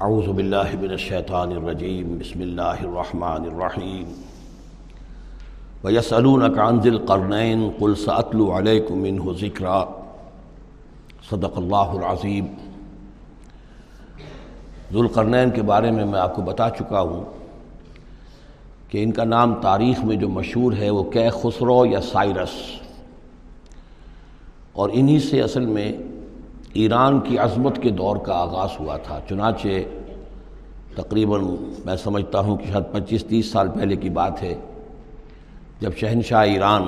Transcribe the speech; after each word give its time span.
اعوذ 0.00 0.28
باللہ 0.28 0.80
من 0.80 0.90
الشیطان 0.90 1.50
الرجیم، 1.50 2.18
بسم 2.18 2.40
اللہ 2.40 2.62
الرحمن 2.62 3.42
الرحیم۔ 3.42 4.12
وَيَسْأَلُونَكَ 5.84 6.60
عَنْ 6.60 6.82
ذِي 6.82 6.90
الْقَرْنَيْنِ 6.90 7.78
قُلْ 7.78 7.98
سَأَتْلُو 7.98 8.58
عَلَيْكُمْ 8.58 8.96
مِنْهُ 8.96 9.36
ذِكْرًا 9.36 9.84
صدق 11.30 11.58
اللہ 11.58 12.06
العظیم۔ 12.06 12.46
ذوالقرنین 14.92 15.50
کے 15.50 15.62
بارے 15.62 15.90
میں 15.90 16.04
میں 16.04 16.20
آپ 16.20 16.36
کو 16.36 16.42
بتا 16.42 16.70
چکا 16.70 17.00
ہوں 17.00 17.24
کہ 18.88 19.02
ان 19.02 19.12
کا 19.12 19.24
نام 19.24 19.54
تاریخ 19.54 20.04
میں 20.04 20.16
جو 20.16 20.28
مشہور 20.28 20.72
ہے، 20.72 20.90
وہ 20.90 21.10
کہ 21.10 21.30
خسرو 21.30 21.86
یا 21.86 22.00
سائرس۔ 22.00 22.80
اور 24.72 24.90
انہی 24.92 25.20
سے 25.20 25.42
اصل 25.42 25.66
میں 25.66 25.92
ایران 26.74 27.20
کی 27.20 27.38
عظمت 27.38 27.78
کے 27.82 27.90
دور 27.90 28.16
کا 28.16 28.34
آغاز 28.34 28.68
ہوا 28.80 28.96
تھا۔ 28.96 29.18
چنانچہ 29.28 29.68
تقریباً 30.94 31.40
میں 31.84 31.96
سمجھتا 31.96 32.40
ہوں 32.40 32.56
کہ 32.56 32.66
شاید 32.72 32.92
پچیس 32.92 33.24
تیس 33.24 33.46
سال 33.46 33.68
پہلے 33.68 33.96
کی 33.96 34.08
بات 34.08 34.42
ہے۔ 34.42 34.54
جب 35.80 35.96
شہنشاہ 35.96 36.44
ایران 36.44 36.82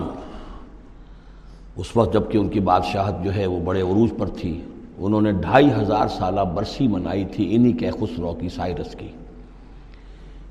اس 1.76 1.96
وقت 1.96 2.14
جبکہ 2.14 2.38
ان 2.38 2.48
کی 2.48 2.60
بادشاہت 2.60 3.24
جو 3.24 3.34
ہے 3.34 3.46
وہ 3.46 3.60
بڑے 3.60 3.80
عروج 3.80 4.10
پر 4.18 4.28
تھی، 4.28 4.60
انہوں 4.98 5.20
نے 5.20 5.32
ڈھائی 5.32 5.70
ہزار 5.82 6.08
سالہ 6.08 6.40
برسی 6.40 6.88
منائی 6.88 7.24
تھی 7.24 7.54
انہی 7.54 7.72
کے 7.72 7.90
خسرو 7.90 8.34
کی 8.34 8.48
سائرس 8.48 8.94
کی۔ 8.94 9.08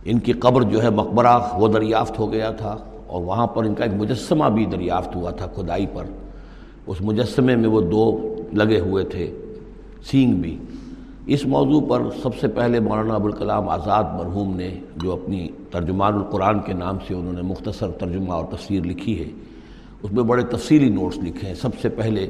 ان 0.06 0.20
کی 0.20 0.32
قبر 0.32 0.62
جو 0.62 0.84
ہے 0.84 0.90
مقبرہ 0.90 1.40
وہ 1.54 1.68
دریافت 1.68 2.20
ہو 2.20 2.32
گیا 2.32 2.52
تھا 2.52 2.78
اور 3.08 3.22
وہاں 3.22 3.48
پر 3.48 3.64
ان 3.64 3.76
کا 3.76 3.84
ایک 3.84 3.94
مجسمہ 3.94 4.46
بھی 4.46 4.66
دریافت 4.66 5.16
ہوا 5.16 5.32
تھا 5.32 5.46
کھدائی 5.46 5.86
پر۔ 5.94 6.06
اس 6.88 7.02
مجسمے 7.02 7.56
میں 7.56 7.70
وہ 7.70 7.82
دو 7.82 8.33
لگے 8.54 8.80
ہوئے 8.80 9.04
تھے، 9.04 9.38
سینگ 10.04 10.34
بھی۔ 10.34 10.58
اس 11.26 11.46
موضوع 11.46 11.82
پر 11.90 12.02
سب 12.24 12.30
سے 12.40 12.48
پہلے 12.48 12.80
مولانا 12.80 13.16
ابوالکلام 13.16 13.70
آزاد 13.70 14.04
مرحوم 14.04 14.56
نے 14.56 14.76
جو 14.96 15.14
اپنی 15.14 15.48
ترجمان 15.72 16.14
القرآن 16.14 16.60
کے 16.60 16.74
نام 16.74 16.98
سے 17.08 17.14
انہوں 17.14 17.34
نے 17.34 17.42
مختصر 17.42 17.92
ترجمہ 17.92 18.32
اور 18.34 18.46
تفسیر 18.46 18.84
لکھی 18.84 19.20
ہے، 19.20 19.30
اس 20.04 20.12
میں 20.12 20.24
بڑے 20.24 20.44
تفصیلی 20.44 20.90
نوٹس 20.90 21.18
لکھے 21.18 21.48
ہیں۔ 21.48 21.56
سب 21.56 21.70
سے 21.82 21.90
پہلے 21.90 22.28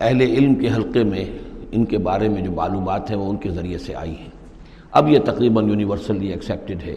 اہل 0.00 0.20
علم 0.20 0.54
کے 0.54 0.68
حلقے 0.68 1.04
میں 1.04 1.24
ان 1.72 1.84
کے 1.84 1.98
بارے 1.98 2.28
میں 2.28 2.42
جو 2.42 2.50
معلومات 2.50 3.10
ہیں 3.10 3.18
وہ 3.18 3.30
ان 3.30 3.36
کے 3.36 3.50
ذریعے 3.50 3.78
سے 3.78 3.94
آئی 3.94 4.14
ہیں۔ 4.18 4.30
اب 4.92 5.08
یہ 5.08 5.18
تقریباً 5.24 5.68
یونیورسلی 5.68 6.28
ایکسیپٹڈ 6.28 6.82
ہے۔ 6.82 6.94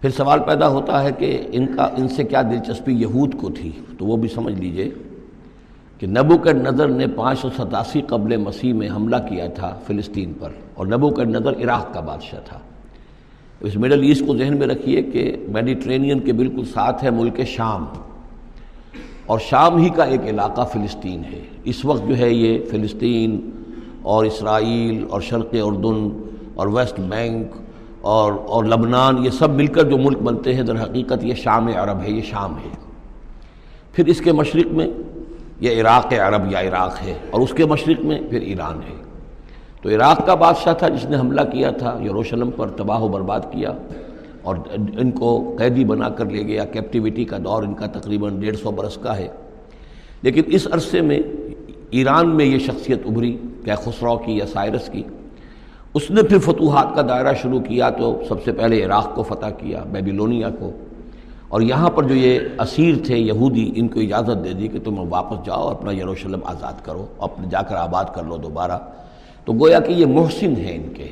پھر 0.00 0.10
سوال 0.10 0.40
پیدا 0.40 0.68
ہوتا 0.68 1.04
ہے 1.04 1.08
کہ 1.18 1.42
ان 1.52 1.66
کا، 1.76 1.82
ان 1.82 2.08
سے 2.08 2.24
کیا 2.24 2.42
دلچسپی 2.42 2.92
یہود 2.92 3.34
کو 3.40 3.50
تھی؟ 3.50 3.70
تو 3.98 4.06
وہ 4.06 4.16
بھی 4.16 4.28
سمجھ 4.28 4.54
لیجیے 4.54 4.90
کہ 5.98 6.06
نبو 6.06 6.38
کے 6.38 6.52
نظر 6.52 6.88
نے 6.88 7.06
پانچ 7.06 7.38
سو 7.38 7.48
ستاسی 7.56 8.00
قبل 8.00 8.36
مسیح 8.36 8.72
میں 8.72 8.90
حملہ 8.90 9.16
کیا 9.28 9.46
تھا 9.46 9.78
فلسطین 9.86 10.32
پر 10.40 10.50
اور 10.74 10.86
نبو 10.86 11.10
کا 11.10 11.24
نظر 11.24 11.52
عراق 11.52 11.94
کا 11.94 12.00
بادشاہ 12.00 12.40
تھا۔ 12.44 12.58
اس 13.60 13.76
مڈل 13.76 14.02
ایسٹ 14.02 14.26
کو 14.26 14.36
ذہن 14.36 14.58
میں 14.58 14.66
رکھیے 14.66 15.02
کہ 15.02 15.36
میڈیٹرینین 15.48 16.20
کے 16.20 16.32
بالکل 16.32 16.64
ساتھ 16.64 17.04
ہے 17.04 17.10
ملک 17.10 17.40
شام 17.46 17.84
اور 19.26 19.38
شام 19.38 19.76
ہی 19.76 19.88
کا 19.88 20.04
ایک 20.04 20.20
علاقہ 20.26 20.62
فلسطین 20.72 21.24
ہے۔ 21.24 21.40
اس 21.64 21.84
وقت 21.84 22.08
جو 22.08 22.18
ہے 22.18 22.32
یہ 22.32 22.58
فلسطین 22.70 23.50
اور 24.02 24.24
اسرائیل 24.24 25.04
اور 25.10 25.20
شرق 25.20 25.54
اردن 25.62 26.08
اور 26.54 26.66
ویسٹ 26.66 27.00
بینک 27.00 27.46
اور 28.00 28.32
اور 28.46 28.64
لبنان 28.64 29.24
یہ 29.24 29.30
سب 29.30 29.50
مل 29.50 29.66
کر 29.66 29.90
جو 29.90 29.98
ملک 29.98 30.18
بنتے 30.18 30.54
ہیں 30.54 30.62
در 30.62 30.82
حقیقت 30.82 31.24
یہ 31.24 31.34
شام 31.34 31.66
عرب 31.66 32.00
ہے، 32.02 32.10
یہ 32.10 32.22
شام 32.22 32.54
ہے۔ 32.54 32.76
پھر 33.92 34.06
اس 34.06 34.20
کے 34.20 34.32
مشرق 34.32 34.72
میں 34.72 34.86
یہ 35.60 35.80
عراق 35.80 36.12
عرب 36.12 36.52
یا 36.52 36.60
عراق 36.60 37.02
ہے 37.02 37.14
اور 37.30 37.40
اس 37.40 37.52
کے 37.52 37.64
مشرق 37.64 38.04
میں 38.04 38.20
پھر 38.30 38.40
ایران 38.40 38.76
ہے۔ 38.76 39.02
تو 39.82 39.88
عراق 39.88 40.26
کا 40.26 40.34
بادشاہ 40.34 40.74
تھا 40.74 40.88
جس 40.88 41.04
نے 41.04 41.16
حملہ 41.16 41.40
کیا 41.40 41.70
تھا، 41.70 41.98
یروشلم 42.04 42.50
پر 42.50 42.70
تباہ 42.70 43.00
و 43.00 43.08
برباد 43.08 43.40
کیا 43.50 43.72
اور 44.42 44.56
ان 44.98 45.10
کو 45.10 45.56
قیدی 45.58 45.84
بنا 45.84 46.08
کر 46.08 46.24
لے 46.24 46.42
گیا۔ 46.46 46.64
کیپٹیوٹی 46.64 47.24
کا 47.24 47.36
دور 47.44 47.62
ان 47.62 47.74
کا 47.74 47.86
تقریباً 47.86 48.40
ڈیڑھ 48.40 48.56
سو 48.56 48.70
برس 48.70 48.98
کا 49.02 49.16
ہے۔ 49.16 49.28
لیکن 50.22 50.42
اس 50.46 50.68
عرصے 50.72 51.00
میں 51.00 51.20
ایران 51.90 52.28
میں 52.28 52.44
یہ 52.44 52.58
شخصیت 52.58 52.98
ابھری 53.06 53.38
کیا 53.64 53.74
خسرو 53.74 54.16
کی 54.16 54.32
یا 54.32 54.46
سائرس 54.46 54.88
کی۔ 54.92 55.02
اس 55.94 56.10
نے 56.10 56.22
پھر 56.22 56.38
فتوحات 56.38 56.94
کا 56.94 57.02
دائرہ 57.08 57.34
شروع 57.42 57.60
کیا 57.60 57.90
تو 57.90 58.22
سب 58.28 58.44
سے 58.44 58.52
پہلے 58.52 58.84
عراق 58.84 59.14
کو 59.14 59.22
فتح 59.22 59.46
کیا 59.46 59.84
بیبیلونیا 59.92 60.48
کو۔ 60.50 60.72
اور 61.48 61.60
یہاں 61.60 61.90
پر 61.90 62.02
جو 62.02 62.14
یہ 62.14 62.40
اسیر 62.58 62.94
تھے، 63.06 63.18
یہودی، 63.18 63.72
ان 63.74 63.88
کو 63.88 64.00
اجازت 64.00 64.44
دے 64.44 64.52
دی 64.52 64.68
کہ 64.68 64.78
تم 64.84 65.04
واپس 65.10 65.46
جاؤ 65.46 65.68
اپنا 65.68 65.92
یروشلم 65.92 66.40
آزاد 66.44 66.84
کرو 66.84 67.06
اپنے 67.18 67.46
جا 67.50 67.62
کر 67.62 67.76
آباد 67.76 68.04
کر 68.14 68.24
لو 68.24 68.36
دوبارہ۔ 68.36 68.78
تو 69.44 69.52
گویا 69.52 69.80
کہ 69.80 69.92
یہ 69.92 70.06
محسن 70.06 70.56
ہیں 70.56 70.74
ان 70.74 70.94
کے۔ 70.94 71.08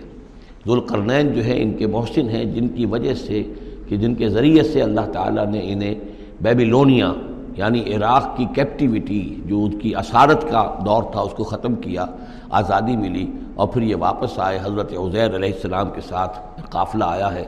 ذوالقرنین 0.66 1.32
جو 1.32 1.44
ہے 1.44 1.62
ان 1.62 1.72
کے 1.72 1.86
محسن 1.86 2.28
ہیں، 2.28 2.44
جن 2.44 2.69
کی 2.69 2.86
وجہ 2.86 3.14
سے 3.14 3.42
کہ 3.88 3.96
جن 3.96 4.14
کے 4.14 4.28
ذریعے 4.28 4.62
سے 4.62 4.82
اللہ 4.82 5.00
تعالیٰ 5.12 5.46
نے 5.46 5.60
انہیں 5.62 5.94
بیبیلونیا 6.41 7.12
یعنی 7.56 7.94
عراق 7.94 8.36
کی 8.36 8.46
کیپٹیوٹی 8.54 9.36
جو 9.46 9.64
ان 9.64 9.78
کی 9.78 9.96
اسارت 9.96 10.42
کا 10.50 10.75
دور 10.86 11.02
تھا، 11.02 11.20
اس 11.20 11.32
کو 11.32 11.44
ختم 11.44 11.75
کیا، 11.75 12.06
آزادی 12.50 12.96
ملی 12.96 13.26
اور 13.54 13.69
پھر 13.69 13.82
یہ 13.82 13.96
واپس 13.98 14.38
آئے۔ 14.38 14.58
حضرت 14.62 14.92
عزیر 14.92 15.34
علیہ 15.36 15.52
السلام 15.52 15.91
کے 15.94 16.00
ساتھ 16.00 16.38
قافلہ 16.70 17.04
آیا 17.04 17.34
ہے۔ 17.34 17.44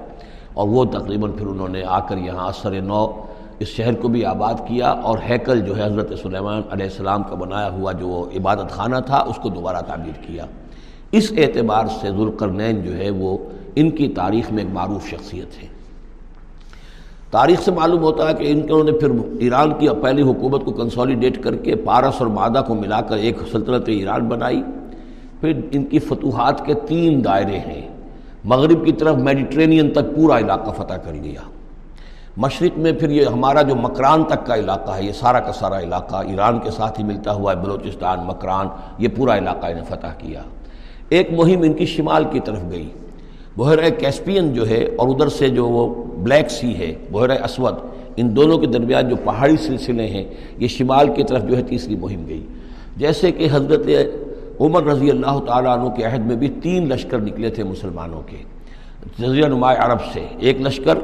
اور 0.55 0.69
وہ 0.69 0.85
تقریباً 0.85 1.31
پھر 1.31 1.47
انہوں 1.47 1.69
نے 1.69 1.83
آ 1.87 2.01
کر 2.01 2.17
یہاں 2.17 2.49
اثر 2.49 2.81
نو 2.81 3.07
اس 3.59 3.69
شہر 3.69 3.95
کو 3.95 4.09
بھی 4.09 4.25
آباد 4.25 4.55
کیا 4.55 4.89
اور 4.91 5.19
ہیکل 5.31 5.61
جو 5.61 5.77
ہے 5.77 5.85
حضرت 5.85 6.13
سلیمان 6.23 6.63
علیہ 6.71 6.85
السلام 6.85 7.23
کا 7.23 7.35
بنایا 7.35 7.71
ہوا 7.73 7.93
جو 7.93 8.29
عبادت 8.37 8.71
خانہ 8.71 8.97
تھا، 9.07 9.17
اس 9.17 9.37
کو 9.37 9.49
دوبارہ 9.49 9.81
تعمیر 9.81 10.23
کیا۔ 10.27 10.47
اس 11.13 11.33
اعتبار 11.37 11.87
سے 12.01 12.09
ذوالقرنین 12.09 12.83
جو 12.83 12.97
ہے 12.97 13.11
وہ 13.11 13.39
ان 13.77 13.91
کی 13.91 14.09
تاریخ 14.09 14.53
میں 14.53 14.65
ایک 14.65 14.73
معروف 14.73 15.07
شخصیت 15.07 15.63
ہے۔ 15.63 15.69
تاریخ 17.31 17.61
سے 17.61 17.71
معلوم 17.71 18.03
ہوتا 18.03 18.29
ہے 18.29 18.35
کہ 18.35 18.53
ان 18.53 18.61
کے 18.67 18.83
نے 18.83 18.93
پھر 18.93 19.11
ایران 19.41 19.73
کی 19.79 19.89
پہلی 20.03 20.23
حکومت 20.23 20.65
کو 20.65 20.73
کنسولیڈیٹ 20.73 21.43
کر 21.43 21.57
کے 21.57 21.77
پارس 21.77 22.15
اور 22.19 22.27
مادہ 22.27 22.63
کو 22.67 22.75
ملا 22.75 23.01
کر 23.01 23.17
ایک 23.17 23.37
سلطنت 23.53 23.83
ایران 23.87 24.29
بنائی۔ 24.29 24.63
پھر 25.41 25.61
ان 25.73 25.85
کی 25.85 25.99
فتوحات 25.99 26.67
کے 26.67 26.75
تین 26.75 27.25
دائرے 27.25 27.59
ہیں۔ 27.59 27.98
مغرب 28.49 28.87
کی 28.87 28.93
طرف 28.93 29.17
میڈیٹرینین 29.17 29.91
تک 29.91 30.17
پورا 30.17 30.39
علاقہ 30.39 30.71
فتح 30.71 30.95
کر 30.95 31.13
لیا۔ 31.13 31.41
مشرق 32.37 32.79
میں 32.79 32.93
پھر 32.93 33.11
یہ 33.11 33.25
ہمارا 33.25 33.63
جو 33.63 33.75
مکران 33.77 34.25
تک 34.25 34.47
کا 34.47 34.55
علاقہ 34.57 34.91
ہے، 34.91 35.05
یہ 35.05 35.13
سارا 35.13 35.41
کا 35.41 35.53
سارا 35.53 35.81
علاقہ 35.81 36.17
ایران 36.17 36.59
کے 36.59 36.71
ساتھ 36.71 37.01
ہی 37.01 37.05
ملتا 37.05 37.33
ہوا 37.33 37.53
ہے، 37.53 37.57
بلوچستان، 37.57 38.19
مکران، 38.27 38.67
یہ 38.99 39.09
پورا 39.17 39.39
علاقہ 39.39 39.67
انہیں 39.67 39.85
فتح 39.89 40.07
کیا۔ 40.19 40.43
ایک 41.09 41.33
مہم 41.33 41.63
ان 41.63 41.73
کی 41.73 41.87
شمال 41.87 42.25
کی 42.31 42.41
طرف 42.41 42.59
گئی۔ 42.71 42.89
بحیرہ 43.57 43.91
کیسپین 43.91 44.55
جو 44.55 44.69
ہے 44.69 44.85
اور 44.97 45.09
ادھر 45.09 45.29
سے 45.29 45.49
جو 45.49 45.69
وہ 45.69 46.05
بلیک 46.05 46.51
سی 46.51 46.79
ہے، 46.79 46.95
بحیرہ 47.13 47.45
اسود، 47.45 47.75
ان 48.17 48.37
دونوں 48.37 48.59
کے 48.59 48.67
درمیان 48.67 49.09
جو 49.09 49.17
پہاڑی 49.25 49.57
سلسلے 49.57 50.07
ہیں، 50.07 50.25
یہ 50.59 50.69
شمال 50.69 51.15
کی 51.15 51.25
طرف 51.25 51.43
جو 51.43 51.57
ہے 51.57 51.63
تیسری 51.63 51.97
مہم 51.97 52.29
گئی۔ 52.29 52.47
جیسے 52.97 53.33
کہ 53.33 53.49
حضرت 53.53 53.87
عمر 54.61 54.83
رضی 54.83 55.11
اللہ 55.11 55.39
تعالیٰ 55.47 55.79
عنہ 55.79 55.89
کے 55.89 56.05
عہد 56.05 56.27
میں 56.27 56.37
بھی 56.37 56.49
تین 56.63 56.89
لشکر 56.89 57.19
نکلے 57.19 57.51
تھے 57.51 57.65
مسلمانوں 57.65 58.23
کے۔ 58.27 58.37
جزیہ 59.19 59.47
نماء 59.47 59.75
عرب 59.79 60.01
سے 60.13 60.27
ایک 60.39 60.61
لشکر 60.61 60.99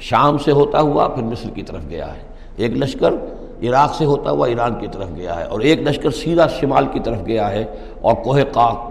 شام 0.00 0.38
سے 0.38 0.52
ہوتا 0.52 0.80
ہوا 0.80 1.08
پھر 1.08 1.22
مصر 1.22 1.50
کی 1.50 1.62
طرف 1.62 1.82
گیا 1.90 2.14
ہے۔ 2.14 2.20
ایک 2.56 2.76
لشکر 2.76 3.14
عراق 3.62 3.94
سے 3.94 4.04
ہوتا 4.04 4.30
ہوا 4.30 4.46
ایران 4.46 4.74
کی 4.74 4.86
طرف 4.92 5.08
گیا 5.16 5.36
ہے 5.36 5.44
اور 5.44 5.60
ایک 5.60 5.80
لشکر 5.80 6.10
سیدھا 6.10 6.46
شمال 6.60 6.86
کی 6.92 7.00
طرف 7.00 7.26
گیا 7.26 7.50
ہے 7.50 7.64
اور 8.00 8.14
کوہ 8.14 8.40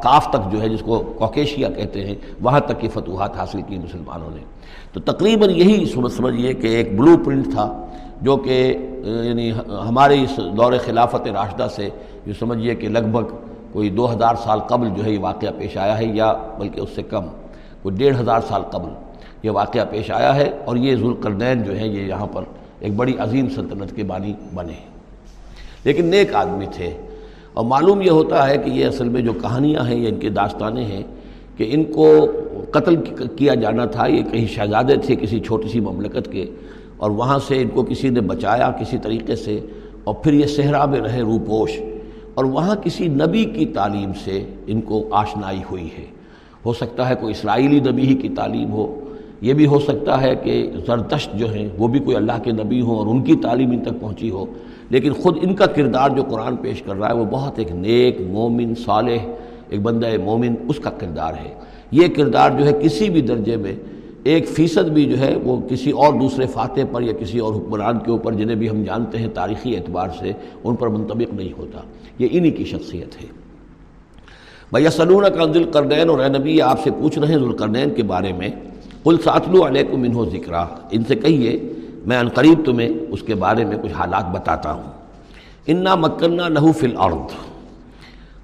کاف 0.04 0.30
تک 0.30 0.52
جو 0.52 0.62
ہے 0.62 0.70
جس 0.70 0.82
کو 0.86 1.00
کوکیشیا 1.18 1.70
کہتے 1.70 2.06
ہیں، 2.06 2.16
وہاں 2.42 2.60
تک 2.60 2.80
کی 2.80 2.88
فتوحات 2.88 3.36
حاصل 3.38 3.62
کی 3.62 3.78
مسلمانوں 3.78 4.30
نے۔ 4.36 4.42
تو 4.94 5.00
تقریباً 5.12 5.50
یہی 5.50 5.86
سمجھیے 6.18 6.54
کہ 6.54 6.68
ایک 6.68 7.00
بلو 7.00 7.18
پرنٹ 7.26 7.46
تھا 7.54 7.86
جو 8.22 8.36
کہ 8.38 8.78
یعنی 9.04 9.52
ہمارے 9.90 10.22
اس 10.22 10.40
دور 10.58 10.74
خلافت 10.86 11.28
راشدہ 11.28 11.68
سے 11.76 11.90
جو 12.26 12.34
سمجھیے 12.40 12.76
کہ 12.76 12.90
لگ 12.90 13.08
بھگ 13.12 13.36
کوئی 13.76 13.90
دو 13.90 14.12
ہزار 14.12 14.36
سال 14.44 14.60
قبل 14.60 14.90
جو 14.90 15.04
ہے 15.06 15.12
یہ 15.12 15.20
واقعہ 15.20 15.50
پیش 15.58 15.78
آیا 15.78 15.98
ہے 15.98 16.06
یا 16.06 16.32
بلکہ 16.60 16.80
اس 16.80 16.90
سے 16.96 17.04
کم، 17.04 17.26
کوئی 17.82 17.96
ڈیڑھ 17.96 18.20
ہزار 18.22 18.42
سال 18.48 18.62
قبل 18.72 18.90
یہ 19.44 19.52
واقعہ 19.52 19.86
پیش 19.90 20.12
آیا 20.12 20.36
ہے 20.36 20.50
اور 20.66 20.78
یہ 20.78 20.96
ذوالقرنین 20.96 21.64
جو 21.64 21.76
ہیں 21.76 21.88
یہ 21.88 22.02
یہاں 22.02 22.28
پر 22.28 22.44
ایک 22.80 22.94
بڑی 22.96 23.14
عظیم 23.20 23.50
سلطنت 23.50 23.96
کے 23.96 24.04
بانی 24.04 24.34
بنے 24.54 24.80
لیکن 25.84 26.06
نیک 26.06 26.36
آدمی 26.36 26.66
تھے۔ 26.74 26.90
اور 27.54 27.66
معلوم 27.66 28.02
یہ 28.02 28.12
ہوتا 28.12 28.48
ہے 28.50 28.58
کہ 28.58 28.70
یہ 28.70 28.86
اصل 28.86 29.10
میں 29.10 29.22
جو 29.22 29.34
کہانیاں 29.34 29.84
ہیں 29.88 30.00
یا 30.00 30.10
ان 30.10 30.20
کے 30.20 30.30
داستانیں 30.30 30.86
ہیں 30.86 31.04
کہ 31.58 31.70
ان 31.74 31.84
کو 31.84 32.08
قتل 32.72 32.96
کیا 33.38 33.54
جانا 33.54 33.86
تھا، 33.86 34.08
یہ 34.08 34.24
کہیں 34.32 34.48
شہزادے 34.48 34.96
تھے 34.96 35.16
کسی 35.16 35.40
چھوٹی 35.40 35.70
سی 35.70 35.80
مملکت 35.80 36.32
کے 36.32 36.46
اور 36.98 37.12
وہاں 37.12 37.40
سے 37.40 37.62
ان 37.62 37.68
کو 37.68 37.84
کسی 37.84 38.10
نے 38.10 38.22
بچایا 38.22 38.72
کسی 38.72 38.98
طریقے 38.98 39.36
سے 39.36 39.60
اور 40.04 40.16
پھر 40.16 40.34
یہ 40.34 40.46
صحرا 40.46 40.86
میں 40.86 41.02
رہے 41.02 41.22
روپوش۔ 41.22 41.80
اور 42.36 42.46
وہاں 42.46 42.76
کسی 42.76 43.08
نبی 43.08 43.46
کی 43.46 43.66
تعلیم 43.66 44.12
سے 44.24 44.46
ان 44.68 44.82
کو 44.82 45.08
آشنائی 45.12 45.62
ہوئی 45.72 45.90
ہے۔ 45.98 46.06
ہو 46.66 46.74
سکتا 46.74 47.10
ہے 47.10 47.16
کوئی 47.16 47.32
اسرائیلی 47.32 47.80
نبی 47.80 48.08
ہی 48.08 48.16
کی 48.16 48.30
تعلیم 48.30 48.72
ہو۔ 48.72 49.00
یہ 49.42 49.54
بھی 49.54 49.66
ہو 49.66 49.80
سکتا 49.80 50.22
ہے 50.22 50.36
کہ 50.36 50.72
زردشت 50.88 51.36
جو 51.36 51.54
ہیں 51.54 51.70
وہ 51.78 51.88
بھی 51.88 52.00
کوئی 52.00 52.18
اللہ 52.18 52.32
کے 52.44 52.52
نبی 52.52 52.82
ہوں 52.82 52.98
اور 52.98 53.08
ان 53.08 53.24
کی 53.24 53.36
تعلیم 53.36 53.72
ان 53.72 53.80
تک 53.80 54.02
پہنچی 54.02 54.30
ہو۔ 54.30 54.46
لیکن 54.90 55.14
خود 55.14 55.38
ان 55.42 55.56
کا 55.56 55.66
کردار 55.66 56.10
جو 56.10 56.24
قرآن 56.24 56.56
پیش 56.56 56.82
کر 56.82 56.96
رہا 56.96 57.10
ہے 57.10 57.14
وہ 57.14 57.26
بہت 57.26 57.60
ایک 57.60 57.72
نیک، 57.72 58.22
مومن، 58.22 58.76
صالح 58.76 59.28
ایک 59.70 59.82
بندہ 59.82 60.08
مومن 60.24 60.56
اس 60.70 60.80
کا 60.80 60.90
کردار 60.90 61.34
ہے۔ 61.34 61.54
یہ 61.92 62.08
کردار 62.08 62.52
جو 62.60 62.66
ہے 62.66 62.72
کسی 62.84 63.10
بھی 63.10 63.22
درجے 63.22 63.58
میں 63.58 63.76
ایک 64.24 64.48
فیصد 64.48 64.90
بھی 64.90 65.06
جو 65.06 65.20
ہے 65.20 65.36
وہ 65.44 65.62
کسی 65.70 65.92
اور 65.92 66.14
دوسرے 66.14 66.48
فاتح 66.48 66.82
پر 66.92 67.02
یا 67.02 67.14
کسی 67.14 67.40
اور 67.40 67.54
حکمران 67.54 68.00
کے 68.00 68.12
اوپر 68.12 68.34
جنہیں 68.34 68.56
بھی 68.56 68.70
ہم 68.70 68.84
جانتے 68.84 69.18
ہیں 69.18 69.28
تاریخی 69.34 69.76
اعتبار 69.76 70.08
سے 70.20 70.32
ان 70.64 70.76
پر 70.76 70.88
منطبق 70.88 71.34
نہیں 71.34 71.58
ہوتا۔ 71.58 71.80
یہ 72.20 72.28
انہی 72.32 72.52
کی 72.52 72.66
شخصیت 72.66 73.22
ہے۔ 73.22 73.28
بھیا 74.74 74.92
سلون 74.92 75.24
کا 75.24 75.46
دل 75.46 75.64
کردین 75.64 76.10
اور 76.10 76.20
اے 76.20 76.30
نبی 76.30 76.62
آپ 76.62 76.80
سے 76.84 76.92
پوچھ 76.92 77.20
رہے 77.20 77.28
ہیں 77.28 77.38
ذوالقرنین 77.38 77.94
کے 77.94 78.04
بارے 78.04 78.34
میں۔ 78.34 78.50
کل 79.04 79.18
ساتلو 79.24 79.68
علیکم 79.68 80.00
منہ 80.00 80.30
ذکر 80.32 80.54
ان 80.92 81.04
سے 81.04 81.16
کہیے، 81.16 81.74
میں 82.06 82.24
قریب 82.34 82.66
تمہیں 82.66 82.90
اس 83.10 83.22
کے 83.22 83.36
بارے 83.36 83.66
میں 83.66 83.78
کچھ 83.78 83.92
حالات 83.92 84.30
بتاتا 84.30 84.72
ہوں۔ 84.72 84.84
انا 85.68 85.96
مکنہ 85.96 86.42
لہو 86.42 86.72
فی 86.72 86.88
الارض 86.88 87.34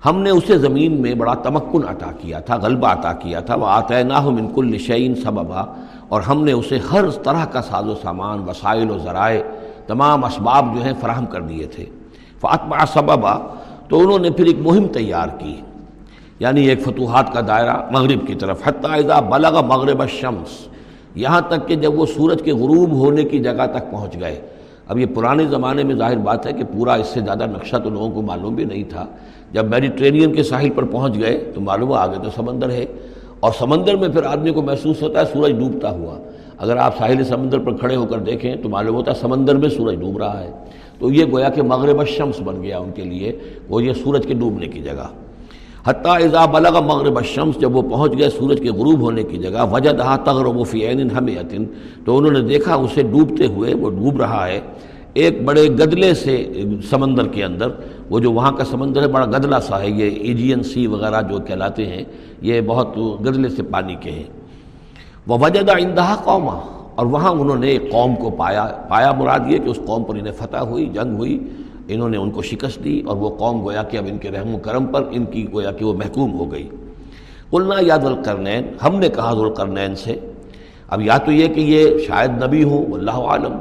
ہم 0.05 0.19
نے 0.19 0.29
اسے 0.29 0.57
زمین 0.57 1.01
میں 1.01 1.13
بڑا 1.13 1.33
تمکن 1.33 1.81
عطا 1.87 2.11
کیا 2.21 2.39
تھا، 2.39 2.55
غلبہ 2.55 2.87
عطا 2.87 3.13
کیا 3.13 3.39
تھا۔ 3.39 3.55
وہ 3.55 3.65
آتے 3.65 4.03
نہ 4.03 4.19
من 4.19 4.53
کل 4.55 4.77
شعین 4.77 5.15
سببا۔ 5.15 5.63
اور 6.09 6.21
ہم 6.21 6.43
نے 6.43 6.51
اسے 6.51 6.79
ہر 6.91 7.09
طرح 7.09 7.45
کا 7.45 7.61
ساز 7.61 7.87
و 7.87 7.95
سامان، 7.95 8.39
وسائل 8.39 8.91
و 8.91 8.97
ذرائع، 8.97 9.41
تمام 9.87 10.25
اسباب 10.25 10.75
جو 10.75 10.83
ہیں 10.83 10.93
فراہم 11.01 11.25
کر 11.25 11.41
دیے 11.41 11.65
تھے۔ 11.65 11.85
فاطمہ 12.39 12.75
سببا۔ 12.93 13.37
تو 13.91 13.99
انہوں 13.99 14.19
نے 14.19 14.29
پھر 14.29 14.45
ایک 14.45 14.59
مہم 14.59 14.87
تیار 14.87 15.27
کی۔ 15.39 15.55
یعنی 16.39 16.67
ایک 16.67 16.81
فتوحات 16.81 17.33
کا 17.33 17.41
دائرہ 17.47 17.91
مغرب 17.91 18.27
کی 18.27 18.35
طرف۔ 18.35 18.61
حتیٰ 18.65 18.91
اذا 18.91 19.19
بلغ 19.19 19.65
مغرب 19.65 20.01
الشمس۔ 20.01 20.67
یہاں 21.15 21.41
تک 21.41 21.67
کہ 21.67 21.75
جب 21.75 21.99
وہ 21.99 22.05
سورج 22.05 22.41
کے 22.43 22.53
غروب 22.53 22.91
ہونے 22.91 23.23
کی 23.23 23.39
جگہ 23.39 23.67
تک 23.73 23.91
پہنچ 23.91 24.19
گئے۔ 24.19 24.41
اب 24.87 24.99
یہ 24.99 25.05
پرانے 25.05 25.45
زمانے 25.45 25.83
میں 25.83 25.95
ظاہر 25.95 26.17
بات 26.17 26.47
ہے 26.47 26.53
کہ 26.53 26.63
پورا 26.63 26.93
اس 26.93 27.07
سے 27.07 27.19
زیادہ 27.19 27.45
نقشہ 27.45 27.75
تو 27.75 27.89
لوگوں 27.89 28.11
کو 28.11 28.21
معلوم 28.21 28.55
بھی 28.55 28.63
نہیں 28.63 28.83
تھا۔ 28.83 29.05
جب 29.51 29.65
میڈیٹرینین 29.65 30.33
کے 30.33 30.43
ساحل 30.43 30.69
پر 30.69 30.83
پہنچ 30.83 31.15
گئے 31.15 31.51
تو 31.55 31.61
معلوم 31.61 31.93
آگے 31.93 32.23
تو 32.23 32.29
سمندر 32.35 32.69
ہے۔ 32.69 32.85
اور 33.39 33.51
سمندر 33.59 33.95
میں 33.95 34.09
پھر 34.09 34.23
آدمی 34.23 34.51
کو 34.51 34.61
محسوس 34.61 35.01
ہوتا 35.01 35.19
ہے 35.19 35.25
سورج 35.33 35.51
ڈوبتا 35.51 35.89
ہوا۔ 35.89 36.17
اگر 36.57 36.77
آپ 36.77 36.97
ساحل 36.97 37.23
سمندر 37.23 37.59
پر 37.59 37.77
کھڑے 37.77 37.95
ہو 37.95 38.05
کر 38.05 38.17
دیکھیں 38.17 38.55
تو 38.55 38.69
معلوم 38.69 38.95
ہوتا 38.95 39.11
ہے 39.11 39.19
سمندر 39.19 39.55
میں 39.55 39.69
سورج 39.69 39.99
ڈوب 39.99 40.17
رہا 40.17 40.39
ہے۔ 40.39 40.51
تو 41.01 41.11
یہ 41.11 41.25
گویا 41.31 41.49
کہ 41.49 41.61
مغرب 41.61 41.99
الشمس 41.99 42.39
بن 42.39 42.61
گیا 42.63 42.77
ان 42.77 42.91
کے 42.91 43.01
لیے، 43.01 43.31
وہ 43.69 43.83
یہ 43.83 43.93
سورج 43.93 44.27
کے 44.27 44.33
ڈوبنے 44.33 44.67
کی 44.67 44.81
جگہ۔ 44.81 45.07
حتیٰ 45.85 46.15
اذا 46.23 46.45
بلغ 46.45 46.83
مغرب 46.85 47.17
الشمس، 47.17 47.59
جب 47.59 47.75
وہ 47.75 47.81
پہنچ 47.81 48.17
گئے 48.17 48.29
سورج 48.29 48.59
کے 48.59 48.69
غروب 48.69 49.01
ہونے 49.01 49.23
کی 49.23 49.37
جگہ 49.37 49.65
وجہ 49.71 49.89
دہا 49.89 50.15
تغرب 50.15 50.57
و 50.57 50.63
فین 50.63 51.11
ہمیتن 51.11 51.65
تو 52.05 52.17
انہوں 52.17 52.31
نے 52.31 52.39
دیکھا 52.39 52.75
اسے 52.75 53.01
ڈوبتے 53.01 53.45
ہوئے، 53.45 53.73
وہ 53.73 53.89
ڈوب 53.89 54.21
رہا 54.21 54.47
ہے 54.47 54.59
ایک 55.13 55.41
بڑے 55.43 55.67
گدلے 55.67 56.13
سے 56.13 56.63
سمندر 56.89 57.27
کے 57.27 57.43
اندر۔ 57.43 57.67
وہ 58.09 58.19
جو 58.19 58.31
وہاں 58.31 58.51
کا 58.51 58.65
سمندر 58.65 59.01
ہے، 59.01 59.07
بڑا 59.07 59.25
گدلا 59.25 59.59
سا 59.59 59.81
ہے، 59.81 59.89
یہ 59.89 60.09
ایجین 60.09 60.63
سی 60.63 60.87
وغیرہ 60.87 61.21
جو 61.21 61.39
کہلاتے 61.39 61.85
ہیں، 61.85 62.03
یہ 62.41 62.61
بہت 62.61 62.97
گدلے 62.97 63.49
سے 63.49 63.63
پانی 63.63 63.95
کے 64.01 64.11
ہیں۔ 64.11 64.29
وہ 65.27 65.37
وجد 65.41 65.69
اندہا 65.69 66.15
قوما 66.23 66.80
اور 67.01 67.09
وہاں 67.09 67.29
انہوں 67.31 67.57
نے 67.57 67.67
ایک 67.67 67.89
قوم 67.91 68.13
کو 68.15 68.29
پایا 68.29 68.65
پایا 68.89 69.11
مراد 69.11 69.47
یہ 69.49 69.57
کہ 69.57 69.69
اس 69.69 69.79
قوم 69.85 70.03
پر 70.03 70.15
انہیں 70.15 70.33
فتح 70.37 70.57
ہوئی، 70.71 70.85
جنگ 70.93 71.15
ہوئی، 71.17 71.37
انہوں 71.87 72.09
نے 72.09 72.17
ان 72.17 72.31
کو 72.31 72.41
شکست 72.41 72.83
دی 72.83 72.99
اور 73.05 73.17
وہ 73.17 73.29
قوم 73.37 73.61
گویا 73.63 73.83
کہ 73.83 73.97
اب 73.97 74.05
ان 74.09 74.17
کے 74.17 74.31
رحم 74.31 74.53
و 74.55 74.57
کرم 74.57 74.85
پر 74.85 75.07
ان 75.11 75.25
کی 75.25 75.45
گویا 75.53 75.71
کہ 75.71 75.85
وہ 75.85 75.93
محکوم 75.93 76.33
ہو 76.39 76.51
گئی۔ 76.51 76.67
قلنا 77.51 77.75
یاد 77.81 78.05
القرنین، 78.05 78.67
ہم 78.83 78.99
نے 78.99 79.09
کہا 79.09 79.33
ذوالقرنین 79.33 79.95
سے۔ 79.95 80.15
اب 80.89 81.01
یا 81.01 81.17
تو 81.17 81.31
یہ 81.31 81.47
کہ 81.47 81.61
یہ 81.61 81.97
شاید 81.97 82.43
نبی 82.43 82.63
ہوں 82.63 82.93
اللہ 82.93 83.17
عالم 83.31 83.57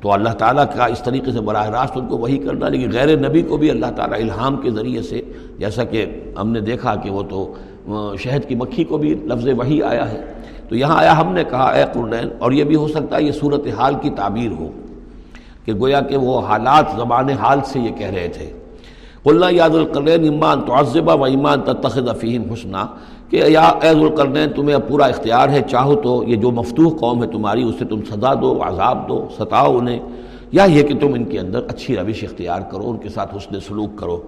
تو 0.00 0.12
اللہ 0.12 0.34
تعالیٰ 0.38 0.64
کا 0.76 0.86
اس 0.86 1.02
طریقے 1.04 1.32
سے 1.32 1.40
براہ 1.40 1.68
راست 1.70 1.96
ان 1.96 2.06
کو 2.06 2.18
وہی 2.18 2.38
کرنا، 2.38 2.68
لیکن 2.68 2.92
غیر 2.92 3.16
نبی 3.28 3.42
کو 3.42 3.56
بھی 3.56 3.70
اللہ 3.70 3.96
تعالیٰ 3.96 4.20
الہام 4.20 4.56
کے 4.56 4.70
ذریعے 4.70 5.02
سے، 5.02 5.22
جیسا 5.58 5.84
کہ 5.84 6.06
ہم 6.40 6.52
نے 6.52 6.60
دیکھا 6.60 6.94
کہ 7.02 7.10
وہ 7.10 7.22
تو 7.30 7.52
شہد 8.18 8.48
کی 8.48 8.54
مکھی 8.54 8.84
کو 8.84 8.98
بھی 8.98 9.14
لفظ 9.24 9.48
وہی 9.58 9.82
آیا 9.82 10.10
ہے۔ 10.12 10.22
تو 10.68 10.76
یہاں 10.76 10.96
آیا، 10.98 11.20
ہم 11.20 11.32
نے 11.32 11.44
کہا، 11.44 11.66
اے 11.70 11.84
قرنین، 11.92 12.28
اور 12.38 12.52
یہ 12.52 12.64
بھی 12.64 12.76
ہو 12.76 12.88
سکتا 12.88 13.16
ہے 13.16 13.22
یہ 13.22 13.32
صورت 13.32 13.66
حال 13.78 13.94
کی 14.02 14.10
تعبیر 14.10 14.50
ہو 14.50 14.70
کہ 15.64 15.72
گویا 15.74 16.00
کہ 16.00 16.16
وہ 16.16 16.40
حالات 16.40 16.86
زبان 16.96 17.28
حال 17.30 17.60
سے 17.64 17.80
یہ 17.80 17.90
کہہ 17.98 18.06
رہے 18.06 18.28
تھے۔ 18.28 18.52
قلنا 19.22 19.46
یاد 19.50 19.70
القرین 19.70 20.24
ایمان 20.24 20.60
تو 20.60 20.72
و 21.18 21.24
ایمان 21.24 21.60
تخذ 21.60 22.08
فیم 22.20 22.42
حسنہ 22.52 22.86
کہ 23.30 23.36
یا 23.36 23.72
ایز 23.82 23.96
القرنین، 23.96 24.48
تمہیں 24.56 24.74
اب 24.74 24.88
پورا 24.88 25.04
اختیار 25.04 25.48
ہے، 25.48 25.62
چاہو 25.70 25.94
تو 25.94 26.24
یہ 26.26 26.36
جو 26.36 26.50
مفتوح 26.50 26.96
قوم 26.96 27.22
ہے 27.22 27.28
تمہاری، 27.28 27.62
اسے 27.62 27.84
تم 27.84 28.04
سزا 28.04 28.34
دو، 28.34 28.60
عذاب 28.62 29.08
دو، 29.08 29.28
ستاؤ 29.38 29.78
انہیں۔ 29.78 29.98
یا 30.52 30.64
یہ 30.64 30.82
کہ 30.82 30.94
تم 30.98 31.14
ان 31.14 31.24
کے 31.24 31.38
اندر 31.38 31.60
اچھی 31.68 31.96
روش 31.96 32.24
اختیار 32.24 32.60
کرو، 32.60 32.90
ان 32.90 32.96
کے 32.96 33.08
ساتھ 33.08 33.36
حسن 33.36 33.60
سلوک 33.60 33.98
کرو۔ 33.98 34.22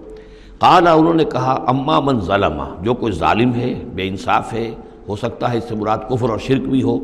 قالا، 0.59 0.93
انہوں 0.93 1.13
نے 1.13 1.23
کہا، 1.23 1.63
اما 1.67 1.99
من 1.99 2.19
ظلمہ، 2.21 2.63
جو 2.81 2.93
کوئی 2.93 3.11
ظالم 3.11 3.53
ہے، 3.53 3.73
بے 3.95 4.07
انصاف 4.07 4.53
ہے 4.53 4.71
ہو 5.09 5.15
سکتا 5.15 5.51
ہے 5.51 5.57
اس 5.57 5.63
سے 5.63 5.75
مراد 5.75 5.97
کفر 6.09 6.29
اور 6.29 6.39
شرک 6.39 6.61
بھی 6.61 6.83
ہو۔ 6.83 6.97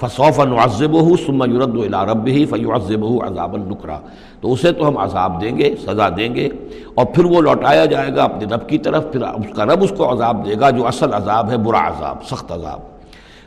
فصوف 0.00 0.38
نعذب 0.38 1.00
ہو 1.00 1.16
سما 1.16 1.46
یورد 1.46 1.76
و 1.76 1.82
الارب 1.82 2.26
ہی 2.26 2.44
فیوزب 2.46 3.02
ہو 3.02 3.18
عذاب 3.26 3.54
النکرا 3.54 3.98
تو 4.40 4.52
اسے 4.52 4.72
تو 4.72 4.88
ہم 4.88 4.98
عذاب 4.98 5.40
دیں 5.40 5.56
گے، 5.58 5.74
سزا 5.86 6.08
دیں 6.08 6.34
گے 6.34 6.48
اور 6.94 7.06
پھر 7.06 7.24
وہ 7.24 7.40
لوٹایا 7.40 7.84
جائے 7.84 8.14
گا 8.16 8.22
اپنے 8.24 8.54
رب 8.54 8.68
کی 8.68 8.78
طرف، 8.78 9.12
پھر 9.12 9.22
اس 9.22 9.56
کا 9.56 9.64
رب 9.64 9.82
اس 9.82 9.92
کو 9.96 10.12
عذاب 10.12 10.46
دے 10.46 10.54
گا 10.60 10.70
جو 10.70 10.86
اصل 10.86 11.14
عذاب 11.14 11.50
ہے، 11.50 11.56
برا 11.56 11.86
عذاب، 11.88 12.24
سخت 12.24 12.52
عذاب۔ 12.52 12.99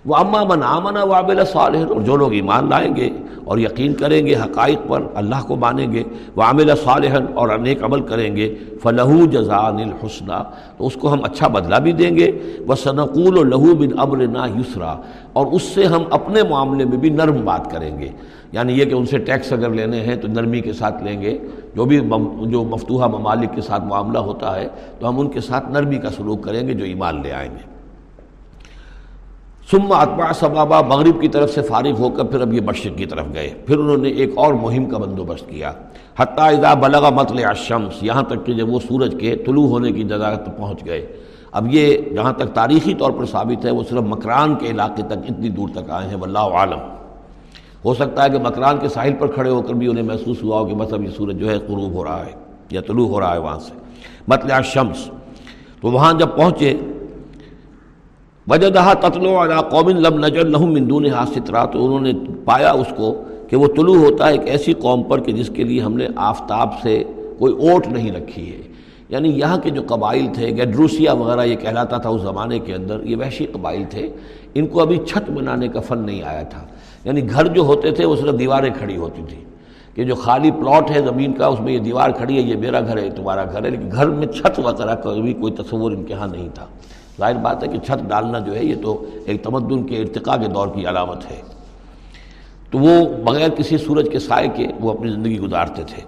وہ 0.06 0.16
اما 0.16 0.44
من 0.44 0.64
آمن 0.64 0.98
وابل 1.10 1.44
صالح 1.52 1.86
اور 1.90 2.02
جو 2.02 2.16
لوگ 2.18 2.34
ایمان 2.34 2.70
لائیں 2.70 2.96
گے 2.96 3.10
اور 3.44 3.58
یقین 3.58 3.94
کریں 3.94 4.26
گے 4.26 4.36
حقائق 4.36 4.88
پر، 4.88 5.02
اللہ 5.16 5.42
کو 5.48 5.56
مانیں 5.56 5.92
گے 5.92 6.04
وہ 6.36 6.44
عامل 6.44 6.76
صالح 6.84 7.16
اور 7.34 7.50
انیک 7.50 7.84
عمل 7.84 8.02
کریں 8.08 8.36
گے 8.36 8.54
فلح 8.84 9.14
جزان 9.32 9.80
الحسنہ، 9.82 10.42
تو 10.78 10.88
اس 10.88 10.96
کو 11.00 11.14
ہم 11.14 11.24
اچھا 11.24 11.48
بدلہ 11.48 11.76
بھی 11.84 11.92
دیں 11.92 12.16
گے 12.18 12.32
وہ 12.68 12.76
سنقول 12.76 13.38
و 13.38 13.44
لہو 13.44 13.76
بن 13.80 14.00
امر 14.00 14.28
نا 14.28 14.46
یسرا، 14.56 14.96
اور 15.34 15.46
اس 15.56 15.64
سے 15.74 15.86
ہم 15.86 16.04
اپنے 16.12 16.44
معاملے 16.50 16.86
میں 16.86 16.98
بھی 16.98 17.10
نرم 17.10 17.44
بات 17.46 17.72
کریں 17.72 17.98
گے۔ 18.00 18.10
یعنی 18.52 18.74
یہ 18.74 18.86
کہ 18.86 18.94
ان 18.94 19.06
سے 19.06 19.18
ٹیکس 19.18 19.54
اگر 19.54 19.70
لینے 19.70 20.00
ہیں 20.02 20.16
تو 20.16 20.28
نرمی 20.28 20.62
کے 20.62 20.74
ساتھ 20.74 21.04
لیں 21.04 21.22
گے، 21.22 21.38
جو 21.76 21.86
بھی 21.86 22.00
جو 22.52 22.64
مفتوحہ 22.64 23.08
ممالک 23.18 23.56
کے 23.56 23.62
ساتھ 23.62 23.84
معاملہ 23.84 24.20
ہوتا 24.20 24.56
ہے 24.56 24.68
تو 25.00 25.10
ہم 25.10 25.20
ان 25.20 25.30
کے 25.30 25.42
ساتھ 25.42 25.72
نرمی 25.72 25.98
کا 25.98 26.10
سلوک 26.18 26.44
کریں 26.44 26.68
گے 26.68 26.74
جو 26.74 26.86
ایمان 26.86 27.22
لے 27.22 27.32
آئیں 27.32 27.52
گے۔ 27.52 27.73
ثم 29.72 29.92
اتباع 29.92 30.32
سبابا 30.34 30.82
مغرب 30.82 31.22
کی 31.22 31.28
طرف 31.28 31.54
سے 31.54 31.62
فارغ 31.62 32.00
ہو 32.00 32.10
کر 32.10 32.24
پھر 32.24 32.42
اب 32.42 32.54
یہ 32.54 32.62
مشرق 32.62 32.98
کی 32.98 33.06
طرف 33.06 33.26
گئے۔ 33.34 33.54
پھر 33.66 33.78
انہوں 33.78 33.98
نے 33.98 34.10
ایک 34.10 34.32
اور 34.36 34.54
مہم 34.54 34.86
کا 34.86 34.98
بندوبست 34.98 35.50
کیا۔ 35.50 35.72
حتیٰ 36.18 36.58
اذا 36.58 36.74
بلغ 36.74 37.14
مطلع 37.14 37.48
الشمس، 37.48 38.04
یہاں 38.04 38.24
تک 38.24 38.46
کہ 38.46 38.54
جب 38.54 38.70
وہ 38.70 38.80
سورج 38.80 39.16
کے 39.20 39.36
طلوع 39.36 39.68
ہونے 39.68 39.92
کی 39.92 40.04
جگہ 40.04 40.36
تک 40.44 40.58
پہنچ 40.58 40.86
گئے۔ 40.86 41.08
اب 41.52 41.68
یہ 41.70 41.98
جہاں 42.16 42.34
تک 42.34 42.54
تاریخی 42.54 42.94
طور 42.94 43.12
پر 43.12 43.26
ثابت 43.26 43.66
ہے، 43.66 43.72
وہ 43.72 43.84
صرف 43.90 44.02
مکران 44.02 44.56
کے 44.56 44.68
علاقے 44.70 45.04
تک 45.04 45.18
اتنی 45.30 45.50
دور 45.50 45.70
تک 45.76 45.90
آئے 45.90 46.10
ہیں، 46.10 46.16
واللہ 46.16 46.40
عالم۔ 46.40 46.80
ہو 47.86 47.94
سکتا 47.94 48.24
ہے 48.24 48.30
کہ 48.30 48.40
مکران 48.40 48.78
کے 48.78 48.88
ساحل 48.88 49.14
پر 49.20 49.28
کھڑے 49.28 49.50
ہو 49.50 49.62
کر 49.62 49.74
بھی 49.74 49.88
انہیں 49.88 50.06
محسوس 50.06 50.44
ہوا 50.44 50.60
ہو 50.60 50.66
کہ 50.66 50.76
بس 50.76 50.94
اب 50.94 51.04
یہ 51.04 51.10
سورج 51.10 51.40
جو 51.40 51.50
ہے 51.50 51.60
قروب 51.60 51.94
ہو 51.94 52.04
رہا 52.04 52.26
ہے 52.26 52.32
یا 52.70 52.82
طلوع 52.82 53.08
ہو 53.08 53.20
رہا 53.20 53.34
ہے 53.34 53.40
وہاں 53.40 53.60
سے۔ 53.60 53.74
مطلع 54.28 54.56
الشمس، 54.56 55.12
تو 55.82 55.92
وہاں 55.92 56.14
جب 56.14 56.28
پہنچے 56.36 56.78
وجہ 58.48 58.70
دہا 58.70 58.94
تتلو 58.94 59.44
علا 59.44 59.62
قوم 59.62 59.90
لم 59.90 60.26
نجر 60.26 60.46
لہم 60.46 60.74
من 60.74 60.90
دون 60.90 61.06
سترا 61.36 61.66
تو 61.66 61.86
انہوں 61.86 62.00
نے 62.00 62.12
پایا 62.46 62.72
اس 62.72 62.88
کو 62.98 63.24
کہ 63.48 63.58
وہ 63.58 63.68
طلوع 63.68 63.96
ہوتا 63.96 64.28
ہے 64.28 64.32
ایک 64.32 64.42
ایسی 64.46 64.74
قوم 64.74 65.04
پر 65.04 65.20
کہ 65.20 65.32
جس 65.32 65.50
کے 65.50 65.64
لیے 65.64 65.82
ہم 65.82 65.94
نے 65.94 66.08
آفتاب 66.16 66.70
سے 66.82 67.04
کوئی 67.40 67.70
اوٹ 67.70 67.88
نہیں 67.88 68.12
رکھی 68.12 68.52
ہے۔ 68.52 68.62
یعنی 69.10 69.30
یہاں 69.30 69.58
کے 69.58 69.70
جو 69.70 69.82
قبائل 69.88 70.28
تھے، 70.34 70.48
گیڈروسیا 70.48 71.14
وغیرہ 71.14 71.44
یہ 71.44 71.56
کہلاتا 71.56 71.98
تھا 71.98 72.10
اس 72.10 72.22
زمانے 72.22 72.60
کے 72.60 72.74
اندر، 72.74 73.00
یہ 73.04 73.16
وحشی 73.16 73.46
قبائل 73.46 73.84
تھے، 73.90 74.10
ان 74.54 74.68
کو 74.68 74.82
ابھی 74.82 74.98
چھت 74.98 75.32
بنانے 75.32 75.68
کا 75.68 75.80
فن 75.80 76.00
نہیں 76.00 76.22
آیا 76.24 76.44
تھا۔ 76.44 76.66
یعنی 77.06 77.30
گھر 77.30 77.48
جو 77.48 77.62
ہوتے 77.62 77.92
تھے 77.92 78.06
وہ 78.06 78.16
صرف 78.16 78.40
دیواریں 78.40 78.70
کھڑی 78.78 78.98
ہوتی 78.98 79.22
تھیں۔ 79.30 79.46
کہ 79.96 80.04
جو 80.04 80.16
خالی 80.16 80.52
پلاٹ 80.52 80.92
ہے 80.92 81.02
زمین 81.02 81.34
کا، 81.34 81.48
اس 81.48 81.60
میں 81.60 81.74
یہ 81.74 81.80
دیوار 81.80 82.10
کھڑی 82.10 82.36
ہے، 82.36 82.42
یہ 82.42 82.56
میرا 82.56 82.80
گھر 82.80 82.98
ہے 82.98 83.10
تمہارا 83.10 83.44
گھر 83.44 83.66
ہے، 83.66 83.70
لیکن 83.70 83.90
گھر 83.92 84.08
میں 84.08 84.28
چھت 84.28 84.60
وغیرہ 84.60 84.96
کا 84.96 85.14
بھی 85.14 85.34
کوئی 85.34 85.54
تصور 85.54 85.92
ان 85.92 86.04
کے 86.04 86.14
ہاں 86.14 86.28
نہیں 86.28 86.50
تھا۔ 86.54 86.66
ظاہر 87.20 87.36
بات 87.36 87.64
ہے 87.64 87.68
کہ 87.68 87.80
چھت 87.80 88.10
ڈالنا 88.10 88.40
جو 88.40 88.56
ہے 88.56 88.66
یہ 88.66 88.76
تو 88.82 89.06
ایک 89.26 89.44
تمدن 89.44 89.84
کے 89.84 90.02
ارتقاء 90.02 90.36
کے 90.36 90.48
دور 90.48 90.68
کی 90.68 90.88
علامت 90.88 91.32
ہے۔ 91.32 91.42
تو 92.72 92.80
وہ 92.80 93.10
بغیر 93.24 93.50
کسی 93.50 93.78
سورج 93.78 94.10
کے 94.12 94.20
سائے 94.20 94.48
کے 94.56 94.68
وہ 94.80 94.92
اپنی 94.92 95.12
زندگی 95.12 95.40
گزارتے 95.40 95.84
تھے۔ 95.84 96.02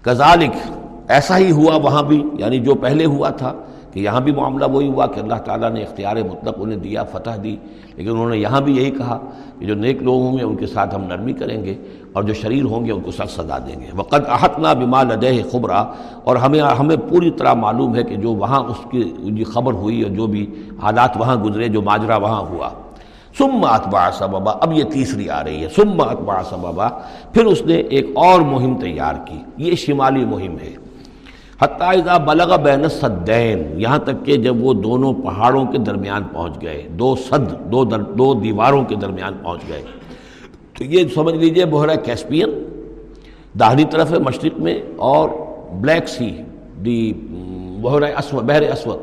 کزالک 0.00 0.72
ایسا 1.08 1.38
ہی 1.38 1.50
ہوا 1.50 1.76
وہاں 1.76 2.02
بھی 2.02 2.24
یعنی 2.38 2.58
جو 2.58 2.74
پہلے 2.74 3.04
ہوا 3.04 3.28
تھا 3.28 3.52
کہ 3.92 4.00
یہاں 4.00 4.20
بھی 4.20 4.32
معاملہ 4.32 4.64
وہی 4.66 4.88
ہوا 4.88 5.06
کہ 5.06 5.20
اللہ 5.20 5.34
تعالیٰ 5.34 5.70
نے 5.70 5.82
اختیار 5.82 6.16
مطلق 6.16 6.54
انہیں 6.56 6.78
دیا، 6.78 7.04
فتح 7.04 7.30
دی، 7.42 7.56
لیکن 7.96 8.10
انہوں 8.10 8.30
نے 8.30 8.38
یہاں 8.38 8.60
بھی 8.60 8.76
یہی 8.76 8.90
کہا 8.90 9.18
کہ 9.58 9.66
جو 9.66 9.74
نیک 9.74 10.02
لوگ 10.02 10.20
ہوں 10.20 10.38
گے 10.38 10.42
ان 10.42 10.56
کے 10.56 10.66
ساتھ 10.66 10.94
ہم 10.94 11.04
نرمی 11.04 11.32
کریں 11.32 11.64
گے 11.64 11.74
اور 12.12 12.22
جو 12.22 12.34
شریر 12.34 12.64
ہوں 12.64 12.84
گے 12.86 12.92
ان 12.92 13.00
کو 13.00 13.10
سخت 13.10 13.40
سزا 13.40 13.58
دیں 13.58 13.80
گے۔ 13.80 13.86
وقت 13.96 14.14
احت 14.14 14.58
نہ 14.58 14.68
بمال 14.74 15.12
ادہ 15.12 15.30
خبرا 15.52 15.84
اور 16.24 16.36
ہمیں 16.36 16.60
ہمیں 16.60 16.96
پوری 17.08 17.30
طرح 17.30 17.54
معلوم 17.54 17.96
ہے 17.96 18.02
کہ 18.02 18.16
جو 18.16 18.32
وہاں 18.32 18.60
اس 18.60 18.76
کی 18.90 19.44
خبر 19.44 19.72
ہوئی 19.72 20.02
اور 20.02 20.10
جو 20.10 20.26
بھی 20.26 20.54
حالات 20.82 21.16
وہاں 21.16 21.36
گزرے، 21.36 21.68
جو 21.68 21.82
ماجرا 21.82 22.16
وہاں 22.16 22.40
ہوا۔ 22.40 22.68
سم 23.38 23.64
اتبا 23.64 24.10
سببا، 24.10 24.52
اب 24.60 24.72
یہ 24.72 24.84
تیسری 24.84 25.28
آ 25.28 25.44
رہی 25.44 25.64
ہے۔ 25.64 25.68
سم 25.68 26.00
اتبا 26.00 26.42
سببا، 26.42 26.88
پھر 27.32 27.44
اس 27.44 27.62
نے 27.62 27.74
ایک 27.74 28.06
اور 28.14 28.40
مہم 28.40 28.78
تیار 28.80 29.14
کی۔ 29.24 29.38
یہ 29.56 29.74
شمالی 29.74 30.24
مہم 30.24 30.56
ہے۔ 30.58 30.79
حتیٰ 31.62 32.18
بلغ 32.24 32.60
بین 32.62 32.88
صدین 32.88 33.80
یہاں 33.80 33.98
تک 33.98 34.24
کہ 34.24 34.36
جب 34.36 34.64
وہ 34.64 34.74
دونوں 34.74 35.12
پہاڑوں 35.12 35.64
کے 35.64 35.78
درمیان 35.78 36.22
پہنچ 36.32 36.62
گئے، 36.62 36.82
دو 36.88 37.16
صد، 37.16 37.72
دو 37.72 37.84
در، 37.84 37.98
دو 37.98 38.34
دیواروں 38.34 38.84
کے 38.84 38.94
درمیان 38.94 39.32
پہنچ 39.42 39.60
گئے۔ 39.68 39.82
تو 40.78 40.84
یہ 40.84 41.08
سمجھ 41.14 41.34
لیجیے 41.34 41.64
بحرہ 41.64 41.96
کیسپین 41.96 42.50
داہنی 43.60 43.84
طرف 43.84 44.12
ہے 44.12 44.18
مشرق 44.18 44.58
میں 44.58 44.82
اور 44.96 45.28
بلیک 45.80 46.08
سی، 46.08 46.30
دی 46.84 47.12
بحرہ 47.82 48.04
اسود، 48.04 48.44
بحر 48.44 48.62
اسود۔ 48.62 48.98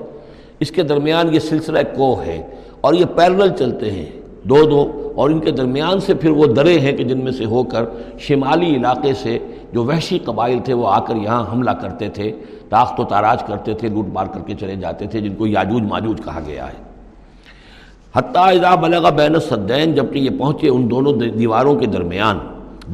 اس 0.60 0.72
کے 0.72 0.84
درمیان 0.84 1.34
یہ 1.34 1.40
سلسلہ 1.40 1.80
کو 1.96 2.22
ہے 2.26 2.48
اور 2.82 2.94
یہ 2.94 3.06
پیرل 3.16 3.50
چلتے 3.60 3.92
ہیں۔ 3.92 4.06
دو 4.44 4.64
دو 4.64 5.07
اور 5.18 5.30
ان 5.30 5.40
کے 5.40 5.52
درمیان 5.52 6.00
سے 6.00 6.14
پھر 6.14 6.30
وہ 6.30 6.46
درے 6.46 6.80
ہیں 6.80 6.92
کہ 6.92 7.04
جن 7.04 7.24
میں 7.24 7.32
سے 7.32 7.46
ہو 7.46 7.64
کر 7.64 7.86
شمالی 8.20 8.76
علاقے 8.76 9.14
سے 9.14 9.38
جو 9.74 9.84
وحشی 9.84 10.20
قبائل 10.20 10.60
تھے 10.60 10.74
وہ 10.74 10.88
آ 10.88 11.00
کر 11.00 11.16
یہاں 11.16 11.44
حملہ 11.52 11.72
کرتے 11.72 12.10
تھے، 12.10 12.32
تاخت 12.70 13.00
و 13.00 13.04
تاراج 13.04 13.44
کرتے 13.44 13.74
تھے، 13.74 13.88
لوٹ 13.88 14.08
مار 14.14 14.26
کر 14.26 14.40
کے 14.46 14.56
چلے 14.60 14.76
جاتے 14.76 15.08
تھے، 15.08 15.22
جن 15.22 15.36
کو 15.36 15.48
یاجوج 15.48 15.82
ماجوج 15.82 16.22
کہا 16.26 16.40
گیا 16.46 16.68
ہے۔ 16.68 16.80
حتیٰ 18.16 18.48
اذا 18.48 18.76
بلغ 18.76 19.10
بین 19.16 19.34
الصدین 19.36 19.94
جبکہ 19.94 20.20
یہ 20.20 20.30
پہنچے 20.40 20.70
ان 20.70 20.90
دونوں 20.90 21.14
دیواروں 21.14 21.76
کے 21.76 21.86
درمیان، 21.86 22.38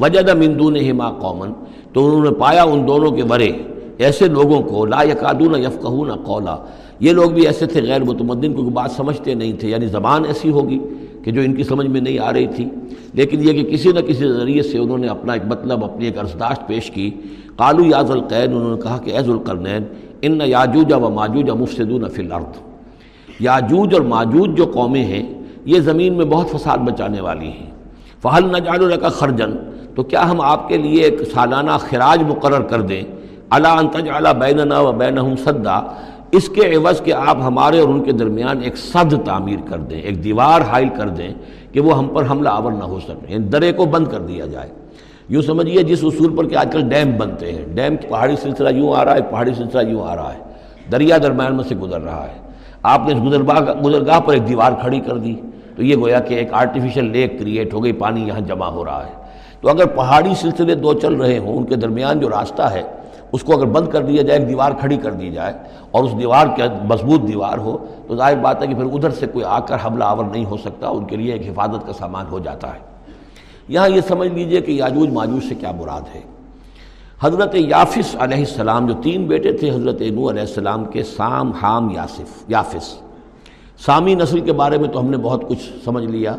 وجد 0.01 0.30
مندون 0.30 0.75
ہما 0.75 1.12
قومن 1.12 1.51
تو 1.94 2.06
انہوں 2.06 2.24
نے 2.24 2.32
پایا 2.32 2.63
ان 2.63 2.88
دونوں 2.88 3.12
کے 3.12 3.24
ورے۔ 3.30 3.51
ایسے 3.98 4.27
لوگوں 4.27 4.62
کو 4.62 4.86
لا 4.86 5.03
یقادون 5.03 5.60
یفقہون 5.60 6.12
قولا۔ 6.24 6.56
یہ 7.00 7.12
لوگ 7.13 7.32
بھی 7.32 7.48
ایسے 7.48 7.65
تھے، 7.65 7.82
غیر 7.82 8.03
متمدن، 8.03 8.53
کیونکہ 8.53 8.72
بات 8.74 8.92
سمجھتے 8.92 9.34
نہیں 9.34 9.53
تھے 9.53 9.70
یعنی 9.70 9.86
زبان 9.86 10.25
ایسی 10.25 10.50
ہوگی۔ 10.50 10.80
کہ 11.24 11.32
جو 11.32 11.42
ان 11.42 11.53
کی 11.53 11.63
سمجھ 11.63 11.88
میں 11.88 12.01
نہیں 12.01 12.20
آ 12.20 12.34
رہی 12.34 12.48
تھی۔ 12.48 12.65
لیکن 13.13 13.39
یہ 13.39 13.53
کہ 13.53 13.63
کسی 13.63 13.92
نہ 13.92 14.00
کسی 14.00 14.27
ذریعے 14.27 14.62
سے 14.62 14.77
انہوں 14.77 14.98
نے 14.98 15.08
اپنا 15.08 15.34
ایک 15.34 15.44
مطلب 15.46 15.86
اپنی 15.86 16.06
ایک 16.06 16.18
ارزداشت 16.18 16.68
پیش 16.68 16.92
کی۔ 16.92 17.12
قالو 17.56 17.86
یاز 17.86 18.12
القین، 18.12 18.56
انہوں 18.56 18.75
نے 18.75 18.82
کہا 18.82 18.98
کہ 18.98 19.12
ایز 19.12 19.30
القرنین، 19.30 19.84
ان 20.22 20.39
یاجوج 20.46 20.94
و 20.94 21.10
ماجوج 21.10 21.50
مفسدون 21.50 22.10
فی 22.10 22.22
الارض۔ 22.22 22.62
یاجوج 23.39 23.94
اور 23.94 24.01
ماجوج 24.01 24.58
جو 24.58 24.65
قومیں 24.74 25.03
ہیں، 25.03 25.34
یہ 25.65 25.80
زمین 25.80 26.13
میں 26.13 26.25
بہت 26.25 26.48
فساد 26.50 26.77
بچانے 26.77 27.22
والی 27.22 27.48
ہیں۔ 27.48 27.72
فہل 28.22 28.51
نہ 28.51 28.58
جانو 28.58 28.86
کا 29.01 29.10
خرجن 29.10 29.51
تو 29.96 30.03
کیا 30.03 30.32
ہم 30.32 30.42
آپ 30.42 30.70
کے 30.70 30.77
لیے 30.77 31.03
ایک 31.03 31.22
سالانہ 31.34 31.72
خراج 31.80 32.24
مقرر 32.24 32.62
کر 32.62 32.82
دیں؟ 32.82 33.01
اللہ 33.50 33.68
انتج 33.68 34.10
اعلیٰ 34.10 34.34
بیننا 34.34 34.80
و 34.80 34.92
بین 34.92 35.36
صدا۔ 35.36 35.80
اس 36.34 36.50
کے 36.50 36.75
عوض 36.75 37.02
کہ 37.02 37.13
آپ 37.13 37.38
ہمارے 37.38 37.80
اور 37.80 37.90
ان 37.90 38.04
کے 38.04 38.12
درمیان 38.12 38.62
ایک 38.62 38.78
صد 38.78 39.25
تعمیر 39.25 39.60
کر 39.70 39.78
دیں، 39.78 40.02
ایک 40.02 40.24
دیوار 40.24 40.62
حائل 40.62 40.90
کر 40.90 41.08
دیں 41.08 41.30
کہ 41.72 41.80
وہ 41.80 41.98
ہم 41.98 42.08
پر 42.08 42.24
حملہ 42.30 42.50
آور 42.50 42.72
نہ 42.72 42.84
ہو 42.84 43.00
سکے۔ 43.00 43.34
یعنی 43.34 43.46
درے 43.46 43.72
کو 43.72 43.86
بند 43.86 44.08
کر 44.08 44.20
دیا 44.20 44.46
جائے۔ 44.46 44.70
یوں 45.30 45.42
سمجھیے 45.42 45.84
جس 45.84 46.04
اصول 46.04 46.36
پر 46.36 46.48
کہ 46.48 46.56
آج 46.56 46.70
کل 46.72 46.90
ڈیم 46.90 47.18
بنتے 47.18 47.52
ہیں۔ 47.52 47.66
ڈیم 47.75 47.96
پہاڑی 47.96 48.36
سلسلہ 48.36 48.70
یوں 48.70 48.94
آ 48.96 49.06
رہا 49.06 49.16
ہے، 49.16 49.22
پہاڑی 49.22 49.54
سلسلہ 49.54 49.90
یوں 49.90 50.02
آ 50.02 50.16
رہا 50.16 50.34
ہے۔ 50.34 50.40
دریا 50.92 51.18
درمیان 51.24 51.56
میں 51.56 51.63
سے 51.63 51.75
گزر 51.75 52.02
رہا 52.02 52.24
ہے۔ 52.24 52.52
آپ 52.84 53.02
نے 53.08 53.13
اس 53.13 53.28
گزرگاہ 53.28 53.82
گزرگاہ 53.82 54.20
پر 54.20 54.34
ایک 54.34 54.48
دیوار 54.48 54.72
کھڑی 54.82 55.00
کر 55.00 55.18
دی 55.18 55.36
تو 55.75 55.84
یہ 55.84 55.96
گویا 55.96 56.20
کہ 56.20 56.34
ایک 56.34 56.54
آرٹیفیشل 56.54 57.06
لیک 57.06 57.40
کریٹ 57.40 57.74
ہو 57.74 57.84
گئی، 57.84 57.92
پانی 57.92 58.28
یہاں 58.28 58.40
جمع 58.40 58.66
ہو 58.66 58.86
رہا 58.86 59.06
ہے۔ 59.06 59.24
تو 59.62 59.70
اگر 59.70 59.86
پہاڑی 59.86 60.36
سلسلے 60.36 60.75
دو 60.75 60.94
چل 60.94 61.13
رہے 61.13 61.38
ہوں، 61.38 61.58
ان 61.58 61.63
کے 61.63 61.75
درمیان 61.75 62.20
جو 62.20 62.30
راستہ 62.30 62.62
ہے 62.62 62.82
اس 63.34 63.44
کو 63.44 63.54
اگر 63.54 63.66
بند 63.66 63.88
کر 63.88 64.04
دیا 64.04 64.22
جائے، 64.22 64.40
ایک 64.40 64.50
دیوار 64.50 64.72
کھڑی 64.80 64.98
کر 64.98 65.12
دی 65.12 65.32
جائے 65.32 65.54
اور 65.92 66.04
اس 66.04 66.12
دیوار 66.20 66.48
کے 66.56 66.63
مضبوط 66.84 67.28
دیوار 67.28 67.58
ہو، 67.58 67.78
تو 68.08 68.16
ظاہر 68.16 68.36
بات 68.36 68.62
ہے 68.62 68.68
کہ 68.68 68.75
پھر 68.75 68.84
ادھر 68.84 69.10
سے 69.10 69.28
کوئی 69.28 69.46
آ 69.46 69.60
کر 69.60 69.78
حملہ 69.86 70.04
آور 70.04 70.25
نہیں 70.25 70.46
ہو 70.46 70.58
سکتا، 70.58 70.88
ان 70.88 71.06
کے 71.06 71.16
لیے 71.16 71.34
ایک 71.34 71.50
حفاظت 71.50 71.88
کا 71.88 71.94
سامان 71.94 72.25
ہو 72.32 72.40
جاتا 72.40 72.74
ہے۔ 72.74 72.80
یہاں 73.68 73.90
یہ 73.90 74.02
سمجھ 74.08 74.28
لیجیے 74.28 74.62
کہ 74.62 74.72
یاجوج 74.72 75.10
ماجوج 75.10 75.44
سے 75.50 75.56
کیا 75.56 75.72
مراد 75.72 76.16
ہے۔ 76.16 76.22
حضرت 77.22 77.56
یافس 77.56 78.16
علیہ 78.20 78.38
السلام 78.38 78.88
جو 78.88 78.94
تین 79.04 79.28
بیٹے 79.28 79.52
تھے، 79.52 79.70
حضرت 79.70 80.02
نو 80.02 80.30
علیہ 80.30 80.42
السلام 80.42 80.86
کے 80.86 81.04
سام، 81.04 81.52
حام، 81.52 81.90
یاسف 81.90 82.44
یافس 82.48 83.00
سامی 83.86 84.16
نسل 84.16 84.40
کے 84.40 84.54
بارے 84.54 84.78
میں 84.78 84.90
تو 84.90 85.00
ہم 85.00 85.10
نے 85.10 85.18
بہت 85.18 85.48
کچھ 85.48 85.86
سمجھ 85.86 86.06
لیا 86.06 86.36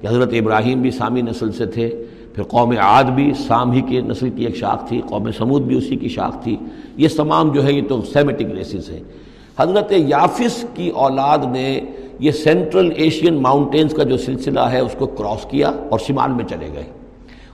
کہ 0.00 0.06
حضرت 0.06 0.28
ابراہیم 0.32 0.82
بھی 0.82 0.90
سامی 0.90 1.22
نسل 1.22 1.52
سے 1.52 1.66
تھے۔ 1.66 2.04
پھر 2.38 2.46
قوم 2.46 2.70
عاد 2.78 3.04
بھی 3.04 3.32
سام 3.34 3.72
ہی 3.72 3.80
کے 3.80 4.00
نسل 4.00 4.30
کی 4.30 4.44
ایک 4.44 4.56
شاخ 4.56 4.88
تھی، 4.88 5.02
قوم 5.08 5.30
سمود 5.30 5.62
بھی 5.62 5.76
اسی 5.76 5.96
کی 5.96 6.08
شاخ 6.08 6.42
تھی۔ 6.42 6.56
یہ 6.96 7.08
تمام 7.16 7.52
جو 7.52 7.64
ہے 7.64 7.72
یہ 7.72 7.82
تو 7.88 8.02
سیمیٹک 8.02 8.42
ریسز 8.42 8.90
ہیں۔ 8.90 9.00
حضرت 9.58 9.92
یافس 9.96 10.64
کی 10.74 10.88
اولاد 10.88 11.38
نے 11.52 11.80
یہ 12.18 12.30
سینٹرل 12.30 12.92
ایشین 12.96 13.42
ماؤنٹینز 13.42 13.94
کا 13.94 14.02
جو 14.02 14.16
سلسلہ 14.16 14.60
ہے، 14.60 14.80
اس 14.80 14.94
کو 14.98 15.06
کراس 15.06 15.46
کیا 15.50 15.72
اور 15.90 15.98
شمال 15.98 16.32
میں 16.32 16.44
چلے 16.44 16.68
گئے۔ 16.74 16.84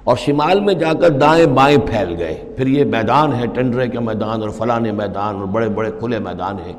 اور 0.04 0.16
شمال 0.16 0.60
میں 0.60 0.74
جا 0.74 0.92
کر 0.92 1.08
دائیں 1.08 1.46
بائیں 1.46 1.78
پھیل 1.78 2.16
گئے۔ 2.18 2.52
پھر 2.56 2.66
یہ 2.66 2.84
میدان 2.84 3.32
ہے، 3.32 3.46
ٹنڈرے 3.46 3.88
کے 3.88 4.00
میدان 4.00 4.40
اور 4.40 4.50
فلانے 4.50 4.92
میدان 4.92 5.34
اور 5.34 5.44
بڑے 5.44 5.68
بڑے 5.68 5.90
کھلے 5.98 6.18
میدان 6.18 6.56
ہیں۔ 6.66 6.74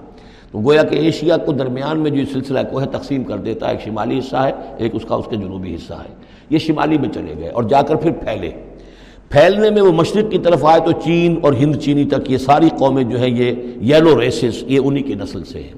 تو 0.52 0.60
گویا 0.60 0.84
کہ 0.84 0.96
ایشیا 0.96 1.38
کو 1.38 1.52
درمیان 1.52 2.00
میں 2.00 2.12
جو 2.12 2.26
سلسلہ 2.34 2.60
کو 2.72 2.82
ہے 2.82 2.86
تقسیم 2.86 3.24
کر 3.24 3.38
دیتا 3.38 3.66
ہے۔ 3.66 3.72
ایک 3.72 3.82
شمالی 3.82 4.20
حصہ 4.20 4.36
ہے، 4.36 4.52
ایک 4.78 4.96
اس 4.96 5.06
کا 5.08 5.16
اس 5.16 5.26
کے 5.30 5.36
جنوبی 5.36 5.76
حصہ 5.76 5.94
ہے۔ 5.94 6.25
یہ 6.50 6.58
شمالی 6.58 6.98
میں 6.98 7.10
چلے 7.10 7.34
گئے 7.40 7.50
اور 7.50 7.64
جا 7.64 7.82
کر 7.82 7.96
پھر 7.96 8.12
پھیلے۔ 8.12 8.50
پھیلنے 9.30 9.70
میں 9.70 9.82
وہ 9.82 9.92
مشرق 9.92 10.32
کی 10.32 10.38
طرف 10.38 10.66
آئے 10.66 10.80
تو 10.86 10.92
چین 10.92 11.36
اور 11.42 11.54
ہند 11.54 11.76
چینی 11.76 12.06
تک 12.06 12.32
یہ 12.32 12.38
ساری 12.38 12.70
قومیں 12.80 13.04
جو 13.04 13.20
ہیں 13.20 13.30
یہ 13.30 13.52
یلو 13.96 14.22
ریسز 14.22 14.64
یہ 14.68 14.80
انہی 14.84 15.02
کی 15.02 15.14
نسل 15.14 15.44
سے 15.44 15.60
ہیں۔ 15.60 15.74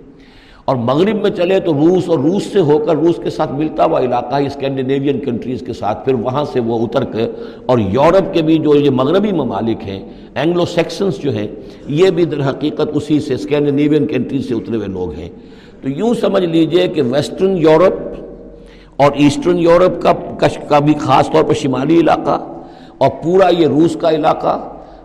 اور 0.66 0.76
مغرب 0.76 1.22
میں 1.22 1.30
چلے 1.30 1.60
تو 1.60 1.74
روس 1.74 2.10
اور 2.10 2.20
روس 2.20 2.44
سے 2.44 2.60
ہو 2.60 2.78
کر 2.78 2.96
روس 2.96 3.16
کے 3.24 3.30
ساتھ 3.30 3.54
ملتا 3.54 3.86
ہوا 3.86 4.00
علاقہ 4.00 4.36
ہے، 4.36 4.46
اسکینڈینیوین 4.46 5.20
کنٹریز 5.20 5.64
کے 5.66 5.74
ساتھ۔ 5.74 6.06
پھر 6.06 6.14
وہاں 6.14 6.44
سے 6.54 6.60
وہ 6.60 6.86
اتر 6.86 7.04
کے 7.04 7.32
اور 7.66 7.80
یورپ 7.80 8.34
کے 8.34 8.42
بھی 8.42 8.58
جو 8.58 8.76
یہ 8.76 8.90
مغربی 8.90 9.32
ممالک 9.32 9.84
ہیں 9.88 10.00
اینگلو 10.36 10.66
سیکسنز 10.66 11.18
جو 11.18 11.32
ہیں، 11.32 11.48
یہ 11.88 12.10
بھی 12.10 12.26
در 12.26 12.50
حقیقت 12.50 12.88
اسی 12.94 13.20
سے 13.20 13.34
اسکینڈینیوین 13.34 14.08
کنٹریز 14.08 14.48
سے 14.48 14.54
اترے 14.54 14.78
ہوئے 14.78 14.88
لوگ 14.88 15.14
ہیں۔ 15.14 15.30
تو 15.82 15.90
یوں 15.90 16.14
سمجھ 16.14 16.46
لیجیے 16.46 16.88
کہ 16.88 17.02
ویسٹرن 17.02 17.58
یورپ 17.58 17.94
اور 18.98 19.12
ایسٹرن 19.16 19.58
یورپ 19.60 20.02
کا 20.02 20.14
کا 20.70 20.80
بھی 20.80 20.94
خاص 21.00 21.30
طور 21.32 21.44
پر 21.44 21.54
شمالی 21.54 22.00
علاقہ، 22.00 22.38
اور 22.98 23.10
پورا 23.24 23.48
یہ 23.50 23.68
روس 23.68 23.96
کا 24.02 24.10
علاقہ، 24.10 24.58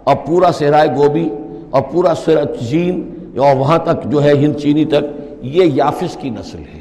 اور 0.04 0.16
پورا 0.26 0.50
صحرائے 0.52 0.88
گوبی، 0.96 1.28
اور 1.70 1.82
پورا 1.92 2.14
چین 2.60 3.02
اور 3.38 3.56
وہاں 3.56 3.78
تک 3.84 4.04
جو 4.04 4.22
ہے 4.22 4.32
ہند 4.34 4.56
چینی 4.56 4.84
تک، 4.84 5.04
یہ 5.42 5.64
یافس 5.74 6.16
کی 6.20 6.30
نسل 6.30 6.62
ہے۔ 6.74 6.80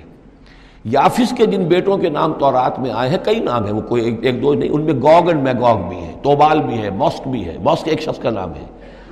یافس 0.86 1.34
کے 1.38 1.46
جن 1.46 1.64
بیٹوں 1.68 1.98
کے 1.98 2.10
نام 2.10 2.34
تورات 2.34 2.80
میں 2.80 2.92
آئے 2.92 3.10
ہیں، 3.10 3.18
کئی 3.24 3.40
نام 3.40 3.66
ہیں، 3.66 3.74
وہ 3.74 3.82
کوئی 3.90 4.16
ایک 4.22 4.42
دو 4.42 4.54
نہیں، 4.54 4.70
ان 4.70 4.82
میں 4.82 4.94
گوگ 4.94 5.28
اینڈ 5.28 5.44
میگوگ 5.44 5.88
بھی 5.90 5.98
ہے 5.98 6.12
توبال 6.24 6.62
بھی 6.62 6.82
ہے 6.82 6.90
ماسک 6.98 7.28
بھی 7.28 7.46
ہے 7.46 7.56
ماسک 7.64 7.88
ایک 7.88 8.02
شخص 8.02 8.20
کا 8.20 8.30
نام 8.30 8.54
ہے۔ 8.56 8.66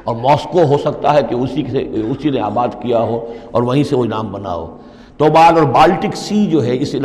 اور 0.04 0.16
ماسکو 0.16 0.64
ہو 0.64 0.78
سکتا 0.78 1.14
ہے 1.14 1.22
کہ 1.30 1.36
اسی 1.36 1.64
سے 1.72 1.80
اسی 2.02 2.30
نے 2.30 2.40
آباد 2.42 2.82
کیا 2.82 3.02
ہو، 3.02 3.20
اور 3.52 3.64
وہیں 3.64 3.84
سے 3.84 3.96
وہ 3.96 4.06
نام 4.06 4.32
بنا 4.32 4.54
ہو۔ 4.56 4.66
توبال 5.20 5.58
اور 5.58 5.64
بالٹک 5.64 6.16
سی 6.16 6.46
جو 6.46 6.66
ہے، 6.66 6.78
اس 6.80 6.96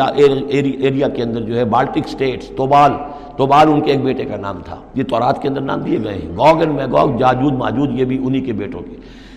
ایریا 0.48 1.08
کے 1.08 1.22
اندر 1.22 1.40
جو 1.40 1.56
ہے، 1.56 1.64
بالٹک 1.64 2.08
سٹیٹس، 2.08 2.48
توبال 2.56 2.92
توبال 3.36 3.68
ان 3.68 3.80
کے 3.80 3.90
ایک 3.90 4.04
بیٹے 4.04 4.24
کا 4.24 4.36
نام 4.36 4.60
تھا۔ 4.64 4.76
یہ 4.94 5.04
تورات 5.04 5.42
کے 5.42 5.48
اندر 5.48 5.60
نام 5.60 5.80
دیے 5.80 5.98
گئے 6.04 6.14
ہیں۔ 6.14 6.28
گوگ 6.28 6.60
اینڈ 6.60 6.74
میگوگ، 6.74 7.18
جاجود، 7.18 7.52
ماجود، 7.52 7.90
یہ 7.92 8.04
بھی 8.04 8.18
انہی 8.26 8.40
کے 8.40 8.52
بیٹوں 8.52 8.80
کے۔ 8.80 8.96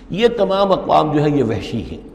یہ 0.10 0.28
تمام 0.38 0.72
اقوام 0.72 1.12
جو 1.12 1.24
ہے، 1.24 1.30
یہ 1.30 1.44
وحشی 1.44 1.84
ہیں۔ 1.92 2.10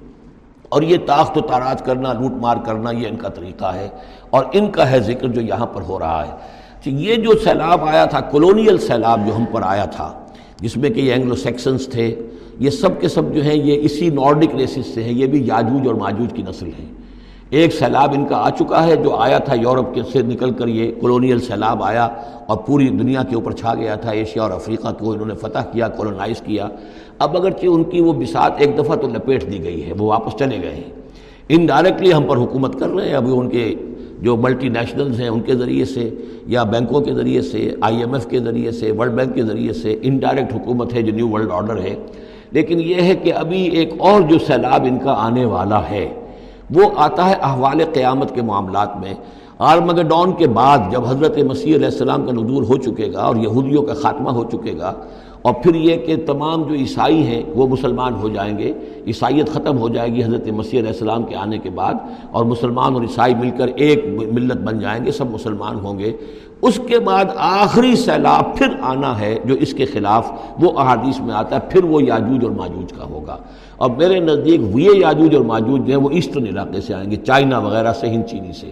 اور 0.68 0.82
یہ 0.82 0.96
تاخت 1.06 1.38
و 1.38 1.40
تاراج 1.40 1.82
کرنا، 1.82 2.12
لوٹ 2.12 2.32
مار 2.32 2.56
کرنا، 2.56 2.90
یہ 2.90 3.08
ان 3.08 3.16
کا 3.16 3.28
طریقہ 3.28 3.64
ہے۔ 3.64 3.88
اور 4.30 4.44
ان 4.52 4.70
کا 4.70 4.90
ہے 4.90 5.00
ذکر 5.00 5.28
جو 5.28 5.40
یہاں 5.40 5.66
پر 5.66 5.82
ہو 5.82 5.98
رہا 5.98 6.26
ہے۔ 6.26 6.62
یہ 6.84 7.14
جو 7.14 7.30
سیلاب 7.44 7.84
آیا 7.84 8.04
تھا 8.04 8.20
کولونیل 8.20 8.78
سیلاب 8.78 9.26
جو 9.26 9.36
ہم 9.36 9.44
پر 9.52 9.60
آیا 9.64 9.84
تھا، 9.84 10.24
جس 10.60 10.76
میں 10.76 10.90
کہ 10.90 11.00
یہ 11.00 11.12
اینگلو 11.12 11.34
سیکسنز 11.34 11.88
تھے 11.88 12.16
یہ 12.62 12.70
سب 12.70 13.00
کے 13.00 13.08
سب 13.08 13.34
جو 13.34 13.42
ہیں، 13.42 13.54
یہ 13.54 13.80
اسی 13.82 14.08
نارڈک 14.10 14.54
ریسس 14.56 14.86
سے 14.94 15.02
ہیں، 15.02 15.12
یہ 15.12 15.26
بھی 15.26 15.46
یاجوج 15.46 15.86
اور 15.86 15.94
ماجوج 15.94 16.32
کی 16.32 16.42
نسل 16.42 16.66
ہیں۔ 16.78 16.90
ایک 17.50 17.72
سیلاب 17.74 18.12
ان 18.14 18.24
کا 18.26 18.36
آ 18.36 18.50
چکا 18.50 18.84
ہے 18.86 18.94
جو 18.96 19.14
آیا 19.14 19.38
تھا 19.38 19.54
یورپ 19.54 19.94
کے 19.94 20.02
سے 20.12 20.22
نکل 20.22 20.50
کر 20.50 20.68
یہ 20.68 20.92
کولونیل 21.00 21.40
سیلاب 21.40 21.82
آیا 21.82 22.08
اور 22.46 22.56
پوری 22.56 22.88
دنیا 22.88 23.22
کے 23.22 23.34
اوپر 23.34 23.52
چھا 23.52 23.74
گیا 23.74 23.94
تھا، 23.94 24.10
ایشیا 24.10 24.42
اور 24.42 24.50
افریقہ 24.50 24.92
کو 24.98 25.12
انہوں 25.12 25.26
نے 25.26 25.34
فتح 25.34 25.70
کیا، 25.72 25.88
کولونائز 25.88 26.40
کیا۔ 26.40 26.68
اب 27.18 27.36
اگرچہ 27.36 27.66
ان 27.66 27.84
کی 27.84 28.00
وہ 28.00 28.12
بسات 28.12 28.52
ایک 28.58 28.78
دفعہ 28.78 28.96
تو 28.96 29.08
لپیٹ 29.08 29.50
دی 29.52 29.62
گئی 29.64 29.84
ہے، 29.86 29.92
وہ 29.98 30.06
واپس 30.06 30.38
چلے 30.38 30.62
گئے 30.62 30.74
ہیں۔ 30.74 30.90
انڈائریکٹلی 31.48 32.12
ہم 32.12 32.24
پر 32.28 32.36
حکومت 32.36 32.78
کر 32.78 32.88
رہے 32.88 33.08
ہیں، 33.08 33.14
ابھی 33.14 33.32
ان 33.36 33.48
کے 33.48 33.74
جو 34.22 34.36
ملٹی 34.36 34.68
نیشنلز 34.68 35.20
ہیں، 35.20 35.28
ان 35.28 35.40
کے 35.40 35.54
ذریعے 35.54 35.84
سے 35.84 36.08
یا 36.46 36.62
بینکوں 36.62 37.00
کے 37.00 37.14
ذریعے 37.14 37.42
سے 37.42 37.70
آئی 37.80 37.98
ایم 37.98 38.14
ایف 38.14 38.26
کے 38.26 38.38
ذریعے 38.38 38.72
سے 38.72 38.90
ورلڈ 38.90 39.12
بینک 39.12 39.34
کے 39.34 39.42
ذریعے 39.42 39.72
سے 39.72 39.96
انڈائریکٹ 40.02 40.54
حکومت 40.54 40.94
ہے، 40.94 41.02
جو 41.02 41.12
نیو 41.12 41.28
ورلڈ 41.28 41.50
آرڈر 41.50 41.80
ہے۔ 41.80 41.94
لیکن 42.52 42.80
یہ 42.80 43.02
ہے 43.02 43.14
کہ 43.14 43.32
ابھی 43.34 43.62
ایک 43.62 43.90
اور 43.98 44.20
جو 44.20 44.38
سیلاب 44.46 44.86
ان 44.88 44.98
کا 44.98 45.14
آنے 45.18 45.44
والا 45.44 45.80
ہے، 45.90 46.06
وہ 46.70 46.82
آتا 46.96 47.28
ہے 47.28 47.34
احوال 47.42 47.84
قیامت 47.94 48.34
کے 48.34 48.42
معاملات 48.42 48.96
میں۔ 48.96 49.14
آرمگڈون 49.58 50.32
کے 50.32 50.46
بعد 50.48 50.78
جب 50.90 51.06
حضرت 51.06 51.38
مسیح 51.38 51.74
علیہ 51.76 51.86
السلام 51.86 52.26
کا 52.26 52.32
نزول 52.32 52.64
ہو 52.64 52.76
چکے 52.76 53.12
گا 53.12 53.20
اور 53.20 53.36
یہودیوں 53.36 53.82
کا 53.82 53.94
خاتمہ 53.94 54.30
ہو 54.30 54.44
چکے 54.44 54.74
گا 54.78 54.92
اور 55.42 55.54
پھر 55.54 55.74
یہ 55.74 55.96
کہ 55.96 56.16
تمام 56.26 56.62
جو 56.62 56.74
عیسائی 56.74 57.22
ہیں 57.26 57.42
وہ 57.54 57.66
مسلمان 57.66 58.14
ہو 58.14 58.28
جائیں 58.28 58.58
گے، 58.58 58.72
عیسائیت 59.06 59.48
ختم 59.48 59.78
ہو 59.78 59.88
جائے 59.88 60.12
گی 60.12 60.24
حضرت 60.24 60.48
مسیح 60.48 60.78
علیہ 60.78 60.90
السلام 60.90 61.22
کے 61.22 61.36
آنے 61.36 61.58
کے 61.58 61.70
بعد، 61.70 61.94
اور 62.30 62.44
مسلمان 62.44 62.94
اور 62.94 63.02
عیسائی 63.02 63.34
مل 63.34 63.50
کر 63.58 63.70
ایک 63.76 64.04
ملت 64.32 64.56
بن 64.56 64.78
جائیں 64.78 65.06
گے، 65.06 65.10
سب 65.10 65.30
مسلمان 65.30 65.76
ہوں 65.76 65.98
گے۔ 65.98 66.12
اس 66.62 66.80
کے 66.86 66.98
بعد 66.98 67.24
آخری 67.36 67.96
سیلاب 67.96 68.56
پھر 68.56 68.66
آنا 68.80 69.20
ہے 69.20 69.38
جو 69.44 69.54
اس 69.54 69.74
کے 69.74 69.84
خلاف 69.84 70.32
وہ 70.60 70.78
احادیث 70.78 71.20
میں 71.20 71.34
آتا 71.34 71.56
ہے، 71.56 71.60
پھر 71.70 71.84
وہ 71.84 72.02
یاجوج 72.02 72.44
اور 72.44 72.52
ماجوج 72.52 72.92
کا 72.92 73.04
ہوگا۔ 73.04 73.36
اور 73.76 73.90
میرے 73.90 74.20
نزدیک 74.20 74.60
یہ 74.74 74.90
یاجوج 74.98 75.36
اور 75.36 75.44
ماجوج 75.44 75.80
جو 75.80 75.86
ہیں 75.86 76.04
وہ 76.04 76.10
ایسٹرن 76.10 76.46
علاقے 76.46 76.80
سے 76.80 76.94
آئیں 76.94 77.10
گے، 77.10 77.16
چائنا 77.16 77.58
وغیرہ 77.58 77.92
سے، 77.92 78.08
ہند، 78.08 78.24
چینی 78.30 78.52
سے۔ 78.52 78.70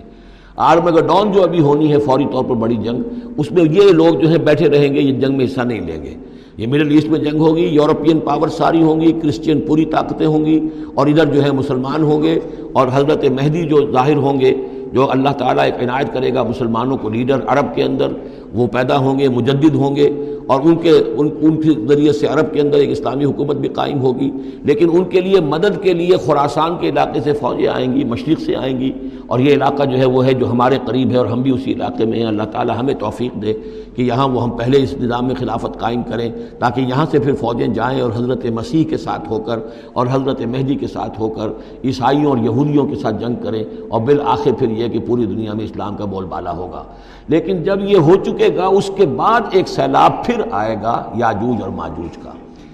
آرمگڈون 0.57 1.33
جو 1.33 1.43
ابھی 1.43 1.61
ہونی 1.61 1.93
ہے، 1.93 1.99
فوری 1.99 2.25
طور 2.33 2.45
پر 2.45 2.55
بڑی 2.55 2.77
جنگ، 2.77 3.03
اس 3.37 3.51
میں 3.51 3.65
یہ 3.65 3.93
لوگ 3.93 4.15
جو 4.15 4.31
ہے 4.31 4.39
بیٹھے 4.39 4.69
رہیں 4.69 4.95
گے، 4.95 5.01
یہ 5.01 5.13
جنگ 5.13 5.37
میں 5.37 5.45
حصہ 5.45 5.61
نہیں 5.61 5.81
لیں 5.81 6.03
گے۔ 6.03 6.15
یہ 6.61 6.67
مڈل 6.67 6.91
ایسٹ 6.91 7.09
میں 7.09 7.19
جنگ 7.19 7.41
ہوگی، 7.41 7.63
یورپین 7.63 8.19
پاور 8.21 8.49
ساری 8.49 8.83
ہوں 8.83 9.01
گی، 9.01 9.13
کرسچین 9.13 9.61
پوری 9.61 9.85
طاقتیں 9.85 10.27
ہوں 10.27 10.45
گی 10.45 10.59
اور 10.95 11.07
ادھر 11.07 11.25
جو 11.25 11.45
ہے 11.45 11.53
مسلمان 11.53 12.03
ہوں 12.03 12.23
گے 12.23 12.39
اور 12.73 12.89
حضرت 12.93 13.25
مہدی 13.25 13.63
جو 13.63 13.81
ظاہر 13.93 14.17
ہوں 14.17 14.41
گے، 14.41 14.53
جو 14.93 15.11
اللہ 15.11 15.29
تعالیٰ 15.29 15.65
ایک 15.65 15.83
عنایت 15.83 16.13
کرے 16.15 16.35
گا 16.35 16.43
مسلمانوں 16.43 16.97
کو، 16.97 17.09
لیڈر 17.09 17.41
عرب 17.47 17.75
کے 17.75 17.83
اندر 17.83 18.13
وہ 18.55 18.67
پیدا 18.67 18.97
ہوں 18.97 19.19
گے، 19.19 19.29
مجدد 19.29 19.75
ہوں 19.75 19.97
گے۔ 19.97 20.30
اور 20.51 20.61
ان 20.65 20.77
کے 20.77 20.93
ان 21.17 21.29
ان 21.41 21.61
کے 21.61 21.71
ذریعے 21.89 22.13
سے 22.13 22.27
عرب 22.27 22.53
کے 22.53 22.61
اندر 22.61 22.79
ایک 22.79 22.91
اسلامی 22.91 23.25
حکومت 23.25 23.57
بھی 23.57 23.69
قائم 23.69 24.01
ہوگی۔ 24.01 24.31
لیکن 24.65 24.89
ان 24.93 25.05
کے 25.05 25.21
لیے 25.21 25.41
مدد 25.41 25.83
کے 25.83 25.93
لیے 25.93 26.17
خوراسان 26.17 26.77
کے 26.81 26.89
علاقے 26.89 27.21
سے 27.21 27.33
فوجیں 27.33 27.69
آئیں 27.69 27.95
گی، 27.95 28.05
مشرق 28.05 28.41
سے 28.41 28.57
آئیں 28.57 28.81
گی 28.81 28.93
اور 29.27 29.39
یہ 29.39 29.53
علاقہ 29.53 29.85
جو 29.85 29.99
ہے 29.99 30.05
وہ 30.05 30.25
ہے 30.27 30.33
جو 30.33 30.51
ہمارے 30.51 30.79
قریب 30.87 31.11
ہے 31.11 31.17
اور 31.17 31.27
ہم 31.27 31.43
بھی 31.43 31.51
اسی 31.51 31.73
علاقے 31.73 32.05
میں 32.05 32.19
ہیں۔ 32.19 32.27
اللہ 32.27 32.43
تعالی 32.43 32.73
ہمیں 32.81 32.95
توفیق 32.95 33.43
دے 33.43 33.55
کہ 33.95 34.03
یہاں 34.03 34.29
وہ 34.29 34.43
ہم 34.43 34.51
پہلے 34.51 34.83
اس 34.83 34.95
نظام 35.01 35.27
میں 35.27 35.35
خلافت 35.35 35.79
قائم 35.79 36.03
کریں 36.03 36.31
تاکہ 36.59 36.81
یہاں 36.81 37.07
سے 37.11 37.19
پھر 37.19 37.35
فوجیں 37.35 37.67
جائیں 37.67 38.01
اور 38.01 38.11
حضرت 38.17 38.47
مسیح 38.47 38.85
کے 38.85 38.97
ساتھ 38.97 39.29
ہو 39.31 39.39
کر 39.39 39.59
اور 39.93 40.07
حضرت 40.11 40.41
مہدی 40.41 40.75
کے 40.75 40.87
ساتھ 40.87 41.21
ہو 41.21 41.29
کر 41.29 41.49
عیسائیوں 41.85 42.31
اور 42.31 42.39
یہودیوں 42.39 42.87
کے 42.87 42.95
ساتھ 42.95 43.17
جنگ 43.21 43.35
کریں 43.43 43.65
اور 43.89 44.01
بالآخر 44.01 44.53
پھر 44.53 44.71
یہ 44.71 44.89
کہ 44.89 44.99
پوری 45.07 45.25
دنیا 45.25 45.53
میں 45.55 45.65
اسلام 45.65 45.97
کا 45.97 46.05
بول 46.05 46.25
بالا 46.25 46.57
ہوگا۔ 46.57 46.83
لیکن 47.31 47.63
جب 47.63 47.79
یہ 47.83 47.97
ہو 47.97 48.15
چکے 48.15 48.49
گا، 48.57 48.67
اس 48.67 48.91
کے 48.97 49.07
بعد 49.07 49.41
ایک 49.51 49.69
سیلاب 49.69 50.25
پھر 50.25 50.41
آئے 50.51 50.77
گا، 50.83 51.13
یاجوج 51.15 51.63
اور 51.63 51.71
ماجوج 51.71 52.17
کا۔ 52.23 52.31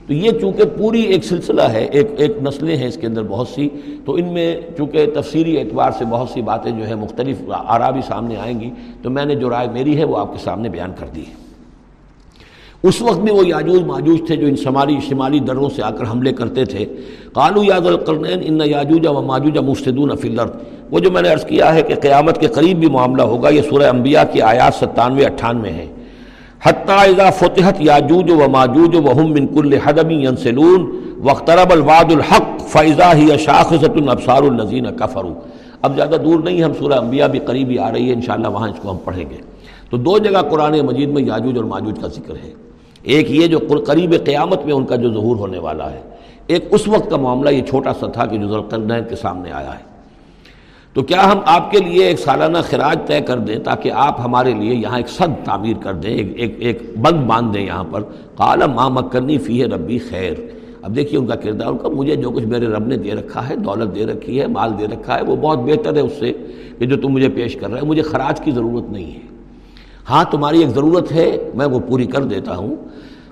تو 0.07 0.13
یہ 0.13 0.31
چونکہ 0.31 0.63
پوری 0.79 1.01
ایک 1.03 1.25
سلسلہ 1.25 1.63
ہے، 1.63 1.85
ایک 1.85 2.11
ایک 2.17 2.37
نسلیں 2.43 2.77
ہیں 2.77 2.89
اس 2.89 2.97
کے 2.97 3.07
اندر 3.07 3.23
بہت 3.23 3.49
سی، 3.49 3.69
تو 4.05 4.15
ان 4.15 4.33
میں 4.33 4.61
چونکہ 4.77 5.07
تفسیری 5.15 5.61
اعتبار 5.61 5.91
سے 5.99 6.05
بہت 6.05 6.29
سی 6.29 6.43
باتیں 6.43 6.71
جو 6.71 6.87
ہے 6.87 6.95
مختلف 6.95 7.37
آرا 7.49 7.91
بھی 7.91 8.01
سامنے 8.07 8.37
آئیں 8.37 8.61
گی، 8.61 8.71
تو 9.03 9.11
میں 9.11 9.25
نے 9.25 9.35
جو 9.35 9.51
رائے 9.51 9.69
میری 9.73 9.99
ہے، 9.99 10.05
وہ 10.05 10.19
آپ 10.19 10.33
کے 10.33 10.39
سامنے 10.39 10.69
بیان 10.69 10.93
کر 10.99 11.07
دی 11.15 11.21
ہے۔ 11.21 11.47
اس 12.83 13.03
وقت 13.03 13.19
بھی 13.19 13.33
وہ 13.33 13.47
یاجوج، 13.47 13.83
ماجوج 13.83 14.19
تھے 14.27 14.37
جو 14.37 14.47
ان 14.47 14.57
شمالی 14.57 14.97
شمالی 15.09 15.39
دروں 15.39 15.69
سے 15.69 15.83
آ 15.83 15.91
کر 15.91 16.05
حملے 16.11 16.33
کرتے 16.33 16.65
تھے۔ 16.65 16.85
کالو 17.33 17.65
یاد 17.65 17.87
القرنین 17.87 18.41
ان 18.43 18.61
یاجوجا 18.65 19.11
و 19.11 19.23
ماجوجا 19.23 19.61
مفسدون 19.61 20.17
فی 20.17 20.29
الارض۔ 20.29 20.51
وہ 20.91 20.99
جو 20.99 21.11
میں 21.11 21.23
نے 21.23 21.29
عرض 21.29 21.45
کیا 21.45 21.75
ہے 21.75 21.83
کہ 21.83 21.95
قیامت 21.95 22.41
کے 22.41 22.47
قریب 22.47 22.79
بھی 22.79 22.89
معاملہ 22.91 23.23
ہوگا، 23.23 23.49
یہ 23.49 23.63
سورہ 23.63 23.89
انبیاء 23.89 24.23
کی 24.33 24.43
آیات 24.43 24.75
ستانوے، 24.75 25.25
اٹھانوے 25.25 25.71
ہے 25.71 25.87
حتیٰ 26.65 26.99
اذا 26.99 27.31
فتحت 27.31 27.81
یاجوج 27.81 28.31
و 28.31 28.49
ماجوج 28.51 28.97
و 28.97 29.13
ہم 29.13 29.33
من 29.33 29.47
کل 29.47 29.79
حدم 29.85 30.11
ینسلون 30.11 30.91
واقترب 31.23 31.73
الوعد 31.73 32.13
الحق 32.13 32.61
فاذا 32.61 33.13
ہی 33.15 33.37
شاخصۃ 33.39 33.97
الابصار 33.97 34.43
الذین 34.43 34.87
کفروا۔ 34.97 35.35
اب 35.83 35.97
زیادہ 35.97 36.17
دور 36.25 36.39
نہیں، 36.39 36.63
ہم 36.63 36.73
سورہ 36.79 36.93
انبیاء 36.93 37.27
بھی 37.27 37.39
قریبی 37.39 37.79
آ 37.79 37.93
رہی 37.93 38.09
ہے، 38.09 38.13
انشاءاللہ 38.13 38.49
وہاں 38.49 38.69
اس 38.69 38.79
کو 38.83 38.91
ہم 38.91 38.97
پڑھیں 39.05 39.25
گے۔ 39.31 39.37
تو 39.91 39.97
دو 39.97 40.19
جگہ 40.19 40.43
قرآن 40.51 40.81
مجید 40.87 41.09
میں 41.09 41.23
یاجوج 41.23 41.57
اور 41.57 41.65
ماجوج 41.65 41.99
کا 42.01 42.09
ذکر 42.09 42.35
ہے۔ 42.45 42.53
ایک 43.03 43.31
یہ 43.31 43.47
جو 43.47 43.59
قریب 43.87 44.15
قیامت 44.25 44.65
میں 44.65 44.75
ان 44.75 44.85
کا 44.85 44.97
جو 44.97 45.13
ظہور 45.13 45.37
ہونے 45.37 45.59
والا 45.59 45.91
ہے۔ 45.93 46.01
ایک 46.47 46.65
اس 46.71 46.89
وقت 46.89 47.11
کا 47.11 47.17
معاملہ، 47.17 47.51
یہ 47.51 47.63
چھوٹا 47.63 47.93
سا 48.01 48.07
تھا 48.07 48.27
کہ 48.27 48.37
جو 48.37 48.49
ذوالقرنین 48.49 49.05
کے 49.09 49.17
سامنے 49.17 49.53
آیا 49.53 49.71
ہے۔ 49.71 49.96
تو 50.97 51.03
کیا 51.03 51.33
ہم 51.33 51.39
آپ 51.47 51.71
کے 51.71 51.79
لیے 51.79 52.05
ایک 52.05 52.19
سالانہ 52.19 52.59
خراج 52.71 52.99
طے 53.07 53.21
کر 53.21 53.39
دیں 53.39 53.59
تاکہ 53.59 53.93
آپ 53.93 54.21
ہمارے 54.21 54.55
لیے 54.55 54.75
یہاں 54.75 54.97
ایک 54.97 55.09
صد 55.09 55.45
تعمیر 55.45 55.77
کر 55.81 55.95
دیں، 55.95 56.11
ایک 56.11 56.33
ایک 56.37 56.57
ایک 56.59 56.99
بند 56.99 57.27
باندھ 57.27 57.55
دیں 57.55 57.67
یہاں 57.67 57.85
پر؟ 57.91 58.03
کالا 58.37 58.67
ماں 58.67 58.91
مکنی 58.91 59.39
فی 59.39 59.61
ہے 59.61 59.67
ربی 59.67 59.99
خیر۔ 59.99 60.33
اب 60.83 60.97
دیکھیے 60.97 61.21
ان 61.21 61.27
کا 61.27 61.35
کردار، 61.35 61.67
ان 61.67 61.79
کا 61.79 61.89
مجھے 61.89 62.17
جو 62.17 62.31
کچھ 62.31 62.45
میرے 62.45 62.67
رب 62.67 62.87
نے 62.87 62.97
دے 62.97 63.11
رکھا 63.13 63.49
ہے، 63.49 63.57
دولت 63.57 63.95
دے 63.95 64.07
رکھی 64.07 64.41
ہے، 64.41 64.47
مال 64.47 64.73
دے 64.79 64.87
رکھا 64.87 65.17
ہے، 65.17 65.23
وہ 65.23 65.37
بہت 65.37 65.59
بہتر 65.59 65.97
ہے 65.97 66.01
اس 66.01 66.13
سے 66.13 66.33
کہ 66.79 66.87
جو 66.87 66.97
تم 66.97 67.09
مجھے 67.09 67.29
پیش 67.29 67.57
کر 67.57 67.71
رہے 67.71 67.81
ہیں 67.81 67.89
مجھے 67.89 68.03
خراج 68.03 68.41
کی 68.41 68.51
ضرورت 68.51 68.91
نہیں 68.91 69.15
ہے۔ 69.15 69.21
ہاں 70.11 70.25
تمہاری 70.31 70.59
ایک 70.59 70.69
ضرورت 70.69 71.13
ہے، 71.13 71.51
میں 71.55 71.67
وہ 71.67 71.79
پوری 71.79 72.07
کر 72.07 72.25
دیتا 72.25 72.57
ہوں۔ 72.57 72.77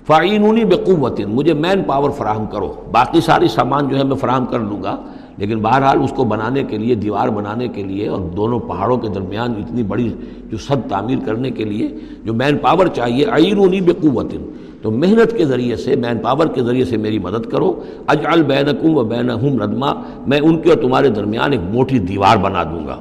فعینونی 0.07 0.65
بقوت۔ 0.65 1.21
مجھے 1.21 1.55
مین 1.55 1.83
پاور 1.83 2.11
فراہم 2.11 2.47
کرو۔ 2.47 2.75
باقی 2.93 3.21
ساری 3.21 3.49
سامان 3.49 3.89
جو 3.89 3.99
ہے 3.99 4.05
میں 4.05 4.17
فراہم 4.17 4.47
کر 4.47 4.59
لوں 4.59 4.83
گا۔ 4.83 4.97
لیکن 5.37 5.59
بہرحال 5.59 5.99
اس 6.03 6.13
کو 6.17 6.25
بنانے 6.25 6.63
کے 6.63 6.79
لیے، 6.79 6.95
دیوار 6.95 7.29
بنانے 7.29 7.69
کے 7.69 7.83
لیے 7.83 8.09
اور 8.09 8.21
دونوں 8.21 8.59
پہاڑوں 8.59 8.97
کے 8.97 9.09
درمیان 9.09 9.51
اتنی 9.51 9.83
بڑی 9.83 10.13
جو 10.51 10.57
صد 10.57 10.89
تعمیر 10.89 11.19
کرنے 11.27 11.51
کے 11.51 11.65
لیے 11.65 11.89
جو 12.25 12.35
مین 12.35 12.59
پاور 12.59 12.87
چاہیے 12.87 13.25
عینونی 13.25 13.81
بقوت 13.81 14.35
تو 14.83 14.91
محنت 14.91 15.37
کے 15.37 15.45
ذریعے 15.45 15.77
سے 15.77 15.97
مین 15.97 16.19
پاور 16.19 16.47
کے 16.47 16.63
ذریعے 16.63 16.85
سے 16.85 16.97
میری 16.97 17.19
مدد 17.19 17.51
کرو۔ 17.51 17.83
اجعل 18.07 18.43
بینکم 18.43 18.97
و 18.97 19.03
بینہم 19.03 19.63
ردما 19.63 19.93
میں 20.27 20.41
ان 20.41 20.61
کے 20.61 20.71
اور 20.71 20.79
تمہارے 20.79 21.09
درمیان 21.09 21.53
ایک 21.53 21.61
موٹی 21.71 21.99
دیوار 21.99 22.37
بنا 22.37 22.63
دوں 22.63 22.87
گا۔ 22.87 23.01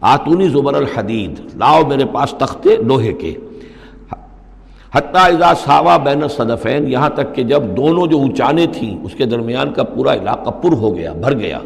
آتونی 0.00 0.48
زبر 0.48 0.74
الحدید۔ 0.74 1.40
لاؤ 1.56 1.82
میرے 1.88 2.04
پاس 2.12 2.34
تختے 2.38 2.76
لوہے 2.76 3.12
کے۔ 3.12 3.34
حتیٰ 4.94 5.24
اذا 5.24 5.52
ساوا 5.54 5.96
بین 5.96 6.28
صدفین 6.28 6.88
یہاں 6.88 7.08
تک 7.08 7.34
کہ 7.34 7.42
جب 7.42 7.62
دونوں 7.76 8.06
جو 8.06 8.16
اونچانے 8.16 8.66
تھیں، 8.72 9.04
اس 9.04 9.14
کے 9.14 9.24
درمیان 9.24 9.72
کا 9.72 9.82
پورا 9.82 10.14
علاقہ 10.14 10.50
پر 10.50 10.72
ہو 10.72 10.96
گیا، 10.96 11.12
بھر 11.12 11.38
گیا۔ 11.38 11.58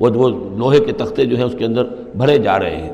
وہ 0.00 0.10
وہ 0.14 0.28
لوہے 0.28 0.80
کے 0.80 0.92
تختے 0.92 1.24
جو 1.24 1.36
ہیں 1.36 1.44
اس 1.44 1.54
کے 1.58 1.64
اندر 1.64 1.84
بھرے 2.14 2.38
جا 2.38 2.58
رہے 2.58 2.76
ہیں۔ 2.76 2.92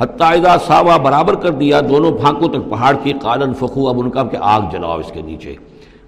حتیٰ 0.00 0.32
اذا 0.32 0.56
ساوا 0.66 0.96
برابر 0.96 1.34
کر 1.34 1.50
دیا، 1.50 1.80
دونوں 1.88 2.12
پھانکوں 2.12 2.48
تک 2.48 2.70
پہاڑ 2.70 2.96
کی 3.02 3.12
قالن 3.22 3.54
فخو، 3.54 3.88
اب 3.88 4.00
ان 4.00 4.10
کا 4.10 4.24
کہ 4.24 4.36
آگ 4.40 4.60
جلاؤ 4.72 4.98
اس 4.98 5.12
کے 5.12 5.22
نیچے۔ 5.22 5.54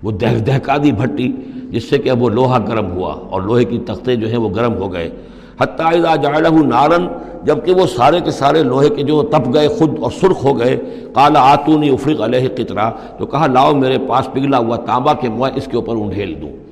وہ 0.03 0.11
دہ 0.11 0.39
دہکا 0.39 0.77
دی 0.77 0.93
بھٹی، 0.93 1.33
جس 1.71 1.91
سے 1.91 1.99
کہ 1.99 2.11
اب 2.11 2.23
وہ 2.23 2.29
لوہا 2.29 2.59
گرم 2.59 2.93
ہوا 2.93 3.15
اور 3.31 3.43
لوہے 3.43 3.65
کی 3.65 3.79
تختے 3.79 4.17
جو 4.17 4.29
ہیں 4.29 4.39
وہ 4.39 4.49
گرم 4.49 4.75
ہو 4.75 4.93
گئے۔ 4.93 5.11
حتیٰ 5.61 5.87
اذا 5.87 6.17
جعلہ 6.17 6.49
نارن، 6.49 7.07
جبکہ 7.45 7.75
وہ 7.75 7.87
سارے 7.87 8.21
کے 8.21 8.31
سارے 8.31 8.63
لوہے 8.63 8.89
کے 8.89 9.03
جو 9.03 9.23
تپ 9.23 9.55
گئے، 9.55 9.69
خود 9.69 9.99
اور 10.03 10.11
سرخ 10.11 10.45
ہو 10.45 10.59
گئے۔ 10.59 10.77
کالا 11.15 11.41
آتونی 11.53 11.89
افریق 11.89 12.21
علیہ 12.21 12.49
قطرہ، 12.57 12.91
تو 13.19 13.27
کہا، 13.27 13.47
لاؤ 13.47 13.75
میرے 13.75 13.99
پاس 14.09 14.29
پگھلا 14.33 14.59
ہوا 14.59 14.77
تانبا 14.77 15.15
کے 15.15 15.29
میں 15.29 15.51
اس 15.55 15.65
کے 15.71 15.77
اوپر 15.77 15.97
انڈھیل 15.97 16.41
دوں۔ 16.41 16.64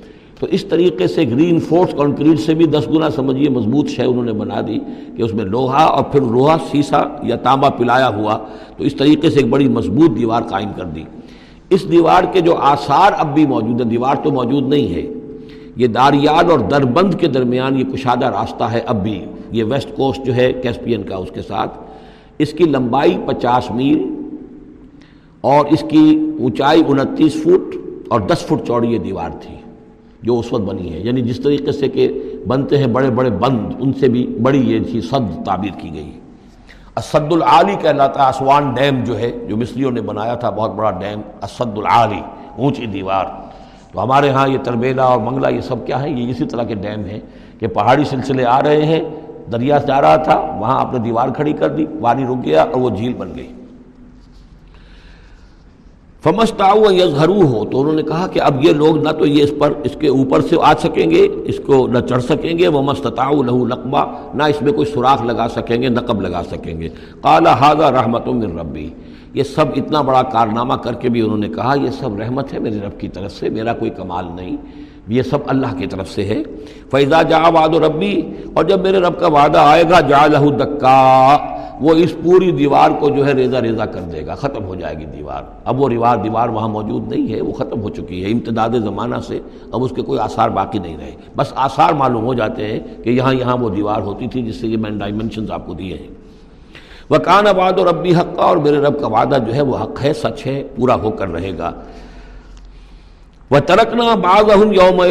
تو 0.43 0.47
اس 0.51 0.65
طریقے 0.65 1.07
سے 1.07 1.23
گرین 1.23 1.59
فورس 1.59 1.93
کانکریٹ 1.93 2.39
سے 2.39 2.53
بھی 2.53 2.65
دس 2.65 2.87
گنا 2.87 3.09
سمجھیے 3.09 3.49
مضبوط 3.49 3.87
شے 3.89 4.03
انہوں 4.03 4.23
نے 4.23 4.33
بنا 4.33 4.61
دی 4.67 4.79
کہ 5.17 5.23
اس 5.23 5.33
میں 5.33 5.45
لوہا 5.45 5.83
اور 5.83 6.03
پھر 6.03 6.21
لوہا 6.21 6.57
سیسا 6.71 7.03
یا 7.23 7.35
تانبا 7.35 7.69
پلایا 7.69 8.07
ہوا 8.07 8.37
تو 8.77 8.83
اس 8.83 8.95
طریقے 8.95 9.29
سے 9.29 9.39
ایک 9.39 9.49
بڑی 9.49 9.67
مضبوط 9.67 10.19
دیوار 10.19 10.41
قائم 10.41 10.69
کر 10.75 10.83
دی۔ 10.83 11.03
اس 11.69 11.91
دیوار 11.91 12.23
کے 12.31 12.41
جو 12.41 12.55
آثار 12.55 13.11
اب 13.17 13.33
بھی 13.33 13.47
موجود 13.47 13.81
ہیں، 13.81 13.89
دیوار 13.89 14.15
تو 14.23 14.31
موجود 14.31 14.67
نہیں 14.67 14.93
ہے، 14.93 15.13
یہ 15.75 15.87
داریال 15.87 16.51
اور 16.51 16.59
دربند 16.59 17.13
کے 17.13 17.27
درمیان 17.27 17.79
یہ 17.79 17.83
کشادہ 17.83 18.25
راستہ 18.25 18.63
ہے 18.63 18.79
اب 18.85 19.03
بھی۔ 19.03 19.25
یہ 19.51 19.63
ویسٹ 19.63 19.95
کوسٹ 19.95 20.25
جو 20.25 20.35
ہے 20.35 20.53
کیسپین 20.53 21.03
کا 21.03 21.15
اس 21.15 21.31
کے 21.31 21.41
ساتھ۔ 21.41 21.77
اس 22.37 22.53
کی 22.53 22.63
لمبائی 22.63 23.17
پچاس 23.25 23.71
میل 23.71 24.03
اور 25.41 25.65
اس 25.65 25.83
کی 25.89 26.19
اونچائی 26.39 26.83
انتیس 26.87 27.33
فٹ 27.33 27.77
اور 28.07 28.21
دس 28.21 28.39
فٹ 28.39 28.67
چوڑی 28.67 28.87
یہ 28.87 28.97
دیوار 28.97 29.29
تھی۔ 29.29 29.55
جو 30.23 30.39
اس 30.39 30.53
وقت 30.53 30.63
بنی 30.63 30.93
ہے 30.93 30.99
یعنی 30.99 31.21
جس 31.21 31.39
طریقے 31.39 31.71
سے 31.71 31.87
کہ 31.87 32.07
بنتے 32.47 32.77
ہیں 32.77 32.87
بڑے 32.87 33.09
بڑے 33.09 33.29
بند، 33.29 33.73
ان 33.79 33.93
سے 33.93 34.07
بھی 34.09 34.25
بڑی 34.41 34.59
یہ 34.71 34.79
تھی 34.91 35.01
صد 35.01 35.45
تعبیر 35.45 35.79
کی 35.79 35.93
گئی 35.93 36.11
اسد 36.95 37.31
العالی 37.33 37.75
کہلاتا 37.81 38.23
ہے، 38.23 38.29
اسوان 38.29 38.73
ڈیم 38.73 39.03
جو 39.03 39.17
ہے، 39.19 39.31
جو 39.47 39.57
مصریوں 39.57 39.91
نے 39.91 40.01
بنایا 40.01 40.35
تھا، 40.35 40.49
بہت 40.49 40.71
بڑا 40.71 40.91
ڈیم 40.91 41.21
اسد 41.41 41.77
العالی، 41.77 42.21
اونچی 42.57 42.85
دیوار۔ 42.85 43.25
تو 43.91 44.03
ہمارے 44.03 44.29
ہاں 44.29 44.47
یہ 44.47 44.57
تربیلا 44.63 45.03
اور 45.03 45.19
منگلہ 45.19 45.47
یہ 45.47 45.61
سب 45.61 45.85
کیا 45.85 46.01
ہے، 46.01 46.09
یہ 46.09 46.29
اسی 46.29 46.45
طرح 46.45 46.63
کے 46.63 46.75
ڈیم 46.75 47.05
ہیں 47.05 47.19
کہ 47.59 47.67
پہاڑی 47.67 48.03
سلسلے 48.03 48.45
آ 48.45 48.61
رہے 48.61 48.85
ہیں، 48.85 49.01
دریا 49.51 49.77
جا 49.77 50.01
رہا 50.01 50.15
تھا، 50.15 50.39
وہاں 50.59 50.79
آپ 50.79 50.93
نے 50.93 50.99
دیوار 50.99 51.29
کھڑی 51.29 51.53
کر 51.53 51.69
دی، 51.69 51.85
پانی 52.01 52.23
رک 52.23 52.45
گیا 52.45 52.63
اور 52.63 52.81
وہ 52.81 52.89
جھیل 52.89 53.13
بن 53.13 53.35
گئی۔ 53.35 53.53
فمستا 56.23 56.73
یزہرو 56.91 57.41
ہو 57.41 57.65
تو 57.65 57.81
انہوں 57.81 57.93
نے 57.93 58.03
کہا 58.03 58.27
کہ 58.27 58.41
اب 58.41 58.63
یہ 58.63 58.73
لوگ 58.73 58.97
نہ 58.97 59.09
تو 59.09 59.25
یہ 59.25 59.43
اس 59.43 59.53
پر، 59.59 59.73
اس 59.83 59.91
کے 59.99 60.07
اوپر 60.07 60.41
سے 60.41 60.55
آ 60.61 60.73
سکیں 60.73 61.11
گے، 61.11 61.27
اس 61.45 61.59
کو 61.65 61.87
نہ 61.87 61.99
چڑھ 61.99 62.23
سکیں 62.23 62.57
گے۔ 62.57 62.67
وہ 62.67 62.81
مستطاؤ 62.81 63.43
لہو 63.43 63.65
لقبہ 63.65 64.05
نہ 64.33 64.43
اس 64.43 64.61
میں 64.61 64.73
کوئی 64.73 64.87
سوراخ 64.87 65.23
لگا 65.23 65.47
سکیں 65.55 65.81
گے، 65.81 65.89
نقب 65.89 66.21
لگا 66.21 66.41
سکیں 66.51 66.81
گے۔ 66.81 66.89
کالا 67.21 67.53
حاضہ 67.53 67.85
رحمت 67.85 68.27
من 68.27 68.59
ربی 68.59 68.89
یہ 69.33 69.43
سب 69.43 69.65
اتنا 69.75 70.01
بڑا 70.01 70.21
کارنامہ 70.21 70.73
کر 70.73 70.93
کے 70.93 71.09
بھی 71.09 71.21
انہوں 71.21 71.37
نے 71.37 71.49
کہا، 71.49 71.73
یہ 71.81 71.89
سب 71.89 72.19
رحمت 72.19 72.53
ہے 72.53 72.59
میرے 72.59 72.79
رب 72.85 72.99
کی 72.99 73.07
طرف 73.07 73.31
سے، 73.31 73.49
میرا 73.49 73.73
کوئی 73.73 73.91
کمال 73.91 74.25
نہیں۔ 74.35 74.57
یہ 75.07 75.21
سب 75.21 75.37
اللہ 75.45 75.75
کی 75.77 75.87
طرف 75.87 76.09
سے 76.09 76.25
ہے۔ 76.25 76.43
فیضا 76.91 77.21
جا 77.21 77.39
واد 77.39 77.75
و 77.75 77.79
ربی 77.79 78.21
اور 78.53 78.63
جب 78.63 78.81
میرے 78.81 78.97
رب 78.97 79.19
کا 79.19 79.27
وعدہ 79.27 79.57
آئے 79.57 79.83
گا 79.89 79.99
جا 79.99 80.27
لہو 80.27 80.49
دکا 80.49 81.37
وہ 81.81 81.93
اس 81.93 82.13
پوری 82.23 82.51
دیوار 82.51 82.91
کو 82.99 83.09
جو 83.09 83.27
ہے 83.27 83.33
ریزہ 83.33 83.57
ریزہ 83.57 83.83
کر 83.83 84.01
دے 84.01 84.25
گا، 84.25 84.35
ختم 84.35 84.65
ہو 84.65 84.75
جائے 84.75 84.97
گی 84.97 85.05
دیوار۔ 85.05 85.43
اب 85.65 85.81
وہ 85.81 85.89
ریوار 85.89 86.17
دیوار 86.17 86.49
وہاں 86.49 86.67
موجود 86.67 87.07
نہیں 87.07 87.33
ہے، 87.33 87.41
وہ 87.41 87.51
ختم 87.51 87.81
ہو 87.81 87.89
چکی 87.89 88.25
ہے۔ 88.25 88.31
امتداد 88.31 88.69
زمانہ 88.69 89.15
سے 89.27 89.39
اب 89.71 89.83
اس 89.83 89.91
کے 89.95 90.01
کوئی 90.01 90.19
آثار 90.19 90.49
باقی 90.49 90.79
نہیں 90.79 90.97
رہے۔ 90.97 91.11
بس 91.35 91.53
آثار 91.55 91.93
معلوم 91.93 92.25
ہو 92.25 92.33
جاتے 92.33 92.67
ہیں 92.67 93.03
کہ 93.03 93.09
یہاں 93.09 93.33
یہاں 93.33 93.57
وہ 93.57 93.69
دیوار 93.69 94.01
ہوتی 94.01 94.27
تھی، 94.27 94.41
جس 94.41 94.55
سے 94.55 94.67
یہ 94.67 94.77
میں 94.77 94.91
ڈائمنشنز 94.91 95.51
آپ 95.51 95.67
کو 95.67 95.73
دیے 95.73 95.97
ہیں۔ 95.97 96.07
وہ 97.09 97.17
کان 97.17 97.47
آباد 97.47 97.73
اور 97.73 97.87
ربی 97.87 98.15
حق 98.15 98.35
کا 98.35 98.43
اور 98.43 98.57
میرے 98.57 98.77
رب 98.77 98.99
کا 98.99 99.07
وعدہ 99.07 99.37
جو 99.47 99.55
ہے 99.55 99.61
وہ 99.61 99.77
حق 99.77 100.03
ہے، 100.03 100.13
سچ 100.13 100.47
ہے، 100.47 100.63
پورا 100.75 100.95
ہو 100.95 101.11
کر 101.11 101.27
رہے 101.27 101.51
گا۔ 101.57 101.71
وہ 103.53 103.59
ترکنا 103.67 104.13
باز 104.21 104.49
یوم 104.75 105.01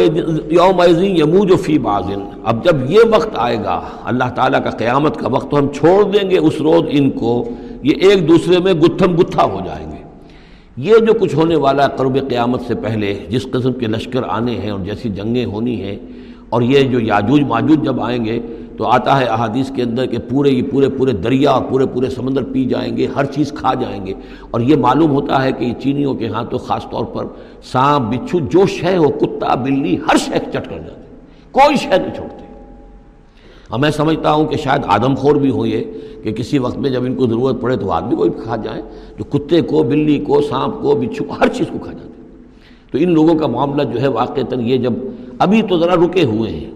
یوم 0.51 0.81
یمو 1.17 1.43
جو 1.45 1.55
فی 1.65 1.77
بازن 1.79 2.21
اب 2.43 2.63
جب 2.63 2.89
یہ 2.91 3.03
وقت 3.11 3.35
آئے 3.43 3.57
گا، 3.63 3.79
اللہ 4.11 4.29
تعالیٰ 4.35 4.63
کا 4.63 4.69
قیامت 4.79 5.17
کا 5.19 5.27
وقت، 5.31 5.49
تو 5.51 5.57
ہم 5.59 5.67
چھوڑ 5.73 6.03
دیں 6.13 6.29
گے 6.29 6.37
اس 6.37 6.59
روز 6.61 6.89
ان 6.89 7.09
کو، 7.19 7.43
یہ 7.83 8.07
ایک 8.07 8.27
دوسرے 8.29 8.59
میں 8.63 8.73
گتھم 8.81 9.15
گتھا 9.19 9.43
ہو 9.43 9.59
جائیں 9.65 9.85
گے۔ 9.91 10.01
یہ 10.77 11.05
جو 11.05 11.13
کچھ 11.19 11.35
ہونے 11.35 11.55
والا 11.65 11.87
قرب 11.97 12.17
قیامت 12.29 12.61
سے 12.67 12.75
پہلے، 12.83 13.13
جس 13.29 13.47
قسم 13.51 13.73
کے 13.79 13.87
لشکر 13.87 14.23
آنے 14.29 14.57
ہیں 14.63 14.71
اور 14.71 14.79
جیسی 14.85 15.09
جنگیں 15.09 15.45
ہونی 15.45 15.81
ہیں، 15.81 15.95
اور 16.49 16.61
یہ 16.61 16.89
جو 16.91 16.99
یاجوج 16.99 17.41
ماجوج 17.47 17.85
جب 17.85 18.01
آئیں 18.03 18.23
گے 18.25 18.39
تو 18.77 18.85
آتا 18.85 19.19
ہے 19.19 19.25
احادیث 19.25 19.71
کے 19.71 19.81
اندر 19.81 20.05
کہ 20.05 20.17
پورے 20.29 20.49
یہ 20.49 20.61
پورے 20.71 20.89
پورے 20.89 21.11
دریا 21.11 21.51
اور 21.51 21.61
پورے 21.69 21.85
پورے 21.85 22.09
سمندر 22.09 22.43
پی 22.43 22.65
جائیں 22.65 22.97
گے، 22.97 23.07
ہر 23.15 23.25
چیز 23.25 23.51
کھا 23.51 23.73
جائیں 23.73 24.05
گے۔ 24.05 24.13
اور 24.51 24.61
یہ 24.61 24.75
معلوم 24.75 25.11
ہوتا 25.11 25.43
ہے 25.43 25.51
کہ 25.51 25.65
یہ 25.65 25.73
چینیوں 25.73 26.13
کے 26.13 26.27
ہاں 26.27 26.43
تو 26.43 26.57
خاص 26.57 26.89
طور 26.89 27.05
پر 27.05 27.25
سانپ، 27.63 28.13
بچھو، 28.13 28.39
جو 28.39 28.65
شے 28.65 28.97
ہو، 28.97 29.09
کتا، 29.09 29.55
بلی، 29.55 29.95
ہر 29.95 30.17
شے 30.17 30.39
چٹ 30.39 30.69
کر 30.69 30.79
جاتے 30.79 31.01
کوئی 31.51 31.75
شے 31.75 31.97
نہیں 31.97 32.15
چھوڑتے۔ 32.15 32.45
اور 33.69 33.79
میں 33.79 33.91
سمجھتا 33.91 34.31
ہوں 34.31 34.45
کہ 34.45 34.57
شاید 34.57 34.81
آدم 34.87 35.15
خور 35.15 35.35
بھی 35.35 35.49
ہو 35.49 35.65
یہ، 35.65 35.83
کہ 36.23 36.31
کسی 36.31 36.59
وقت 36.59 36.77
میں 36.77 36.89
جب 36.89 37.03
ان 37.03 37.15
کو 37.15 37.27
ضرورت 37.27 37.61
پڑے 37.61 37.75
تو 37.75 37.91
آدمی 37.91 38.15
کو 38.15 38.23
بھی 38.23 38.41
کھا 38.43 38.55
جائیں 38.55 38.81
تو 39.17 39.23
کتے 39.23 39.61
کو، 39.61 39.83
بلی 39.83 40.19
کو، 40.19 40.41
سانپ 40.41 40.81
کو، 40.81 40.95
بچھو 40.95 41.25
کو 41.25 41.33
ہر 41.33 41.47
چیز 41.47 41.67
کو 41.71 41.79
کھا 41.79 41.91
جاتے 41.91 42.21
تو 42.91 42.97
ان 42.97 43.09
لوگوں 43.09 43.35
کا 43.35 43.47
معاملہ 43.47 43.83
جو 43.83 44.01
ہے 44.01 44.07
واقع 44.07 44.41
یہ، 44.59 44.77
جب 44.77 44.93
ابھی 45.39 45.61
تو 45.61 45.77
ذرا 45.77 45.95
رکے 45.95 46.23
ہوئے 46.23 46.51
ہیں 46.51 46.71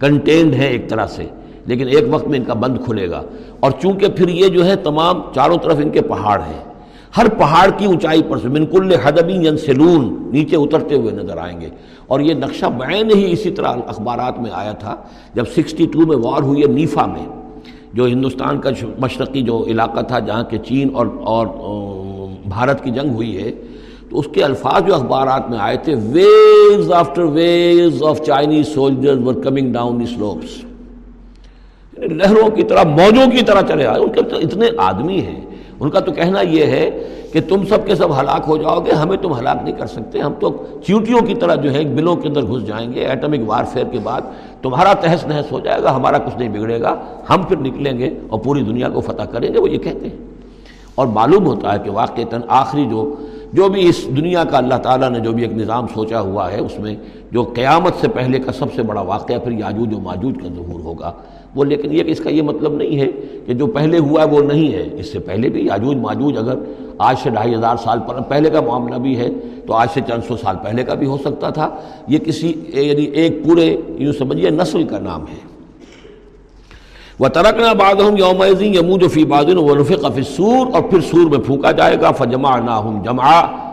کنٹینڈ 0.00 0.54
ہے 0.54 0.66
ایک 0.66 0.88
طرح 0.88 1.06
سے، 1.06 1.26
لیکن 1.66 1.88
ایک 1.88 2.04
وقت 2.10 2.28
میں 2.28 2.38
ان 2.38 2.44
کا 2.44 2.54
بند 2.54 2.78
کھلے 2.84 3.10
گا۔ 3.10 3.22
اور 3.60 3.70
چونکہ 3.82 4.06
پھر 4.08 4.28
یہ 4.28 4.48
جو 4.48 4.66
ہے 4.66 4.76
تمام 4.76 5.20
چاروں 5.34 5.56
طرف 5.62 5.76
ان 5.78 5.90
کے 5.90 6.02
پہاڑ 6.02 6.40
ہیں، 6.40 6.64
ہر 7.16 7.28
پہاڑ 7.38 7.70
کی 7.78 7.84
اونچائی 7.84 8.22
پر 8.28 8.38
سے 8.38 8.48
منکل 8.48 8.92
حدبی 8.92 9.32
ینسلون 9.32 10.28
نیچے 10.32 10.56
اترتے 10.56 10.94
ہوئے 10.94 11.12
نظر 11.12 11.36
آئیں 11.36 11.60
گے۔ 11.60 11.68
اور 12.06 12.20
یہ 12.20 12.34
نقشہ 12.34 12.66
بعین 12.66 13.10
ہی 13.10 13.32
اسی 13.32 13.50
طرح 13.50 13.68
اخبارات 13.86 14.38
میں 14.38 14.50
آیا 14.52 14.72
تھا، 14.72 14.96
جب 15.34 15.44
سکسٹی 15.56 15.86
ٹو 15.86 16.06
میں 16.06 16.16
وار 16.16 16.42
ہوئی 16.42 16.62
ہے 16.62 16.66
نیفا 16.66 17.06
میں، 17.06 17.26
جو 17.92 18.06
ہندوستان 18.06 18.60
کا 18.60 18.70
مشرقی 18.98 19.42
جو 19.42 19.64
علاقہ 19.66 20.00
تھا 20.00 20.18
جہاں 20.18 20.42
کے 20.42 20.58
چین 20.58 20.88
اور 20.92 21.06
اور 21.20 21.46
بھارت 22.48 22.84
کی 22.84 22.90
جنگ 22.90 23.10
ہوئی 23.10 23.42
ہے۔ 23.42 23.52
تو 24.14 24.20
اس 24.20 24.28
کے 24.32 24.44
الفاظ 24.44 24.86
جو 24.86 24.94
اخبارات 24.94 25.50
میں 25.50 25.58
آئے 25.58 25.76
تھے 25.76 25.94
waves 25.94 26.92
after 26.92 27.22
waves 27.22 28.02
of 28.02 28.20
Chinese 28.20 28.68
soldiers 28.68 29.18
were 29.26 29.34
coming 29.34 29.72
down 29.72 30.00
the 30.00 30.06
slopes 30.06 30.64
لہروں 31.98 32.50
کی 32.50 32.62
طرح، 32.62 32.82
موجوں 32.84 33.30
کی 33.30 33.44
طرح 33.44 33.60
چلے 33.68 33.86
آئے۔ 33.86 34.00
ان 34.00 34.12
کے 34.12 34.20
اتنے 34.20 34.66
آدمی 34.78 35.20
ہیں۔ 35.20 35.44
ان 35.80 35.90
کا 35.90 36.00
تو 36.00 36.12
کہنا 36.12 36.40
یہ 36.40 36.64
ہے 36.64 37.04
کہ 37.32 37.40
تم 37.48 37.66
سب 37.68 37.86
کے 37.86 37.94
سب 37.94 38.20
ہلاک 38.20 38.42
ہو 38.48 38.56
جاؤ 38.56 38.80
گے، 38.80 38.92
ہمیں 38.92 39.16
تم 39.16 39.38
ہلاک 39.38 39.56
نہیں 39.62 39.74
کر 39.74 39.86
سکتے۔ 39.86 40.18
ہم 40.18 40.32
تو 40.40 40.66
چیوٹیوں 40.86 41.20
کی 41.20 41.34
طرح 41.34 41.54
جو 41.54 41.72
ہے 41.72 41.84
بلوں 41.84 42.16
کے 42.16 42.28
اندر 42.28 42.42
گھس 42.42 42.66
جائیں 42.66 42.92
گے۔ 42.92 43.00
ایٹمک 43.00 43.40
وار 43.46 43.64
فیئر 43.64 43.84
کے 43.84 43.98
بعد 44.02 44.20
تمہارا 44.62 44.92
تہس 44.92 45.26
نہس 45.26 45.52
ہو 45.52 45.60
جائے 45.60 45.82
گا، 45.82 45.96
ہمارا 45.96 46.18
کچھ 46.18 46.38
نہیں 46.38 46.48
بگڑے 46.48 46.80
گا۔ 46.80 46.94
ہم 47.30 47.42
پھر 47.42 47.56
نکلیں 47.56 47.98
گے 47.98 48.10
اور 48.28 48.40
پوری 48.40 48.62
دنیا 48.62 48.88
کو 48.88 49.00
فتح 49.00 49.22
کریں 49.22 49.54
گے، 49.54 49.60
وہ 49.60 49.70
یہ 49.70 49.78
کہتے 49.78 50.06
ہیں۔ 50.06 50.16
اور 50.94 51.06
معلوم 51.06 51.46
ہوتا 51.46 51.72
ہے 51.72 51.78
کہ 51.84 51.90
واقعتاً 51.90 52.40
آخری 52.48 52.86
جو 52.90 53.14
جو 53.54 53.68
بھی 53.68 53.88
اس 53.88 54.06
دنیا 54.16 54.44
کا 54.44 54.58
اللہ 54.58 54.74
تعالیٰ 54.74 55.10
نے 55.10 55.20
جو 55.20 55.32
بھی 55.32 55.42
ایک 55.42 55.52
نظام 55.52 55.86
سوچا 55.94 56.20
ہوا 56.20 56.52
ہے، 56.52 56.60
اس 56.60 56.78
میں 56.78 56.94
جو 57.30 57.42
قیامت 57.42 57.94
سے 58.00 58.08
پہلے 58.08 58.38
کا 58.38 58.52
سب 58.52 58.74
سے 58.74 58.82
بڑا 58.82 59.00
واقعہ 59.00 59.38
پھر 59.38 59.52
یاجوج 59.52 59.94
و 59.94 59.98
ماجوج 59.98 60.34
کا 60.42 60.48
ظہور 60.48 60.80
ہوگا۔ 60.80 61.12
وہ 61.54 61.64
لیکن 61.64 61.94
یہ 61.94 62.02
کہ 62.02 62.10
اس 62.10 62.20
کا 62.20 62.30
یہ 62.30 62.42
مطلب 62.42 62.74
نہیں 62.74 63.00
ہے 63.00 63.08
کہ 63.46 63.54
جو 63.54 63.66
پہلے 63.66 63.98
ہوا 63.98 64.22
ہے 64.22 64.26
وہ 64.26 64.42
نہیں 64.42 64.72
ہے۔ 64.72 64.88
اس 64.92 65.12
سے 65.12 65.18
پہلے 65.18 65.48
بھی 65.48 65.66
یاجوج 65.66 65.96
ماجوج 65.96 66.38
اگر 66.38 66.54
آج 66.98 67.16
سے 67.22 67.30
ڈھائی 67.30 67.54
ہزار 67.54 67.76
سال 67.76 67.98
پر 68.08 68.20
پہلے 68.20 68.50
کا 68.50 68.60
معاملہ 68.60 68.94
بھی 68.94 69.16
ہے 69.16 69.28
تو 69.66 69.72
آج 69.72 69.88
سے 69.94 70.00
چند 70.08 70.22
سو 70.28 70.36
سال 70.36 70.56
پہلے 70.62 70.84
کا 70.84 70.94
بھی 70.94 71.06
ہو 71.06 71.18
سکتا 71.24 71.50
تھا۔ 71.50 71.70
یہ 72.08 72.18
کسی 72.18 72.52
یعنی 72.68 73.04
ایک 73.04 73.44
پورے 73.44 73.76
یوں 73.98 74.12
سمجھیے 74.12 74.50
نسل 74.50 74.84
کا 74.84 74.98
نام 74.98 75.22
ہے۔ 75.22 75.53
وہ 77.20 77.28
ترکنا 77.28 77.72
باد 77.72 78.00
ہوں 78.00 78.18
یوم 78.18 78.42
یمو 78.60 78.96
جو 78.98 79.08
فی 79.08 79.24
بادن 79.24 79.58
و 79.58 79.74
رفق 79.80 80.06
سور 80.36 80.66
اور 80.74 80.82
پھر 80.82 81.00
سور 81.00 81.30
میں 81.30 81.38
پھونکا 81.38 81.70
جائے 81.70 82.00
گا 82.00 82.10
فجما 82.10 82.58
نہ 82.58 82.70
ہوں 82.70 83.04
جمع 83.04 83.30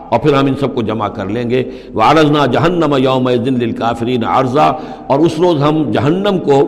اور 0.08 0.20
پھر 0.20 0.34
ہم 0.34 0.46
ان 0.46 0.54
سب 0.60 0.74
کو 0.74 0.82
جمع 0.82 1.08
کر 1.08 1.26
لیں 1.26 1.50
گے۔ 1.50 1.70
وہ 1.94 2.02
عرضنا 2.02 2.46
جہنم 2.46 2.94
یوم 2.98 3.30
دن 3.44 3.54
للکافرین 3.54 4.24
عرضہ 4.24 4.72
اور 5.06 5.18
اس 5.18 5.38
روز 5.38 5.62
ہم 5.62 5.90
جہنم 5.92 6.38
کو 6.38 6.62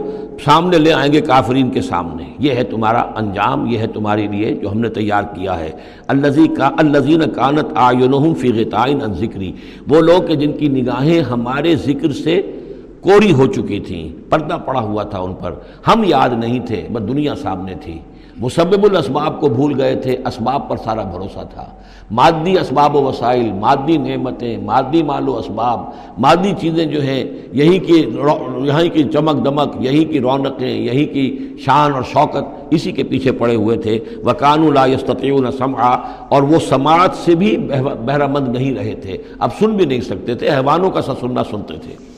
سامنے 0.44 0.78
لے 0.78 0.92
آئیں 0.92 1.12
گے 1.12 1.20
کافرین 1.20 1.70
کے 1.70 1.82
سامنے۔ 1.82 2.24
یہ 2.38 2.52
ہے 2.52 2.62
تمہارا 2.64 3.02
انجام، 3.16 3.66
یہ 3.66 3.78
ہے 3.78 3.86
تمہارے 3.86 4.26
لیے 4.26 4.54
جو 4.62 4.70
ہم 4.70 4.78
نے 4.78 4.88
تیار 4.88 5.22
کیا 5.22 5.58
ہے۔ 5.60 5.70
الزی 6.08 6.46
کا 6.48 6.70
الزین 6.78 7.22
کانت 7.30 7.72
آئین 7.74 8.34
فی 8.34 8.52
غطائن 8.52 9.00
ذکری 9.18 9.52
وہ 9.88 10.00
لوگ 10.00 10.26
کہ 10.26 10.34
جن 10.34 10.52
کی 10.52 10.68
نگاہیں 10.68 11.20
ہمارے 11.20 11.76
ذکر 11.76 12.12
سے 12.12 12.40
کوری 13.04 13.32
ہو 13.32 13.46
چکی 13.46 13.80
تھیں 13.80 14.08
پردہ 14.30 14.56
پڑا 14.64 14.80
ہوا 14.80 15.02
تھا 15.02 15.18
ان 15.18 15.34
پر۔ 15.34 15.52
ہم 15.88 16.04
یاد 16.04 16.30
نہیں 16.38 16.58
تھے، 16.66 16.86
بس 16.92 17.08
دنیا 17.08 17.34
سامنے 17.34 17.74
تھی۔ 17.74 17.98
مسبب 18.40 18.84
الاسباب 18.84 19.40
کو 19.40 19.48
بھول 19.48 19.80
گئے 19.80 19.94
تھے، 19.94 20.16
اسباب 20.26 20.68
پر 20.68 20.76
سارا 20.76 21.02
بھروسہ 21.02 21.44
تھا۔ 21.54 21.64
مادی 22.10 22.58
اسباب 22.58 22.96
و 22.96 23.02
وسائل، 23.02 23.52
مادی 23.52 23.96
نعمتیں، 23.96 24.56
مادی 24.58 25.02
مال 25.02 25.28
و 25.28 25.36
اسباب، 25.36 25.80
مادی 26.18 26.52
چیزیں 26.60 26.84
جو 26.86 27.02
ہیں، 27.02 27.24
یہی 27.52 27.78
کی 27.78 27.98
یہیں 28.64 28.88
کی 28.88 29.02
چمک 29.02 29.44
دمک، 29.44 29.76
یہی 29.80 30.04
کی 30.04 30.20
رونقیں، 30.20 30.74
یہی 30.80 31.04
کی 31.04 31.26
شان 31.64 31.92
اور 31.92 32.02
شوکت، 32.12 32.44
اسی 32.70 32.92
کے 32.92 33.02
پیچھے 33.02 33.32
پڑے 33.32 33.54
ہوئے 33.54 33.76
تھے۔ 33.76 33.98
وکان 34.24 34.72
لا 34.74 34.86
یستطیعون 34.86 35.50
سمعا، 35.52 35.94
اور 36.28 36.42
وہ 36.42 36.58
سماعت 36.68 37.16
سے 37.16 37.34
بھی 37.34 37.56
بہرہ 38.06 38.26
مند 38.26 38.48
نہیں 38.48 38.74
رہے 38.74 38.94
تھے۔ 38.94 39.16
اب 39.38 39.50
سن 39.58 39.70
بھی 39.70 39.84
نہیں 39.84 40.00
سکتے 40.00 40.34
تھے، 40.34 40.50
حیوانوں 40.50 40.90
کا 40.90 41.02
سا 41.02 41.12
سننا 41.20 41.42
سنتے 41.50 41.74
تھے۔ 41.74 42.13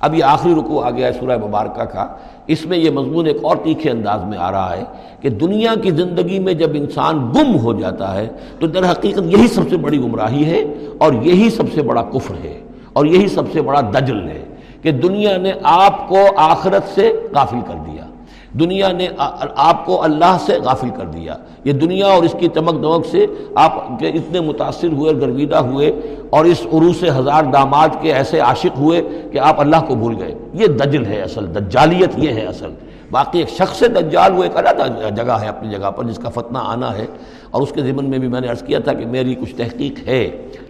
اب 0.00 0.14
یہ 0.14 0.24
آخری 0.24 0.54
رکو 0.54 0.80
آ 0.80 0.90
گیا 0.90 1.06
ہے 1.06 1.12
سورہ 1.12 1.36
مبارکہ 1.36 1.84
کا۔ 1.84 2.06
اس 2.46 2.66
میں 2.66 2.78
یہ 2.78 2.90
مضمون 2.90 3.26
ایک 3.26 3.36
اور 3.42 3.56
تیکھے 3.56 3.90
انداز 3.90 4.24
میں 4.24 4.38
آ 4.38 4.50
رہا 4.52 4.76
ہے 4.76 4.84
کہ 5.20 5.30
دنیا 5.30 5.74
کی 5.82 5.90
زندگی 5.90 6.38
میں 6.38 6.54
جب 6.54 6.70
انسان 6.74 7.32
گم 7.34 7.56
ہو 7.58 7.72
جاتا 7.72 8.14
ہے 8.14 8.28
تو 8.58 8.66
در 8.66 8.90
حقیقت 8.90 9.22
یہی 9.24 9.46
سب 9.46 9.62
سے 9.70 9.76
بڑی 9.76 10.00
گمراہی 10.00 10.44
ہے 10.44 10.64
اور 10.98 11.12
یہی 11.12 11.50
سب 11.50 11.72
سے 11.74 11.82
بڑا 11.82 12.02
کفر 12.02 12.34
ہے 12.44 12.60
اور 12.92 13.06
یہی 13.06 13.28
سب 13.28 13.52
سے 13.52 13.62
بڑا 13.62 13.80
دجل 13.80 14.28
ہے 14.28 14.44
کہ 14.82 14.90
دنیا 14.92 15.36
نے 15.36 15.52
آپ 15.62 16.08
کو 16.08 16.18
آخرت 16.36 16.84
سے 16.94 17.12
قافل 17.32 17.60
کر 17.66 17.74
دیا۔ 17.86 18.07
دنیا 18.52 18.92
نے 18.92 19.08
آپ 19.56 19.86
کو 19.86 20.02
اللہ 20.02 20.36
سے 20.40 20.58
غافل 20.64 20.90
کر 20.90 21.04
دیا۔ 21.04 21.36
یہ 21.64 21.72
دنیا 21.72 22.06
اور 22.06 22.22
اس 22.22 22.34
کی 22.38 22.48
چمک 22.54 22.82
دمک 22.82 23.06
سے 23.06 23.26
آپ 23.54 23.98
کے 23.98 24.08
اتنے 24.08 24.40
متاثر 24.40 24.88
ہوئے 24.88 25.12
گرویدہ 25.12 25.56
ہوئے 25.56 25.92
اور 26.30 26.44
اس 26.44 26.62
عروس 26.72 27.02
ہزار 27.02 27.44
داماد 27.44 27.88
کے 28.00 28.12
ایسے 28.12 28.40
عاشق 28.40 28.78
ہوئے 28.78 29.02
کہ 29.32 29.38
آپ 29.38 29.60
اللہ 29.60 29.76
کو 29.88 29.94
بھول 29.94 30.22
گئے۔ 30.22 30.34
یہ 30.52 30.66
دجل 30.66 31.06
ہے 31.06 31.22
اصل، 31.22 31.54
دجالیت 31.54 32.10
یہ 32.16 32.30
ہے 32.30 32.46
اصل۔ 32.46 32.70
باقی 33.10 33.38
ایک 33.38 33.48
شخص 33.48 33.80
دجال 33.80 34.32
وہ 34.32 34.42
ایک 34.42 34.56
الگ 34.56 35.08
جگہ 35.16 35.32
ہے، 35.32 35.48
اپنی 35.48 35.70
جگہ 35.70 35.90
پر 35.90 36.04
جس 36.04 36.16
کا 36.16 36.28
فتنہ 36.28 36.58
آنا 36.60 36.94
ہے۔ 36.94 37.06
اور 37.50 37.62
اس 37.62 37.72
کے 37.72 37.82
ذمن 37.82 38.10
میں 38.10 38.18
بھی 38.18 38.28
میں 38.28 38.40
نے 38.40 38.48
عرض 38.48 38.62
کیا 38.62 38.78
تھا 38.78 38.92
کہ 38.92 39.06
میری 39.06 39.34
کچھ 39.34 39.54
تحقیق 39.56 40.06
ہے، 40.08 40.22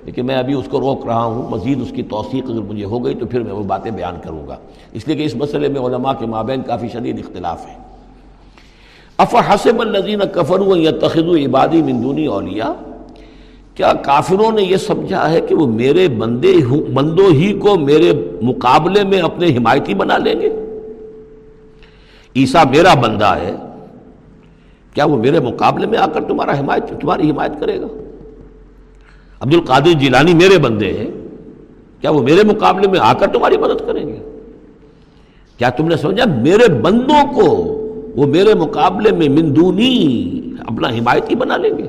لیکن 0.05 0.27
میں 0.27 0.37
ابھی 0.37 0.55
اس 0.55 0.69
کو 0.71 0.81
روک 0.81 1.07
رہا 1.07 1.25
ہوں، 1.25 1.49
مزید 1.51 1.83
اس 1.83 1.93
کی 1.95 2.03
توثیق 2.11 2.51
اگر 2.51 2.61
مجھے 2.61 2.85
ہو 2.85 3.05
گئی 3.05 3.15
تو 3.15 3.27
پھر 3.27 3.43
میں 3.43 3.53
وہ 3.53 3.63
باتیں 3.63 3.91
بیان 3.91 4.17
کروں 4.25 4.47
گا۔ 4.49 4.57
اس 4.93 5.07
لیے 5.09 5.17
کہ 5.17 5.25
اس 5.25 5.35
مسئلے 5.37 5.69
میں 5.69 5.81
علماء 5.81 6.13
کے 6.19 6.27
مابین 6.27 6.63
کافی 6.63 6.89
شدید 6.89 7.19
اختلاف 7.19 7.67
ہے 7.67 7.75
اف 9.19 9.35
حسب 9.49 9.81
النظین 9.81 10.21
کفر 10.35 10.61
یا 10.77 10.91
تخد 11.01 11.29
عبادی 11.47 11.83
مندونی 11.83 12.27
اولیا 12.27 12.73
کیا 13.75 13.93
کافروں 14.03 14.51
نے 14.53 14.63
یہ 14.63 14.77
سمجھا 14.77 15.31
ہے 15.31 15.41
کہ 15.41 15.55
وہ 15.55 15.67
میرے 15.67 16.07
بندے 16.09 16.53
بندوں 16.95 17.31
ہی 17.31 17.53
کو 17.59 17.77
میرے 17.79 18.13
مقابلے 18.43 19.03
میں 19.05 19.21
اپنے 19.21 19.47
حمایتی 19.57 19.95
بنا 19.95 20.17
لیں 20.19 20.35
گے؟ 20.41 20.49
عیسیٰ 22.37 22.65
میرا 22.71 22.95
بندہ 22.95 23.35
ہے 23.41 23.55
کیا 24.99 25.05
وہ 25.05 25.17
میرے 25.17 25.41
مقابلے 25.41 25.87
میں 25.87 25.99
آ 25.99 26.07
کر 26.07 26.25
تمہارا 26.25 26.53
حمایت 26.59 27.01
تمہاری 27.01 27.31
حمایت 27.31 27.53
کرے 27.61 27.81
گا؟ 27.81 27.87
عبد 29.41 29.55
القادر 29.55 29.93
جیلانی 29.93 30.35
میرے 30.35 30.59
بندے 30.59 30.93
ہیں، 30.93 31.11
کیا 32.01 32.11
وہ 32.11 32.23
میرے 32.23 32.43
مقابلے 32.45 32.89
میں 32.89 32.99
آ 33.03 33.13
کر 33.13 33.27
تمہاری 33.27 33.57
مدد 33.57 33.87
کریں 33.87 34.07
گے؟ 34.07 34.19
کیا 35.59 35.71
تم 35.71 35.89
نے 35.89 35.97
سمجھا 35.97 36.25
میرے 36.25 36.73
بندوں 36.73 37.23
کو 37.35 37.55
وہ 38.17 38.27
میرے 38.27 38.55
مقابلے 38.55 39.11
میں 39.13 39.29
مندونی 39.29 40.41
اپنا 40.67 40.89
حمایتی 40.89 41.35
بنا 41.35 41.57
لیں 41.57 41.79
گے؟ 41.79 41.87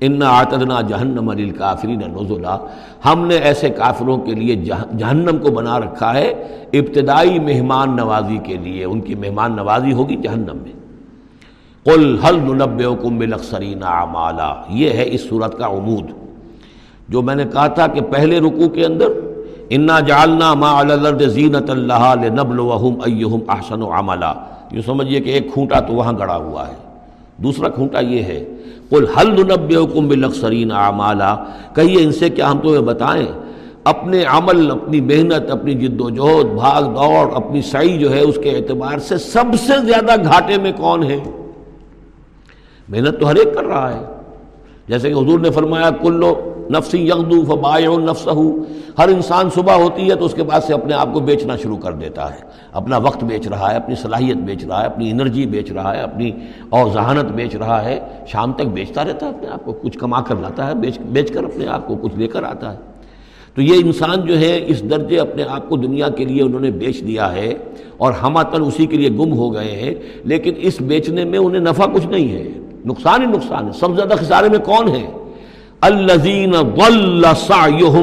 ان 0.00 0.22
آتدنا 0.22 0.80
جہنم 0.80 1.28
علی 1.28 1.50
کافرین 1.50 2.00
نزلہ 2.00 2.56
ہم 3.04 3.26
نے 3.26 3.36
ایسے 3.36 3.68
کافروں 3.70 4.18
کے 4.18 4.32
لیے 4.32 4.56
جہنم 4.98 5.38
کو 5.38 5.50
بنا 5.50 5.80
رکھا 5.80 6.14
ہے، 6.14 6.28
ابتدائی 6.72 7.38
مہمان 7.38 7.96
نوازی 7.96 8.38
کے 8.44 8.56
لیے۔ 8.56 8.84
ان 8.84 9.00
کی 9.00 9.14
مہمان 9.14 9.56
نوازی 9.56 9.92
ہوگی 9.92 10.16
جہنم 10.16 10.56
میں۔ 10.56 10.85
قل 11.86 12.16
حل 12.18 12.36
ننبئکم 12.36 13.18
بالاخسرین 13.18 13.82
اعمالا، 13.82 14.54
یہ 14.68 14.90
ہے 14.90 15.04
اس 15.10 15.28
صورت 15.28 15.58
کا 15.58 15.66
عمود۔ 15.66 16.04
جو 17.08 17.22
میں 17.22 17.34
نے 17.34 17.44
کہا 17.52 17.66
تھا 17.66 17.86
کہ 17.86 18.00
پہلے 18.00 18.38
رکوع 18.38 18.68
کے 18.68 18.84
اندر، 18.84 19.06
انا 19.70 20.00
جعلنا 20.00 20.54
ما 20.54 20.80
الارض 20.80 21.22
زینت 21.34 21.70
اللہ 21.70 22.14
لنبلوہم 22.22 22.94
ایہم 23.04 23.38
احسن 23.48 23.82
عملا۔ 23.82 24.34
یہ 24.72 24.80
سمجھئے 24.86 25.20
کہ 25.20 25.30
ایک 25.30 25.52
کھونٹا 25.52 25.80
تو 25.80 25.92
وہاں 25.92 26.12
گڑا 26.18 26.36
ہوا 26.36 26.68
ہے۔ 26.68 26.74
دوسرا 27.36 27.68
کھونٹا 27.68 28.00
یہ 28.00 28.22
ہے، 28.22 28.44
قل 28.90 29.04
حل 29.06 29.30
ننبئکم 29.30 30.08
بالاخسرین 30.08 30.72
اعمالا۔ 30.72 31.36
کہیے 31.74 32.04
ان 32.04 32.12
سے 32.12 32.28
کیا 32.28 32.50
ہم 32.50 32.58
تمہیں 32.58 32.80
بتائیں؟ 32.80 33.26
اپنے 33.84 34.24
عمل، 34.24 34.70
اپنی 34.70 35.00
محنت، 35.00 35.50
اپنی 35.50 35.74
جد 35.74 36.00
و 36.00 36.10
جہد، 36.10 36.46
بھاگ 36.46 36.82
دوڑ، 36.82 37.34
اپنی 37.34 37.62
سعی 37.62 37.98
جو 37.98 38.12
ہے، 38.12 38.20
اس 38.20 38.38
کے 38.42 38.50
اعتبار 38.50 38.98
سے 38.98 39.18
سب 39.18 39.44
سے 39.58 39.72
زیادہ 39.86 40.22
گھاٹے 40.22 40.56
میں 40.62 40.72
کون 40.76 41.02
ہے؟ 41.02 41.45
محنت 42.88 43.20
تو 43.20 43.30
ہر 43.30 43.34
ایک 43.34 43.54
کر 43.54 43.64
رہا 43.64 44.00
ہے۔ 44.00 44.04
جیسے 44.88 45.08
کہ 45.08 45.14
حضور 45.14 45.38
نے 45.38 45.50
فرمایا 45.50 45.90
کلو 45.90 46.52
نفسی 46.70 47.06
یغدو 47.06 47.44
فبائع 47.44 47.90
نفسہ 47.90 48.30
ہر 48.98 49.08
انسان 49.08 49.50
صبح 49.50 49.74
ہوتی 49.74 50.10
ہے 50.10 50.14
تو 50.14 50.24
اس 50.24 50.34
کے 50.34 50.42
بعد 50.42 50.60
سے 50.60 50.74
اپنے 50.74 50.94
آپ 50.94 51.12
کو 51.12 51.20
بیچنا 51.20 51.56
شروع 51.56 51.76
کر 51.76 51.92
دیتا 51.92 52.30
ہے۔ 52.30 52.38
اپنا 52.72 52.96
وقت 52.96 53.24
بیچ 53.24 53.48
رہا 53.48 53.70
ہے، 53.70 53.76
اپنی 53.76 53.94
صلاحیت 53.94 54.36
بیچ 54.36 54.64
رہا 54.64 54.80
ہے، 54.80 54.86
اپنی 54.86 55.10
انرجی 55.10 55.46
بیچ 55.46 55.72
رہا 55.72 55.96
ہے، 55.96 56.00
اپنی 56.00 56.30
اور 56.68 56.90
ذہانت 56.92 57.32
بیچ 57.32 57.56
رہا 57.56 57.84
ہے۔ 57.84 58.00
شام 58.26 58.52
تک 58.52 58.62
بیچتا 58.62 59.04
رہتا 59.04 59.26
ہے 59.26 59.30
اپنے 59.30 59.48
آپ 59.48 59.64
کو، 59.64 59.72
کچھ 59.72 59.98
کما 59.98 60.20
کر 60.22 60.34
لاتا 60.36 60.66
ہے، 60.66 60.74
بیچ 60.74 60.98
بیچ 60.98 61.32
کر 61.32 61.44
اپنے 61.44 61.66
آپ 61.66 61.88
کو 61.88 61.96
کچھ 61.96 62.16
لے 62.16 62.26
کر 62.26 62.42
آتا 62.42 62.72
ہے۔ 62.72 62.78
تو 63.54 63.62
یہ 63.62 63.74
انسان 63.84 64.26
جو 64.26 64.38
ہے، 64.38 64.64
اس 64.66 64.90
درجے 64.90 65.18
اپنے 65.18 65.42
آپ 65.48 65.68
کو 65.68 65.76
دنیا 65.76 66.08
کے 66.08 66.24
لیے 66.24 66.42
انہوں 66.42 66.60
نے 66.60 66.70
بیچ 66.70 67.02
دیا 67.06 67.32
ہے 67.32 67.54
اور 67.96 68.12
ہم 68.12 68.36
اسی 68.36 68.86
کے 68.86 68.96
لیے 68.96 69.10
گم 69.10 69.32
ہو 69.32 69.54
گئے 69.54 69.70
ہیں، 69.70 69.94
لیکن 70.24 70.52
اس 70.56 70.80
بیچنے 70.80 71.24
میں 71.24 71.38
انہیں 71.38 71.62
نفع 71.62 71.84
کچھ 71.86 72.06
نہیں 72.06 72.32
ہے۔ 72.32 72.65
نقصان 72.86 73.22
ہی 73.22 73.26
نقصان 73.26 73.66
ہے۔ 73.66 73.72
سب 73.72 73.86
سے 73.86 73.94
زیادہ 73.94 74.14
خسارے 74.20 74.48
میں 74.48 74.58
کون 74.58 74.88
ہے؟ 74.88 75.06
الزین 75.80 76.52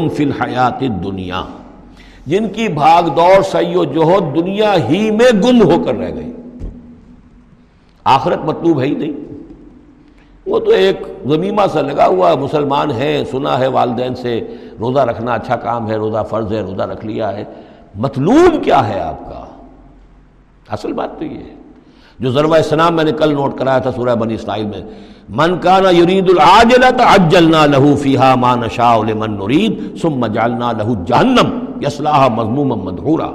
فی 0.09 0.23
الحیات 0.23 0.79
دنیا 0.79 1.43
جن 2.25 2.49
کی 2.49 2.67
بھاگ 2.67 3.03
دوڑ 3.03 3.41
سی 3.41 3.75
و 3.75 3.83
جوہد 3.83 4.35
دنیا 4.35 4.75
ہی 4.89 5.11
میں 5.11 5.41
گم 5.43 5.61
ہو 5.61 5.83
کر 5.83 5.95
رہ 5.95 6.15
گئی۔ 6.15 6.33
آخرت 8.03 8.39
مطلوب 8.45 8.81
ہے 8.81 8.85
ہی 8.85 8.95
نہیں۔ 8.95 9.33
وہ 10.45 10.59
تو 10.59 10.71
ایک 10.71 11.01
زمیمہ 11.29 11.61
سا 11.73 11.81
لگا 11.81 12.07
ہوا 12.07 12.35
مسلمان 12.35 12.91
ہے، 12.91 13.23
سنا 13.31 13.59
ہے 13.59 13.67
والدین 13.67 14.15
سے، 14.15 14.41
روزہ 14.79 14.99
رکھنا 14.99 15.33
اچھا 15.33 15.55
کام 15.55 15.89
ہے، 15.89 15.95
روزہ 15.95 16.23
فرض 16.29 16.53
ہے، 16.53 16.61
روزہ 16.61 16.81
رکھ 16.81 17.05
لیا 17.05 17.33
ہے۔ 17.33 17.43
مطلوب 17.95 18.63
کیا 18.63 18.87
ہے 18.87 18.99
آپ 18.99 19.19
کا؟ 19.19 19.45
اصل 20.69 20.93
بات 20.93 21.19
تو 21.19 21.25
یہ 21.25 21.37
ہے۔ 21.37 21.55
جو 22.19 22.31
ضرور 22.31 22.57
اسلام 22.57 22.95
میں 22.95 23.03
نے 23.03 23.11
کل 23.11 23.33
نوٹ 23.33 23.57
کرایا 23.57 23.79
تھا 23.79 23.91
سورہ 23.91 24.15
بنی 24.15 24.33
اسرائیل 24.33 24.65
میں، 24.65 24.81
من 25.29 25.59
کانا 25.59 25.89
یرید 25.89 26.29
العاجلت 26.29 27.01
عجلنا 27.05 27.65
لہو 27.65 27.95
فیہا 27.95 28.35
ما 28.35 28.55
نشاء 28.55 28.97
لمن 28.97 29.31
نرید، 29.31 30.01
ثم 30.01 30.25
جعلنا 30.25 30.71
لہو 30.71 30.93
جہنم 31.05 31.59
یسلاها 31.81 32.27
مضموما 32.27 32.75
مدحورا۔ 32.75 33.29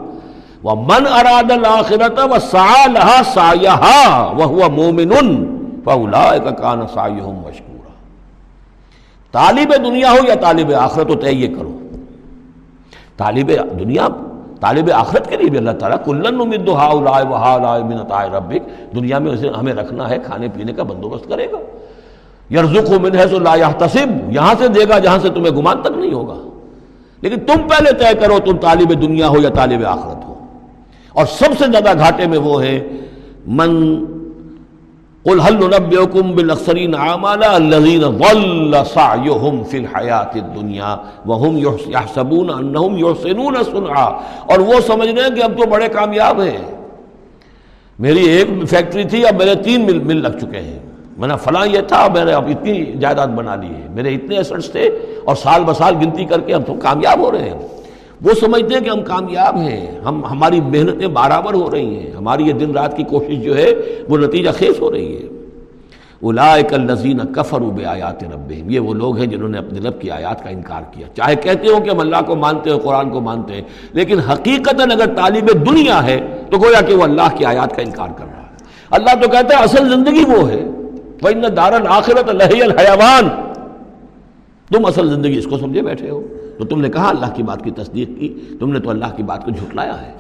ومن 0.64 1.07
اراد 1.07 1.51
الاخرت 1.51 2.19
وسعا 2.19 2.87
لها 2.87 3.23
سعیها 3.35 4.33
وهو 4.38 4.71
مومن، 4.71 5.45
فاولائک 5.85 6.59
کان 6.59 6.81
سعیهم 6.95 7.35
مشکورا۔ 7.35 7.93
طالب 9.33 9.75
دنیا 9.85 10.11
ہو 10.11 10.29
یا 10.29 10.35
طالب 10.35 10.73
آخرت 10.75 11.09
تو 11.09 11.14
طے 11.14 11.31
یہ 11.31 11.55
کرو۔ 11.57 11.79
طالب 13.17 13.51
دنیا 13.79 14.09
طالب 14.61 14.90
آخرت 14.94 15.31
کے 15.31 15.37
لیے 15.37 15.51
بھی 15.51 15.59
اللہ 15.59 15.71
تعالیٰ 15.71 15.99
کلن 16.05 16.40
امید 16.40 16.68
ربک، 18.11 18.94
دنیا 18.94 19.18
میں 19.18 19.33
اسے 19.33 19.49
ہمیں 19.49 19.73
رکھنا 19.73 20.11
ہے، 20.11 20.18
کھانے 20.18 20.49
پینے 20.49 20.73
کا 20.73 20.83
بندوبست 20.83 21.29
کرے 21.29 21.47
گا۔ 21.53 21.59
یرزق 22.55 22.90
من 22.90 23.14
ہے 23.14 23.29
سو 23.29 23.38
لا 23.38 23.57
تصب 23.79 24.33
یہاں 24.33 24.55
سے 24.59 24.68
دے 24.68 24.81
گا 24.88 24.99
جہاں 24.99 25.18
سے 25.18 25.29
تمہیں 25.29 25.57
گمان 25.57 25.83
تک 25.83 25.90
نہیں 25.97 26.12
ہوگا۔ 26.12 26.35
لیکن 27.21 27.37
تم 27.40 27.68
پہلے 27.68 27.92
طے 27.92 28.14
کرو 28.21 28.38
تم 28.44 28.57
طالب 28.57 29.03
دنیا 29.03 29.29
ہو 29.29 29.38
یا 29.38 29.49
طالب 29.49 29.85
آخرت 29.87 30.29
ہو۔ 30.29 30.35
اور 31.12 31.27
سب 31.27 31.49
سے 31.59 31.64
زیادہ 31.71 31.99
گھاٹے 31.99 32.27
میں 32.27 32.38
وہ 32.38 32.62
ہے، 32.62 32.88
من 33.47 34.05
قل 35.29 35.41
هل 35.41 35.55
ننبئكم 35.55 36.35
بالاخسرين 36.35 36.95
اعمالا 36.95 37.57
الذين 37.57 38.01
ضل 38.01 38.87
سعيهم 38.87 39.64
في 39.64 39.77
الحياه 39.77 40.31
الدنيا 40.35 40.93
وهم 41.27 41.59
يحسبون 41.59 42.51
انهم 42.51 42.99
يحسنون 42.99 43.62
صنعا 43.71 44.09
اور 44.47 44.59
وہ 44.59 44.81
سمجھ 44.87 45.09
رہے 45.09 45.23
ہیں 45.23 45.37
کہ 45.37 45.43
اب 45.43 45.59
تو 45.59 45.67
بڑے 45.67 45.88
کامیاب 45.88 46.41
ہیں 46.41 46.59
میری 47.99 48.25
ایک 48.25 48.49
فیکٹری 48.71 49.05
تھی، 49.05 49.27
اب 49.27 49.35
میرے 49.35 49.55
تین 49.55 49.87
مل 49.87 49.99
مل 49.99 50.23
لگ 50.23 50.38
چکے 50.41 50.59
ہیں۔ 50.59 50.79
میں 51.19 51.29
نے 51.29 51.35
فلاں 51.45 51.67
یہ 51.67 51.81
تھا، 51.81 52.07
میں 52.14 52.25
نے 52.25 52.33
اب 52.33 52.49
اتنی 52.49 52.85
جائیداد 52.85 53.27
بنا 53.27 53.57
لی 53.57 53.67
ہے۔ 53.67 53.87
میرے 53.95 54.14
اتنے 54.14 54.37
ایسٹس 54.37 54.73
تھے 54.73 54.83
اور 55.25 55.37
سال 55.37 55.64
بسال 55.64 55.95
گنتی 55.95 56.25
کر 56.25 56.41
کے 56.41 56.55
ہم 56.55 56.62
تو 56.62 56.75
کامیاب 56.75 57.21
ہو 57.21 57.33
رہے 57.33 57.51
ہیں۔ 57.51 57.78
وہ 58.23 58.31
سمجھتے 58.41 58.75
ہیں 58.75 58.85
کہ 58.85 58.91
ہم 58.91 59.03
کامیاب 59.03 59.57
ہیں، 59.57 60.01
ہم، 60.01 60.25
ہماری 60.25 60.61
محنتیں 60.61 61.07
برابر 61.07 61.55
ہو 61.55 61.71
رہی 61.71 61.95
ہیں، 61.95 62.11
ہماری 62.13 62.43
یہ 62.43 62.53
دن 62.53 62.73
رات 62.73 62.97
کی 62.97 63.03
کوشش 63.03 63.45
جو 63.45 63.57
ہے 63.57 63.75
وہ 64.09 64.19
نتیجہ 64.19 64.51
خیز 64.59 64.81
ہو 64.81 64.93
رہی 64.93 65.17
ہے۔ 65.17 65.29
اولائک 66.23 66.75
الذین 66.75 67.19
کفروا 67.19 67.73
بآیات 67.73 68.25
ربہم، 68.25 68.71
یہ 68.71 68.81
وہ 68.81 68.95
لوگ 68.95 69.17
ہیں 69.17 69.27
جنہوں 69.27 69.49
نے 69.49 69.59
اپنے 69.59 69.81
رب 69.81 70.01
کی 70.01 70.11
آیات 70.11 70.45
کا 70.45 70.51
انکار 70.51 70.83
کیا۔ 70.93 71.07
چاہے 71.17 71.35
کہتے 71.37 71.69
ہو 71.69 71.81
کہ 71.81 71.91
ہم 71.91 71.99
اللہ 71.99 72.17
کو 72.27 72.37
مانتے 72.37 72.71
ہیں 72.71 72.79
قرآن 72.79 73.11
کو 73.11 73.21
مانتے 73.21 73.55
ہیں، 73.55 73.63
لیکن 73.93 74.19
حقیقت 74.19 74.81
اگر 74.81 75.15
طالب 75.17 75.67
دنیا 75.67 76.07
ہے 76.07 76.43
تو 76.51 76.59
گویا 76.59 76.81
کہ 76.81 76.95
وہ 76.95 77.03
اللہ 77.03 77.37
کی 77.37 77.45
آیات 77.45 77.77
کا 77.77 77.83
انکار 77.83 78.09
کر 78.17 78.25
رہا 78.25 78.43
ہے۔ 78.43 78.57
اللہ 78.91 79.23
تو 79.23 79.29
کہتا 79.29 79.59
ہے، 79.59 79.63
اصل 79.63 79.89
زندگی 79.89 80.25
وہ 80.25 80.51
ہے۔ 80.51 80.65
وَإِنَّ 81.23 81.49
دَارَ 81.49 81.75
الْآخِرَةَ 81.75 82.33
لَهِيَ 82.33 82.63
الْحَيَوَانِ۔ 82.63 83.48
تم 84.73 84.85
اصل 84.85 85.11
زندگی 85.11 85.39
اس 85.39 85.47
کو 85.51 85.59
سمجھے 85.59 85.83
بیٹھے 85.83 86.11
ہو۔ 86.11 86.23
تو 86.59 86.65
تم 86.65 86.81
نے 86.81 86.89
کہا 86.89 87.09
اللہ 87.09 87.27
کی 87.35 87.43
بات 87.43 87.65
کی 87.65 87.71
تصدیق 87.71 88.09
کی، 88.21 88.35
تم 88.61 88.73
نے 88.73 88.81
تو 88.81 88.91
اللہ 88.91 89.17
کی 89.17 89.23
بات 89.23 89.45
کو 89.45 89.51
جھٹلایا 89.51 90.03
ہے۔ 90.03 90.13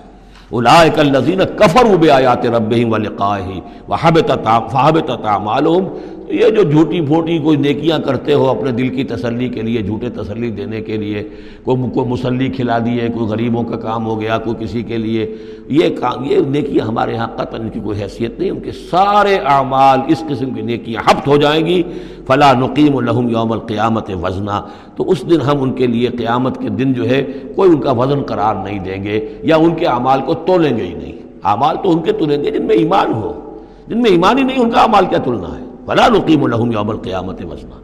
اولائک 0.50 0.98
الذین 0.98 1.40
کفروا 1.56 1.96
بآیات 1.96 2.46
ربہم 2.46 2.92
ولقائہ 2.92 3.60
وحبطت 3.90 4.48
فحبطت 4.72 5.24
اعمالهم 5.24 5.84
یہ 6.30 6.50
جو 6.50 6.62
جھوٹی 6.62 7.00
پھوٹی 7.00 7.38
کوئی 7.38 7.56
نیکیاں 7.56 7.98
کرتے 7.98 8.34
ہو 8.34 8.50
اپنے 8.50 8.70
دل 8.70 8.88
کی 8.88 9.04
تسلی 9.04 9.48
کے 9.48 9.62
لیے، 9.62 9.82
جھوٹے 9.82 10.08
تسلی 10.08 10.50
دینے 10.50 10.80
کے 10.80 10.96
لیے، 10.96 11.28
کوئی 11.62 11.90
کوئی 11.94 12.08
مسلی 12.08 12.48
کھلا 12.48 12.78
دیے، 12.78 13.08
کوئی 13.14 13.26
غریبوں 13.26 13.62
کا 13.62 13.76
کام 13.76 14.06
ہو 14.06 14.20
گیا، 14.20 14.38
کوئی 14.38 14.64
کسی 14.64 14.82
کے 14.82 14.98
لیے، 14.98 15.36
یہ 15.68 15.88
کام 16.00 16.24
یہ 16.24 16.36
نیکیاں 16.48 16.86
ہمارے 16.86 17.16
ہاں 17.16 17.26
قطع 17.26 17.58
ان 17.60 17.68
کی 17.68 17.80
کوئی 17.84 18.02
حیثیت 18.02 18.38
نہیں، 18.38 18.50
ان 18.50 18.60
کے 18.60 18.72
سارے 18.72 19.36
اعمال 19.36 19.98
اس 20.08 20.24
قسم 20.28 20.50
کی 20.50 20.62
نیکیاں 20.62 21.02
ہفت 21.06 21.28
ہو 21.28 21.36
جائیں 21.36 21.66
گی۔ 21.66 21.82
فلاں 22.26 22.54
نقیم 22.54 22.96
الحم 22.96 23.28
یوم 23.28 23.52
القیامت 23.52 24.10
وزنا۔ 24.22 24.62
تو 24.96 25.10
اس 25.10 25.30
دن 25.30 25.40
ہم 25.40 25.62
ان 25.62 25.72
کے 25.72 25.86
لیے 25.86 26.08
قیامت 26.08 26.60
کے 26.60 26.68
دن 26.68 26.92
جو 26.92 27.08
ہے، 27.10 27.24
کوئی 27.56 27.70
ان 27.70 27.80
کا 27.80 27.92
وزن 27.92 28.22
قرار 28.22 28.54
نہیں 28.54 28.78
دیں 28.78 29.04
گے 29.04 29.28
یا 29.42 29.56
ان 29.56 29.74
کے 29.74 29.86
اعمال 29.86 30.20
کو 30.20 30.34
تولیں 30.34 30.76
گے 30.76 30.82
ہی 30.82 30.94
نہیں۔ 30.94 31.12
اعمال 31.44 31.76
تو 31.82 31.90
ان 31.90 31.98
کے 31.98 32.12
تلیں 32.12 32.44
گے 32.44 32.50
جن 32.50 32.62
میں 32.62 32.76
ایمان 32.76 33.12
ہو۔ 33.12 33.56
جن 33.88 34.02
میں 34.02 34.10
ایمان 34.10 34.38
ہی 34.38 34.42
نہیں، 34.42 34.58
ان 34.58 34.70
کا 34.70 34.80
اعمال 34.80 35.06
کیا 35.06 35.18
تلنا 35.18 35.58
ہے؟ 35.58 35.67
فلا 35.88 36.06
نقیم 36.08 36.44
الحم 36.44 36.72
یوم 36.72 36.90
القیامت 36.90 37.40
وزنا۔ 37.50 37.76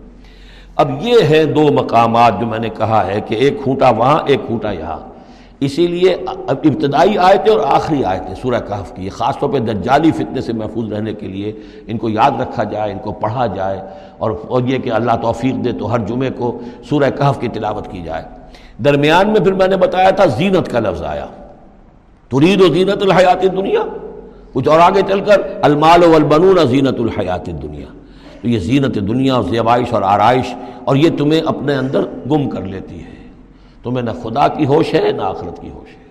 اب 0.77 0.91
یہ 1.01 1.23
ہے 1.31 1.45
دو 1.45 1.63
مقامات 1.73 2.41
جو 2.41 2.47
میں 2.47 2.59
نے 2.59 2.69
کہا 2.69 3.07
ہے 3.07 3.21
کہ 3.21 3.35
ایک 3.35 3.63
کھوٹا 3.63 3.91
وہاں، 3.91 4.19
ایک 4.27 4.41
کھوٹا 4.47 4.71
یہاں۔ 4.71 4.99
اسی 5.61 5.87
لیے 5.87 6.13
ابتدائی 6.49 7.17
آیتیں 7.19 7.53
اور 7.53 7.61
آخری 7.67 8.05
آیتیں 8.05 8.35
سورہ 8.35 8.61
کہف 8.69 8.95
کی، 8.97 9.09
خاص 9.09 9.39
طور 9.39 9.49
پہ 9.49 9.59
دجالی 9.59 10.11
فتنے 10.11 10.41
سے 10.41 10.53
محفوظ 10.53 10.93
رہنے 10.93 11.13
کے 11.13 11.29
لیے 11.29 11.53
ان 11.87 11.99
کو 11.99 12.09
یاد 12.09 12.41
رکھا 12.41 12.65
جائے، 12.65 12.93
ان 12.93 12.99
کو 12.99 13.13
پڑھا 13.13 13.47
جائے 13.47 13.81
اور 14.19 14.63
یہ 14.67 14.79
کہ 14.79 14.93
اللہ 14.93 15.17
توفیق 15.23 15.65
دے 15.65 15.73
تو 15.73 15.93
ہر 15.93 15.99
جمعے 15.99 16.31
کو 16.31 16.59
سورہ 16.89 17.11
کہف 17.11 17.41
کی 17.41 17.49
تلاوت 17.49 17.91
کی 17.91 18.03
جائے۔ 18.03 18.25
درمیان 18.85 19.33
میں 19.33 19.41
پھر 19.41 19.53
میں 19.53 19.69
نے 19.69 19.77
بتایا 19.77 20.11
تھا 20.11 20.27
زینت 20.27 20.71
کا 20.71 20.81
لفظ 20.81 21.03
آیا۔ 21.03 21.27
ترید 22.29 22.61
و 22.61 22.73
زینت 22.75 23.03
الحیات 23.03 23.43
دنیا 23.43 23.81
کچھ 24.55 24.69
اور 24.69 24.81
آگے 24.81 25.01
چل 25.09 25.21
کر، 25.21 25.41
المال 25.63 26.05
والبنون 26.05 26.67
زینت 26.67 27.01
الحیات 27.01 27.47
دنیا 27.63 27.87
تو 28.43 28.49
یہ 28.49 28.59
زینت 28.59 28.95
دنیا 28.95 29.35
اور 29.35 29.45
زیبائش 29.45 29.93
اور 29.93 30.03
آرائش، 30.03 30.55
اور 30.85 30.97
یہ 30.97 31.11
تمہیں 31.19 31.41
اپنے 31.47 31.75
اندر 31.75 32.05
گم 32.31 32.49
کر 32.51 32.63
لیتی 32.63 32.99
ہے۔ 33.01 33.13
تمہیں 33.83 34.03
نہ 34.03 34.11
خدا 34.23 34.49
کی 34.49 34.67
ہوش 34.67 34.95
ہے، 34.95 35.13
نہ 35.13 35.23
آخرت 35.23 35.61
کی 35.61 35.71
ہوش 35.71 35.89
ہے۔ 35.89 36.04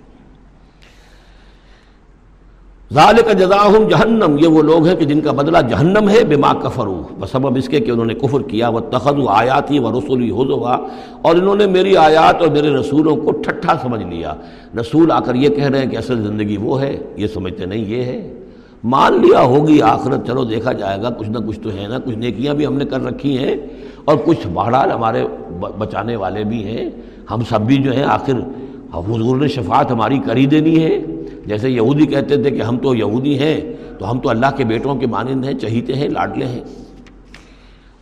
ذالک 2.94 3.30
جزاہم 3.38 3.88
جہنم، 3.90 4.38
یہ 4.40 4.48
وہ 4.48 4.62
لوگ 4.62 4.86
ہیں 4.88 4.96
کہ 4.96 5.06
جن 5.06 5.22
کا 5.22 5.32
بدلہ 5.32 5.58
جہنم 5.70 6.10
ہے، 6.10 6.24
بما 6.30 6.52
کفرو 6.64 7.02
بسبب 7.20 7.56
اس 7.58 7.68
کے 7.70 7.80
کہ 7.80 7.92
انہوں 7.92 8.06
نے 8.06 8.14
کفر 8.14 8.42
کیا 8.50 8.70
وہ 8.70 8.80
تخذ 8.92 9.20
آیاتی 9.30 9.80
و 9.80 9.92
رسولی 9.92 10.30
حضوا، 10.32 10.76
اور 11.22 11.36
انہوں 11.36 11.56
نے 11.56 11.66
میری 11.68 11.96
آیات 11.98 12.42
اور 12.42 12.50
میرے 12.52 12.70
رسولوں 12.70 13.16
کو 13.16 13.32
ٹھٹھا 13.42 13.74
سمجھ 13.82 14.04
لیا۔ 14.04 14.34
رسول 14.80 15.12
آ 15.12 15.20
کر 15.20 15.36
یہ 15.36 15.50
کہہ 15.50 15.66
رہے 15.66 15.80
ہیں 15.80 15.90
کہ 15.92 15.98
اصل 15.98 16.22
زندگی 16.24 16.58
وہ 16.58 16.82
ہے، 16.82 16.96
یہ 17.18 17.28
سمجھتے 17.34 17.66
نہیں، 17.66 17.86
یہ 17.88 18.04
ہے۔ 18.04 18.20
مان 18.84 19.20
لیا 19.22 19.42
ہوگی، 19.44 19.82
آخرت 19.82 20.28
چلو 20.28 20.44
دیکھا 20.44 20.72
جائے 20.74 21.02
گا، 21.02 21.10
کچھ 21.10 21.30
نہ 21.30 21.40
کچھ 21.48 21.60
تو 21.60 21.70
ہے 21.76 21.88
نا، 21.88 22.00
کچھ 22.06 22.18
نیکیاں 22.18 22.54
بھی 22.54 22.66
ہم 22.66 22.78
نے 22.78 22.86
کر 22.86 23.04
رکھی 23.04 23.38
ہیں، 23.38 23.56
اور 24.06 24.18
کچھ 24.26 24.48
بہرحال 24.54 24.92
ہمارے 24.92 25.26
بچانے 25.78 26.16
والے 26.16 26.44
بھی 26.44 26.64
ہیں۔ 26.66 26.90
ہم 27.32 27.44
سب 27.50 27.62
بھی 27.68 27.78
جو 27.84 27.92
ہیں، 27.92 28.04
آخر 28.04 28.40
حضور 28.94 29.38
نے 29.38 29.48
شفاعت 29.48 29.92
ہماری 29.92 30.18
کری 30.26 30.46
دینی 30.46 30.84
ہے۔ 30.84 31.00
جیسے 31.46 31.70
یہودی 31.70 32.06
کہتے 32.06 32.42
تھے 32.44 32.52
کہ 32.52 32.62
ہم 32.62 32.78
تو 32.78 32.96
یہودی 32.96 33.38
ہیں، 33.40 33.60
تو 34.00 34.10
ہم 34.12 34.20
تو 34.20 34.30
اللہ 34.30 34.56
کے 34.58 34.64
بیٹوں 34.64 34.96
کے 34.96 35.08
مانند 35.08 35.46
ہیں، 35.46 35.54
چہیتے 35.54 35.94
ہیں، 35.94 36.08
لاڈلے 36.10 36.46
ہیں۔ 36.46 36.62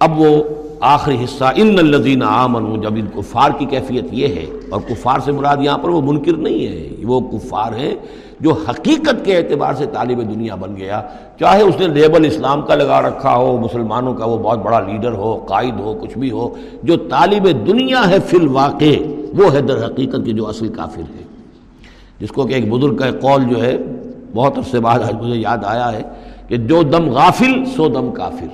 اب 0.01 0.19
وہ 0.19 0.43
آخری 0.79 1.15
حصہ، 1.23 1.51
ان 1.55 1.77
الدین 1.79 2.23
عامن 2.23 2.81
جب 2.81 2.95
ان 2.95 3.07
کفار 3.15 3.51
کی 3.57 3.65
کیفیت 3.65 4.05
یہ 4.11 4.35
ہے، 4.35 4.45
اور 4.69 4.81
کفار 4.87 5.19
سے 5.25 5.31
مراد 5.31 5.57
یہاں 5.61 5.77
پر 5.77 5.89
وہ 5.89 6.01
منکر 6.01 6.37
نہیں 6.37 6.67
ہے، 6.67 7.05
وہ 7.05 7.19
کفار 7.31 7.73
ہیں 7.79 7.93
جو 8.41 8.53
حقیقت 8.69 9.23
کے 9.25 9.35
اعتبار 9.37 9.73
سے 9.73 9.85
طالب 9.93 10.21
دنیا 10.33 10.55
بن 10.55 10.75
گیا۔ 10.77 11.01
چاہے 11.39 11.61
اس 11.61 11.79
نے 11.79 11.87
لیبل 11.87 12.25
اسلام 12.25 12.61
کا 12.61 12.75
لگا 12.75 13.01
رکھا 13.01 13.35
ہو، 13.35 13.57
مسلمانوں 13.57 14.13
کا 14.13 14.25
وہ 14.25 14.37
بہت 14.37 14.59
بڑا 14.59 14.79
لیڈر 14.79 15.13
ہو، 15.13 15.35
قائد 15.47 15.79
ہو، 15.79 15.93
کچھ 16.01 16.17
بھی 16.17 16.31
ہو، 16.31 16.49
جو 16.83 16.97
طالب 17.09 17.47
دنیا 17.67 18.09
ہے 18.09 18.17
فی 18.27 18.37
الواقع 18.37 18.95
وہ 19.33 19.53
ہے 19.53 19.61
در 19.61 19.85
حقیقت 19.85 20.25
کے 20.25 20.31
جو 20.31 20.47
اصل 20.47 20.67
کافر 20.67 21.01
ہے۔ 21.01 21.23
جس 22.19 22.29
کو 22.29 22.45
کہ 22.45 22.53
ایک 22.53 22.69
بزرگ 22.69 22.95
کا 22.95 23.11
قول 23.11 23.43
جو 23.43 23.63
ہے، 23.63 23.77
بہت 24.33 24.57
عرصے 24.57 24.79
بعد 24.79 24.99
مجھے 24.99 25.39
یاد 25.39 25.57
آیا 25.63 25.91
ہے 25.91 26.01
کہ 26.47 26.57
جو 26.57 26.83
دم 26.83 27.09
غافل، 27.09 27.65
سو 27.65 27.87
دم 27.87 28.11
کافر۔ 28.11 28.47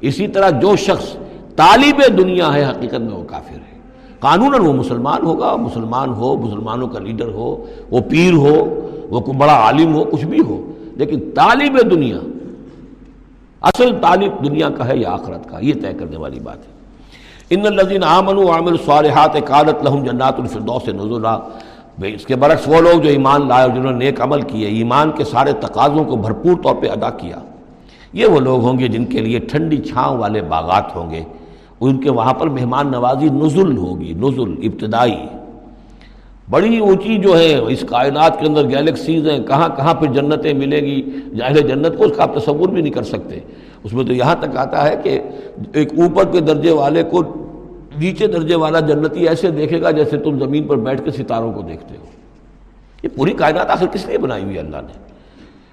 اسی 0.00 0.28
طرح 0.28 0.50
جو 0.50 0.76
شخص 0.76 1.16
طالب 1.56 2.18
دنیا 2.18 2.54
ہے، 2.54 2.64
حقیقت 2.64 2.94
میں 2.94 3.16
وہ 3.16 3.24
کافر 3.24 3.54
ہے۔ 3.54 3.76
قانون 4.20 4.54
وہ 4.66 4.72
مسلمان 4.72 5.22
ہوگا، 5.22 5.56
مسلمان 5.56 6.08
ہو، 6.08 6.36
مسلمانوں 6.36 6.88
کا 6.88 6.98
لیڈر 6.98 7.28
ہو، 7.28 7.64
وہ 7.90 8.00
پیر 8.00 8.32
ہو، 8.32 8.80
وہ 9.10 9.20
کوئی 9.20 9.38
بڑا 9.38 9.52
عالم 9.52 9.94
ہو، 9.94 10.04
کچھ 10.04 10.24
بھی 10.24 10.40
ہو۔ 10.40 10.72
لیکن 10.94 11.20
طالب 11.34 11.90
دنیا، 11.90 12.18
اصل 13.60 13.90
طالب 14.02 14.44
دنیا 14.44 14.68
کا 14.68 14.88
ہے 14.88 14.96
یا 14.96 15.10
آخرت 15.10 15.48
کا، 15.48 15.58
یہ 15.58 15.72
طے 15.74 15.92
کرنے 15.98 16.16
والی 16.16 16.40
بات 16.40 16.58
ہے۔ 16.58 16.75
ان 17.50 17.66
الزین 17.66 18.02
عامن 18.02 18.38
عامل 18.38 18.68
الصالحات 18.68 19.32
کالت 19.44 19.84
لہم 19.84 20.04
جنات 20.04 20.40
الفردوس 20.40 20.88
نزلہ 20.88 21.38
اس 22.06 22.26
کے 22.26 22.36
برعکس 22.36 22.68
وہ 22.68 22.80
لوگ 22.80 23.00
جو 23.00 23.08
ایمان 23.08 23.48
لائے 23.48 23.62
اور 23.62 23.70
جنہوں 23.70 23.92
نے 23.92 23.98
نیک 23.98 24.20
عمل 24.20 24.40
کیے 24.40 24.66
ایمان 24.66 25.10
کے 25.10 25.24
سارے 25.24 25.52
تقاضوں 25.52 26.04
کو 26.04 26.16
بھرپور 26.16 26.54
طور 26.62 26.74
پہ 26.74 26.88
ادا 26.88 27.10
کیا۔ 27.10 27.36
یہ 28.12 28.26
وہ 28.26 28.40
لوگ 28.40 28.60
ہوں 28.60 28.78
گے 28.78 28.88
جن 28.88 29.04
کے 29.04 29.20
لیے 29.20 29.38
ٹھنڈی 29.38 29.76
چھاؤں 29.76 30.18
والے 30.18 30.42
باغات 30.42 30.96
ہوں 30.96 31.10
گے۔ 31.10 31.22
ان 31.80 32.00
کے 32.00 32.10
وہاں 32.10 32.32
پر 32.32 32.48
مہمان 32.48 32.90
نوازی 32.90 33.28
نزل 33.28 33.76
ہوگی، 33.76 34.12
نزل، 34.12 34.54
ابتدائی۔ 34.62 35.26
بڑی 36.50 36.78
اونچی 36.78 37.16
جو 37.18 37.38
ہے، 37.38 37.54
اس 37.54 37.84
کائنات 37.88 38.40
کے 38.40 38.46
اندر 38.46 38.68
گیلیکسیز 38.68 39.28
ہیں، 39.28 39.38
کہاں 39.38 39.68
کہاں 39.68 39.94
پہ 39.94 40.06
جنتیں 40.06 40.52
ملیں 40.52 40.80
گی؟ 40.80 41.02
ظاہر 41.38 41.60
جنت 41.60 41.98
کو 41.98 42.04
اس 42.04 42.16
کا 42.16 42.22
آپ 42.22 42.34
تصور 42.34 42.68
بھی 42.68 42.82
نہیں 42.82 42.92
کر 42.92 43.02
سکتے۔ 43.02 43.40
اس 43.86 43.92
میں 43.92 44.04
تو 44.04 44.12
یہاں 44.12 44.34
تک 44.40 44.56
آتا 44.56 44.88
ہے 44.88 44.96
کہ 45.02 45.20
ایک 45.72 45.92
اوپر 45.92 46.24
کے 46.24 46.40
درجے 46.40 46.70
والے 46.70 47.02
کو 47.02 47.22
نیچے 47.98 48.26
درجے 48.26 48.54
والا 48.54 48.80
جنتی 48.80 49.28
ایسے 49.28 49.50
دیکھے 49.50 49.82
گا 49.82 49.90
جیسے 49.90 50.18
تم 50.18 50.38
زمین 50.44 50.66
پر 50.66 50.76
بیٹھ 50.76 51.04
کے 51.04 51.10
ستاروں 51.10 51.52
کو 51.52 51.62
دیکھتے 51.62 51.94
ہو۔ 52.00 52.04
یہ 53.02 53.08
پوری 53.16 53.32
کائنات 53.32 53.70
آخر 53.70 53.86
کس 53.86 54.06
لیے 54.06 54.18
بنائی 54.18 54.44
ہوئی 54.44 54.58
اللہ 54.58 54.76
نے؟ 54.76 54.92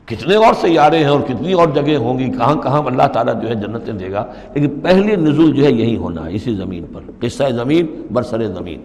کتنے 0.06 0.36
اور 0.36 0.54
سیارے 0.62 0.97
ہیں 0.97 1.06
اور 1.06 1.19
کتنی 1.19 1.54
اور 1.54 1.67
جگہ 1.76 1.95
ہوں 1.95 2.19
گی؟ 2.19 2.30
کہاں 2.30 2.56
کہاں 2.56 2.84
اللہ 2.86 3.08
تعالیٰ 3.08 3.41
جو 3.41 3.49
ہے 3.49 3.56
جنتیں 3.56 3.93
دے 3.93 4.12
گا؟ 4.12 4.26
لیکن 4.54 4.80
پہلی 4.80 5.15
نزول 5.15 5.52
جو 5.52 5.65
ہے 5.65 5.71
یہی 5.71 5.97
ہونا 5.97 6.26
ہے، 6.26 6.36
اسی 6.36 6.56
زمین 6.56 6.86
پر۔ 6.93 6.99
قصہ 7.19 7.43
زمین، 7.49 8.02
برسر 8.12 8.47
زمین۔ 8.47 8.82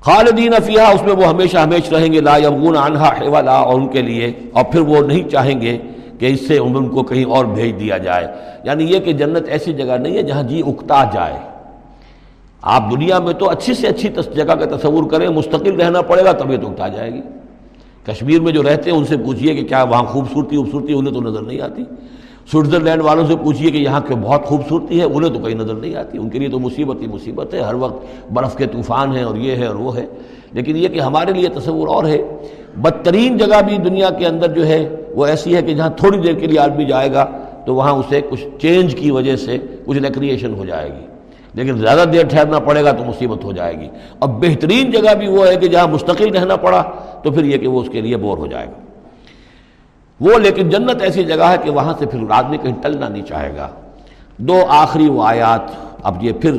خالدین 0.00 0.52
فیہا، 0.64 0.88
اس 0.88 1.02
میں 1.02 1.12
وہ 1.12 1.24
ہمیشہ 1.24 1.56
ہمیش 1.56 1.92
رہیں 1.92 2.12
گے، 2.12 2.20
لا 2.20 2.36
یبغون 2.36 2.76
عنہا 2.76 3.08
حوالا 3.08 3.58
اور 3.58 3.80
ان 3.80 3.88
کے 3.88 4.02
لیے، 4.02 4.32
اور 4.52 4.64
پھر 4.72 4.80
وہ 4.80 5.06
نہیں 5.06 5.28
چاہیں 5.28 5.60
گے 5.60 5.78
کہ 6.18 6.26
اس 6.26 6.48
سے 6.48 6.58
عمر 6.58 6.90
کو 6.90 7.02
کہیں 7.02 7.24
اور 7.24 7.44
بھیج 7.44 7.80
دیا 7.80 7.98
جائے۔ 7.98 8.26
یعنی 8.64 8.84
یہ 8.84 8.98
کہ 8.98 9.12
جنت 9.12 9.48
ایسی 9.48 9.72
جگہ 9.72 9.96
نہیں 9.96 10.16
ہے 10.16 10.22
جہاں 10.22 10.42
جی 10.42 10.62
اکتا 10.66 11.04
جائے۔ 11.14 11.36
آپ 12.62 12.90
دنیا 12.90 13.18
میں 13.18 13.32
تو 13.32 13.50
اچھی 13.50 13.74
سے 13.74 13.86
اچھی 13.86 14.08
جگہ 14.34 14.54
کا 14.54 14.76
تصور 14.76 15.10
کریں، 15.10 15.28
مستقل 15.28 15.80
رہنا 15.80 16.02
پڑے 16.02 16.24
گا 16.24 16.32
طبیعت 16.32 16.60
اکتا 16.64 16.88
جائے 16.88 17.12
گی۔ 17.12 17.20
کشمیر 18.06 18.40
میں 18.40 18.52
جو 18.52 18.62
رہتے 18.62 18.90
ہیں 18.90 18.98
ان 18.98 19.04
سے 19.04 19.16
پوچھئے 19.16 19.54
کہ 19.54 19.64
کیا 19.64 19.82
وہاں 19.82 20.02
خوبصورتی 20.02 20.56
خوبصورتی 20.56 20.92
انہیں 20.92 21.14
تو 21.14 21.20
نظر 21.20 21.42
نہیں 21.42 21.60
آتی۔ 21.60 21.84
سوئٹزرلینڈ 22.52 23.02
والوں 23.02 23.26
سے 23.26 23.36
پوچھئے 23.36 23.70
کہ 23.70 23.76
یہاں 23.76 24.00
کے 24.00 24.14
بہت 24.14 24.44
خوبصورتی 24.44 24.98
ہے، 24.98 25.04
انہیں 25.04 25.32
تو 25.32 25.38
کہیں 25.38 25.54
نظر 25.54 25.74
نہیں 25.74 25.96
آتی۔ 25.96 26.18
ان 26.18 26.30
کے 26.30 26.38
لیے 26.38 26.48
تو 26.48 26.58
مصیبت 26.58 27.02
ہی 27.02 27.06
مصیبت 27.06 27.54
ہے۔ 27.54 27.60
ہر 27.60 27.74
وقت 27.74 28.06
برف 28.32 28.56
کے 28.56 28.66
طوفان 28.66 29.16
ہیں 29.16 29.22
اور 29.22 29.36
یہ 29.36 29.56
ہے 29.56 29.66
اور 29.66 29.74
وہ 29.74 29.96
ہے۔ 29.96 30.06
لیکن 30.52 30.76
یہ 30.76 30.88
کہ 30.88 31.00
ہمارے 31.00 31.32
لیے 31.32 31.48
تصور 31.48 31.88
اور 31.88 32.04
ہے۔ 32.04 32.18
بدترین 32.76 33.36
جگہ 33.36 33.62
بھی 33.62 33.76
دنیا 33.76 34.10
کے 34.10 34.26
اندر 34.26 34.48
جو 34.48 34.66
ہے 34.66 34.96
وہ 35.14 35.26
ایسی 35.26 35.56
ہے 35.56 35.62
کہ 35.62 35.74
جہاں 35.74 35.90
تھوڑی 35.90 36.18
دیر 36.18 36.32
کے 36.32 36.46
لیے 36.46 36.58
آدمی 36.58 36.84
جائے 36.84 37.12
گا 37.12 37.26
تو 37.66 37.74
وہاں 37.74 37.92
اسے 37.92 38.20
کچھ 38.30 38.44
چینج 38.60 38.94
کی 38.94 39.10
وجہ 39.10 39.36
سے 39.36 39.58
کچھ 39.86 39.98
ریکریشن 39.98 40.54
ہو 40.54 40.64
جائے 40.64 40.88
گی۔ 40.88 41.06
لیکن 41.54 41.78
زیادہ 41.78 42.08
دیر 42.08 42.26
ٹھہرنا 42.26 42.58
پڑے 42.58 42.84
گا 42.84 42.92
تو 42.92 43.04
مصیبت 43.04 43.44
ہو 43.44 43.52
جائے 43.52 43.80
گی۔ 43.80 43.88
اب 44.20 44.46
بہترین 44.46 44.90
جگہ 44.90 45.14
بھی 45.14 45.28
وہ 45.28 45.48
ہے 45.48 45.56
کہ 45.56 45.68
جہاں 45.68 45.88
مستقل 45.88 46.36
رہنا 46.36 46.56
پڑا 46.56 46.82
تو 47.22 47.30
پھر 47.30 47.44
یہ 47.44 47.58
کہ 47.58 47.68
وہ 47.68 47.82
اس 47.82 47.88
کے 47.92 48.00
لیے 48.00 48.16
بور 48.16 48.38
ہو 48.38 48.46
جائے 48.46 48.66
گا۔ 48.66 48.87
وہ 50.20 50.38
لیکن 50.38 50.68
جنت 50.68 51.02
ایسی 51.02 51.24
جگہ 51.24 51.42
ہے 51.42 51.56
کہ 51.62 51.70
وہاں 51.70 51.94
سے 51.98 52.06
پھر 52.06 52.30
آدمی 52.30 52.56
کہیں 52.56 52.82
ٹلنا 52.82 53.08
نہیں 53.08 53.22
چاہے 53.22 53.56
گا۔ 53.56 53.68
دو 54.36 54.64
آخری 54.68 55.08
وہ 55.08 55.24
آیات، 55.24 55.60
اب 56.02 56.24
یہ 56.24 56.32
پھر 56.32 56.56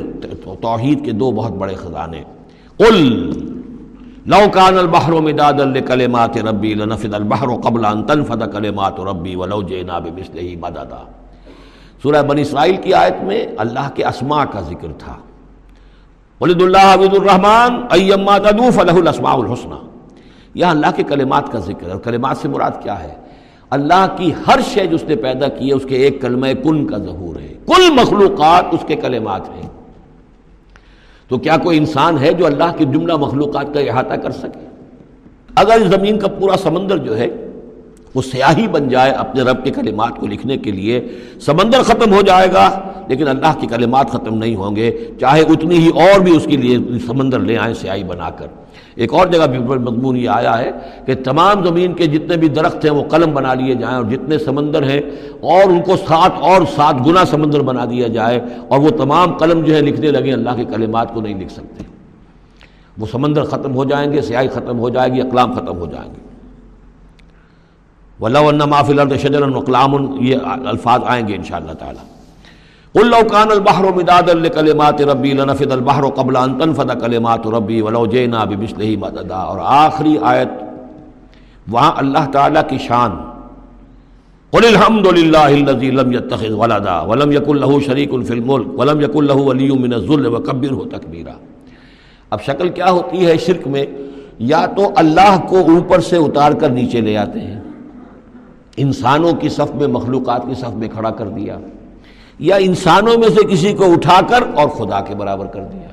توحید 0.60 1.04
کے 1.04 1.12
دو 1.12 1.30
بہت 1.30 1.52
بڑے 1.52 1.74
خزانے۔ 1.74 2.22
قل، 2.76 3.30
لو 4.26 4.50
کان 4.52 4.78
البحر 4.78 5.12
مداد 5.12 5.52
لکلمات 5.52 6.36
ربی، 6.36 6.74
لنفد 6.74 7.14
البحر 7.14 7.46
قبل 7.64 7.84
ان 7.84 8.02
تنفد 8.02 8.42
کلمات 8.52 9.00
ربی، 9.00 9.34
ولو 9.34 9.62
جئنا 9.62 9.98
بمثله 9.98 10.54
مددا۔ 10.60 11.04
سورہ 12.02 12.22
بنی 12.22 12.42
اسرائیل 12.42 12.76
کی 12.76 12.94
آیت 12.94 13.22
میں 13.22 13.46
اللہ 13.56 13.90
کے 13.94 14.04
اسماء 14.04 14.44
کا 14.44 14.60
ذکر 14.60 14.88
تھا۔ 14.98 15.16
ولد 16.40 16.62
اللہ 16.62 16.94
عبد 16.94 17.14
الرحمن، 17.14 17.82
ایما 17.90 18.38
تدو 18.38 18.70
فلہ 18.70 18.92
الاسماء 18.92 19.32
الحسنہ 19.32 19.74
یہاں 20.54 20.70
اللہ 20.70 20.86
کے 20.96 21.02
کلمات 21.02 21.52
کا 21.52 21.58
ذکر 21.58 21.90
اور 21.90 21.98
کلمات 22.00 22.36
سے 22.36 22.48
مراد 22.48 22.70
کیا 22.82 23.02
ہے؟ 23.02 23.19
اللہ 23.70 24.06
کی 24.16 24.32
ہر 24.46 24.60
شے 24.60 24.86
جو 24.86 24.94
اس 24.94 25.04
نے 25.04 25.16
پیدا 25.16 25.48
کی 25.48 25.68
ہے، 25.68 25.74
اس 25.74 25.84
کے 25.88 25.96
ایک 25.96 26.20
کلمہ 26.20 26.46
کن 26.62 26.86
کا 26.86 26.98
ظہور 26.98 27.40
ہے۔ 27.40 27.54
کل 27.66 27.90
مخلوقات 27.90 28.64
اس 28.72 28.84
کے 28.86 28.94
کلمات 28.94 29.48
ہیں۔ 29.48 29.68
تو 31.28 31.38
کیا 31.38 31.56
کوئی 31.56 31.78
انسان 31.78 32.18
ہے 32.18 32.32
جو 32.32 32.46
اللہ 32.46 32.72
کی 32.78 32.84
جملہ 32.84 33.12
مخلوقات 33.16 33.74
کا 33.74 33.80
احاطہ 33.80 34.14
کر 34.14 34.30
سکے؟ 34.30 34.66
اگر 35.54 35.72
اس 35.72 35.88
زمین 35.88 36.18
کا 36.18 36.28
پورا 36.28 36.56
سمندر 36.56 36.96
جو 36.96 37.18
ہے، 37.18 37.48
وہ 38.14 38.22
سیاہی 38.22 38.68
بن 38.68 38.88
جائے 38.88 39.12
اپنے 39.12 39.42
رب 39.42 39.64
کے 39.64 39.70
کلمات 39.70 40.16
کو 40.16 40.26
لکھنے 40.26 40.56
کے 40.56 40.70
لیے، 40.70 41.08
سمندر 41.40 41.82
ختم 41.82 42.14
ہو 42.14 42.22
جائے 42.22 42.52
گا، 42.52 42.80
لیکن 43.08 43.28
اللہ 43.28 43.60
کے 43.60 43.66
کلمات 43.66 44.10
ختم 44.10 44.34
نہیں 44.34 44.54
ہوں 44.54 44.76
گے۔ 44.76 45.08
چاہے 45.20 45.40
اتنی 45.40 45.78
ہی 45.78 45.88
اور 45.88 46.20
بھی 46.20 46.36
اس 46.36 46.44
کے 46.44 46.56
لیے 46.56 46.78
سمندر 47.06 47.38
لے 47.38 47.58
آئیں، 47.58 47.74
سیاہی 47.74 48.04
بنا 48.04 48.30
کر۔ 48.30 48.46
ایک 48.94 49.14
اور 49.14 49.26
جگہ 49.26 49.46
بھی 49.46 49.58
مضمون 49.58 50.16
یہ 50.16 50.28
آیا 50.28 50.58
ہے 50.58 50.70
کہ 51.06 51.14
تمام 51.14 51.66
زمین 51.66 51.94
کے 51.94 52.06
جتنے 52.06 52.36
بھی 52.36 52.48
درخت 52.48 52.84
ہیں 52.84 52.92
وہ 52.92 53.02
قلم 53.02 53.34
بنا 53.34 53.54
لیے 53.54 53.74
جائیں 53.74 53.96
اور 53.96 54.04
جتنے 54.04 54.38
سمندر 54.38 54.82
ہیں 54.82 55.00
اور 55.40 55.70
ان 55.70 55.82
کو 55.82 55.96
سات 55.96 56.32
اور 56.40 56.62
سات 56.76 56.94
گنا 57.06 57.24
سمندر 57.24 57.60
بنا 57.60 57.84
دیا 57.84 58.08
جائے 58.08 58.40
اور 58.68 58.78
وہ 58.78 58.90
تمام 58.90 59.32
قلم 59.32 59.64
جو 59.64 59.76
ہے 59.76 59.80
لکھنے 59.80 60.10
لگے 60.10 60.32
اللہ 60.32 60.50
کے 60.56 60.64
کلمات 60.64 61.14
کو 61.14 61.20
نہیں 61.20 61.40
لکھ 61.40 61.52
سکتے۔ 61.52 61.84
وہ 62.98 63.06
سمندر 63.06 63.44
ختم 63.44 63.74
ہو 63.74 63.84
جائیں 63.84 64.12
گے، 64.12 64.20
سیاہی 64.20 64.48
ختم 64.48 64.78
ہو 64.78 64.88
جائے 64.88 65.12
گی، 65.12 65.20
اقلام 65.20 65.52
ختم 65.52 65.78
ہو 65.78 65.86
جائیں 65.86 66.14
گے۔ 66.14 66.20
ولہ 68.20 68.64
معافی 68.64 68.92
الرد 68.92 69.16
شجر 69.16 69.42
القلام 69.42 70.16
یہ 70.20 70.36
الفاظ 70.44 71.00
آئیں 71.06 71.28
گے 71.28 71.34
ان 71.34 71.42
شاء 71.42 71.56
اللہ 71.56 71.72
تعالیٰ۔ 71.72 72.19
قلو 72.94 73.18
کان 73.24 73.50
البحر 73.50 73.84
مداد 73.94 74.28
الکلمات 74.30 75.00
ربی 75.02 75.32
لنفد 75.32 75.72
البحر 75.72 76.08
قبل 76.10 76.36
ان 76.36 76.58
تنفد 76.58 76.90
کلمات 77.00 77.46
ربی 77.48 77.80
ولو 77.80 78.04
جینا 78.06 78.44
بمثلہ 78.44 78.96
مددا 78.98 79.42
اور 79.42 79.58
آخری 79.74 80.16
آیت 80.30 80.56
وہاں 81.66 81.92
اللہ 81.96 82.30
تعالیٰ 82.32 82.62
کی 82.68 82.78
شان 82.78 83.14
قل 84.52 84.66
الحمد 84.66 85.06
للہ 85.08 85.46
الذي 85.52 85.90
لم 85.92 86.12
يتخذ 86.12 86.52
ولدا 86.54 87.00
ولم 87.02 87.32
يكن 87.32 87.56
له 87.56 87.80
شريك 87.80 88.22
في 88.22 88.34
الملك 88.34 88.78
ولم 88.78 89.00
يكن 89.00 89.24
له 89.24 89.38
ولي 89.42 89.70
من 89.78 89.92
الذل 89.94 90.26
وكبره 90.26 90.88
تكبيرا 90.92 91.38
اب 92.32 92.42
شکل 92.42 92.68
کیا 92.70 92.90
ہوتی 92.90 93.26
ہے 93.26 93.36
شرک 93.44 93.66
میں 93.68 93.84
یا 94.46 94.66
تو 94.76 94.92
اللہ 94.96 95.36
کو 95.48 95.60
اوپر 95.70 96.00
سے 96.08 96.16
اتار 96.18 96.52
کر 96.60 96.70
نیچے 96.72 97.00
لے 97.00 97.16
آتے 97.18 97.40
ہیں 97.40 97.58
انسانوں 98.78 99.32
کی 99.40 99.48
صف 99.50 99.74
میں 99.74 99.86
مخلوقات 99.94 100.46
کی 100.46 100.54
صف 100.60 100.74
میں 100.76 100.88
کھڑا 100.88 101.10
کر 101.18 101.28
دیا 101.28 101.56
یا 102.40 102.56
انسانوں 102.56 103.18
میں 103.18 103.28
سے 103.28 103.46
کسی 103.46 103.72
کو 103.72 103.92
اٹھا 103.92 104.20
کر 104.28 104.42
اور 104.54 104.68
خدا 104.68 105.00
کے 105.00 105.14
برابر 105.14 105.46
کر 105.46 105.62
دیا۔ 105.62 105.88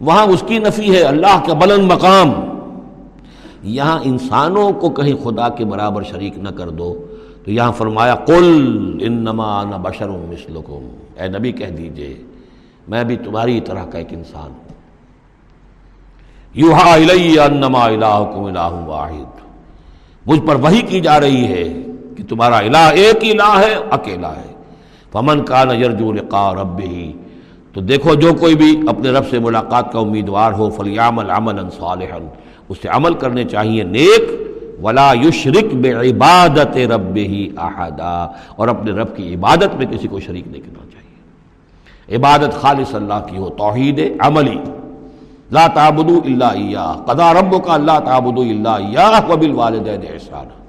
وہاں 0.00 0.26
اس 0.26 0.44
کی 0.46 0.58
نفی 0.58 0.96
ہے، 0.96 1.02
اللہ 1.02 1.42
کا 1.46 1.54
بلند 1.54 1.92
مقام۔ 1.92 2.32
یہاں 3.62 3.98
انسانوں 4.02 4.72
کو 4.72 4.90
کہیں 4.90 5.24
خدا 5.24 5.48
کے 5.48 5.64
برابر 5.64 6.02
شریک 6.02 6.38
نہ 6.38 6.48
کر 6.48 6.68
دو۔ 6.68 7.06
تو 7.44 7.50
یہاں 7.50 7.72
فرمایا، 7.72 8.14
قل 8.14 8.98
انما 9.02 9.60
انا 9.60 9.76
بشر 9.76 10.08
مثلکم۔ 10.08 10.88
اے 11.20 11.28
نبی، 11.28 11.52
کہہ 11.52 11.66
دیجیے، 11.66 12.22
میں 12.88 13.04
بھی 13.04 13.16
تمہاری 13.16 13.60
طرح 13.60 13.84
کا 13.84 13.98
ایک 13.98 14.08
انسان 14.10 14.50
ہوں۔ 14.50 14.74
یوہا 16.54 16.94
الی 16.94 17.38
انما 17.38 17.84
الہکم 17.84 18.44
الہ 18.44 18.86
واحد۔ 18.86 19.40
مجھ 20.26 20.40
پر 20.40 20.54
وہی 20.54 20.82
کی 20.82 21.00
جا 21.00 21.20
رہی 21.20 21.44
ہے 21.44 21.82
کہ 22.16 22.24
تمہارا 22.28 22.58
الہ 22.58 22.76
ایک 22.76 23.16
الہ 23.22 23.58
ہے، 23.58 23.74
اکیلا 23.90 24.36
ہے۔ 24.36 24.51
فمن 25.12 25.44
کا 25.44 25.64
نجر 25.64 25.90
لقاء 26.14 26.50
رب 26.52 26.80
ہی 26.80 27.12
تو 27.72 27.80
دیکھو، 27.80 28.14
جو 28.14 28.32
کوئی 28.34 28.54
بھی 28.54 28.80
اپنے 28.88 29.10
رب 29.10 29.28
سے 29.30 29.38
ملاقات 29.38 29.92
کا 29.92 29.98
امیدوار 29.98 30.52
ہو 30.52 30.70
فلیام 30.70 31.18
العمل 31.18 31.70
صالحا، 31.78 32.18
اس 32.68 32.78
سے 32.82 32.88
عمل 32.88 33.14
کرنے 33.14 33.44
چاہیے 33.44 33.82
نیک، 33.84 34.30
ولا 34.82 35.12
یشرک 35.22 35.74
بے 35.74 35.92
عبادت 35.92 36.76
رب 36.76 37.16
ہی 37.16 37.48
احدا 37.56 38.16
اور 38.56 38.68
اپنے 38.68 38.92
رب 38.92 39.16
کی 39.16 39.34
عبادت 39.34 39.74
میں 39.76 39.86
کسی 39.86 40.08
کو 40.08 40.20
شریک 40.20 40.48
نہیں 40.48 40.62
کرنا 40.62 40.90
چاہیے۔ 40.90 42.16
عبادت 42.16 42.60
خالص 42.60 42.94
اللہ 42.94 43.26
کی 43.30 43.36
ہو، 43.36 43.48
توحید 43.48 44.00
عملی۔ 44.20 44.58
لا 45.52 45.66
تعبدو 45.66 46.20
اللہ 46.24 47.02
قدا 47.06 47.32
رب 47.34 47.54
کا 47.64 47.74
اللہ 47.74 47.98
تعبدو 48.04 48.40
اللہ 48.40 49.20
وبل 49.28 49.52
والدین 49.52 50.00
احسانہ 50.12 50.61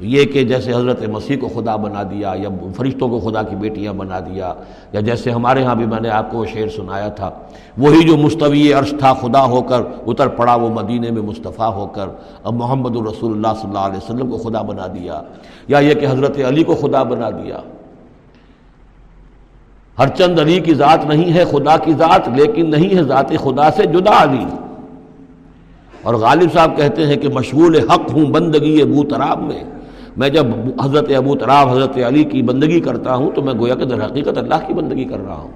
یہ 0.00 0.24
کہ 0.24 0.44
جیسے 0.44 0.74
حضرت 0.74 1.02
مسیح 1.08 1.36
کو 1.40 1.48
خدا 1.48 1.76
بنا 1.76 2.02
دیا، 2.02 2.32
یا 2.36 2.48
فرشتوں 2.76 3.08
کو 3.08 3.20
خدا 3.20 3.42
کی 3.42 3.56
بیٹیاں 3.56 3.92
بنا 3.92 4.20
دیا، 4.20 4.54
یا 4.92 5.00
جیسے 5.00 5.30
ہمارے 5.30 5.64
ہاں 5.64 5.74
بھی 5.74 5.86
میں 5.86 6.00
نے 6.00 6.08
آپ 6.08 6.30
کو 6.30 6.38
وہ 6.38 6.44
شعر 6.44 6.68
سنایا 6.68 7.08
تھا، 7.08 7.30
وہی 7.78 8.08
جو 8.08 8.16
مستوی 8.16 8.72
عرش 8.72 8.94
تھا 8.98 9.12
خدا 9.12 9.44
ہو 9.44 9.62
کر، 9.62 9.82
اتر 10.06 10.28
پڑا 10.28 10.54
وہ 10.54 10.68
مدینے 10.68 11.10
میں 11.10 11.22
مصطفیٰ 11.22 11.72
ہو 11.72 11.86
کر، 11.86 12.08
اب 12.44 12.54
محمد 12.54 12.96
الرسول 12.96 13.32
اللہ 13.32 13.60
صلی 13.60 13.68
اللہ 13.68 13.78
علیہ 13.78 13.96
وسلم 13.96 14.30
کو 14.30 14.38
خدا 14.38 14.62
بنا 14.62 14.86
دیا، 14.86 15.22
یا 15.68 15.78
یہ 15.78 15.94
کہ 15.94 16.06
حضرت 16.06 16.38
علی 16.48 16.62
کو 16.62 16.74
خدا 16.74 17.02
بنا 17.02 17.30
دیا۔ 17.30 17.58
ہر 19.98 20.08
چند 20.08 20.38
علی 20.38 20.60
کی 20.60 20.74
ذات 20.74 21.06
نہیں 21.06 21.32
ہے 21.32 21.44
خدا 21.44 21.76
کی 21.76 21.92
ذات، 21.92 22.28
لیکن 22.28 22.70
نہیں 22.70 22.96
ہے 22.96 23.02
ذات 23.02 23.30
خدا 23.30 23.70
سے 23.70 23.82
جدا 23.82 24.22
علی۔ 24.22 24.44
اور 26.02 26.14
غالب 26.14 26.52
صاحب 26.52 26.76
کہتے 26.76 27.06
ہیں 27.06 27.16
کہ 27.16 27.28
مشغول 27.28 27.76
حق 27.90 28.12
ہوں 28.12 28.26
بندگی 28.26 28.82
ابو 28.82 29.04
تراب 29.04 29.42
میں۔ 29.42 29.64
میں 30.18 30.28
جب 30.28 30.46
حضرت 30.84 31.12
ابو 31.16 31.34
تراب 31.34 31.68
حضرت 31.68 31.98
علی 32.06 32.24
کی 32.24 32.42
بندگی 32.42 32.80
کرتا 32.80 33.14
ہوں 33.14 33.30
تو 33.34 33.42
میں 33.42 33.54
گویا 33.54 33.74
کہ 33.74 33.84
در 33.84 34.06
حقیقت 34.06 34.38
اللہ 34.38 34.54
کی 34.66 34.74
بندگی 34.74 35.04
کر 35.04 35.18
رہا 35.26 35.34
ہوں۔ 35.34 35.50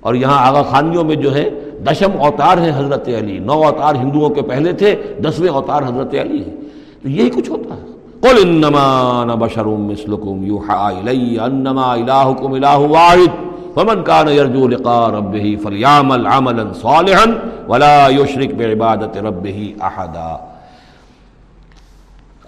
اور 0.00 0.14
یہاں 0.14 0.46
آغا 0.46 0.62
خانیوں 0.62 1.04
میں 1.04 1.16
جو 1.16 1.34
ہے، 1.34 1.50
دشم 1.90 2.10
اوتار 2.18 2.58
ہیں 2.58 2.72
حضرت 2.74 3.08
علی۔ 3.08 3.38
نو 3.38 3.52
اوتار 3.52 3.94
ہندوؤں 3.94 4.30
کے 4.30 4.42
پہلے 4.42 4.72
تھے، 4.72 4.96
دسویں 5.24 5.48
اوتار 5.48 5.82
حضرت 5.82 6.14
علی 6.14 6.44
ہیں۔ 6.44 6.56
تو 7.02 7.08
یہی 7.08 7.30
کچھ 7.30 7.50
ہوتا 7.50 7.74
ہے۔ 7.74 7.80
قل 8.20 8.48
انما 8.48 9.20
انا 9.22 9.34
بشر 9.34 9.64
مثلكم 9.64 10.44
يوحى 10.44 10.96
الي 10.96 11.38
انما 11.38 11.94
الهكم 11.94 12.52
اله 12.52 12.86
واحد 12.90 13.48
فمن 13.74 14.02
كان 14.02 14.28
يرجو 14.28 14.68
لقاء 14.68 15.10
ربه 15.10 15.54
فليعمل 15.62 16.26
عملا 16.26 16.72
صالحا 16.72 17.24
ولا 17.68 18.08
يشرك 18.08 18.54
بعباده 18.54 19.30
ربه 19.30 19.72
احدا۔ 19.80 20.47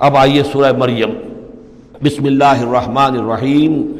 اب 0.01 0.17
آئیے 0.17 0.43
سورہ 0.43 0.73
مریم۔ 0.73 1.11
بسم 2.03 2.25
اللہ 2.25 2.45
الرحمن 2.45 3.19
الرحیم۔ 3.19 3.93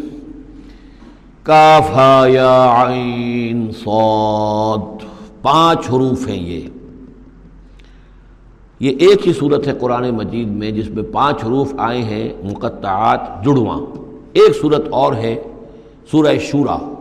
کاف 1.43 1.91
یا 2.29 2.85
عین 2.87 3.71
صاد۔ 3.73 5.05
پانچ 5.43 5.79
حروف 5.79 6.29
ہیں 6.29 6.49
یہ۔ 6.49 6.61
یہ 8.81 8.93
ایک 8.99 9.29
ہی 9.29 9.33
صورت 9.33 9.69
ہے 9.69 9.73
قرآن 9.81 10.11
مجید 10.11 10.49
میں 10.49 10.71
جس 10.71 10.89
میں 10.89 11.03
پانچ 11.03 11.45
حروف 11.45 11.75
آئے 11.79 12.03
ہیں، 12.03 12.29
مقطعات، 12.45 13.45
جڑواں۔ 13.45 13.81
ایک 14.33 14.61
صورت 14.61 14.89
اور 14.91 15.15
ہے، 15.15 15.43
سورہ 16.11 16.39
شورا۔ 16.41 16.95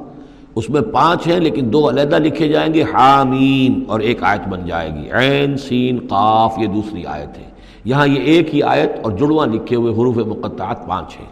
اس 0.55 0.69
میں 0.69 0.81
پانچ 0.81 1.27
ہیں، 1.27 1.39
لیکن 1.39 1.73
دو 1.73 1.89
علیحدہ 1.89 2.17
لکھے 2.19 2.47
جائیں 2.47 2.73
گے 2.73 2.83
حامین 2.83 3.83
اور 3.87 3.99
ایک 3.99 4.23
آیت 4.23 4.47
بن 4.47 4.65
جائے 4.65 4.89
گی۔ 4.89 5.11
عین، 5.11 5.57
سین، 5.57 5.99
قاف، 6.09 6.55
یہ 6.57 6.67
دوسری 6.67 7.05
آیت 7.05 7.37
ہے۔ 7.37 7.48
یہاں 7.89 8.07
یہ 8.07 8.21
ایک 8.21 8.55
ہی 8.55 8.63
آیت 8.63 8.91
اور 9.03 9.11
جڑواں 9.11 9.47
لکھے 9.47 9.75
ہوئے 9.75 9.93
حروف 9.93 10.17
مقطعات 10.17 10.87
پانچ 10.87 11.19
ہیں۔ 11.19 11.29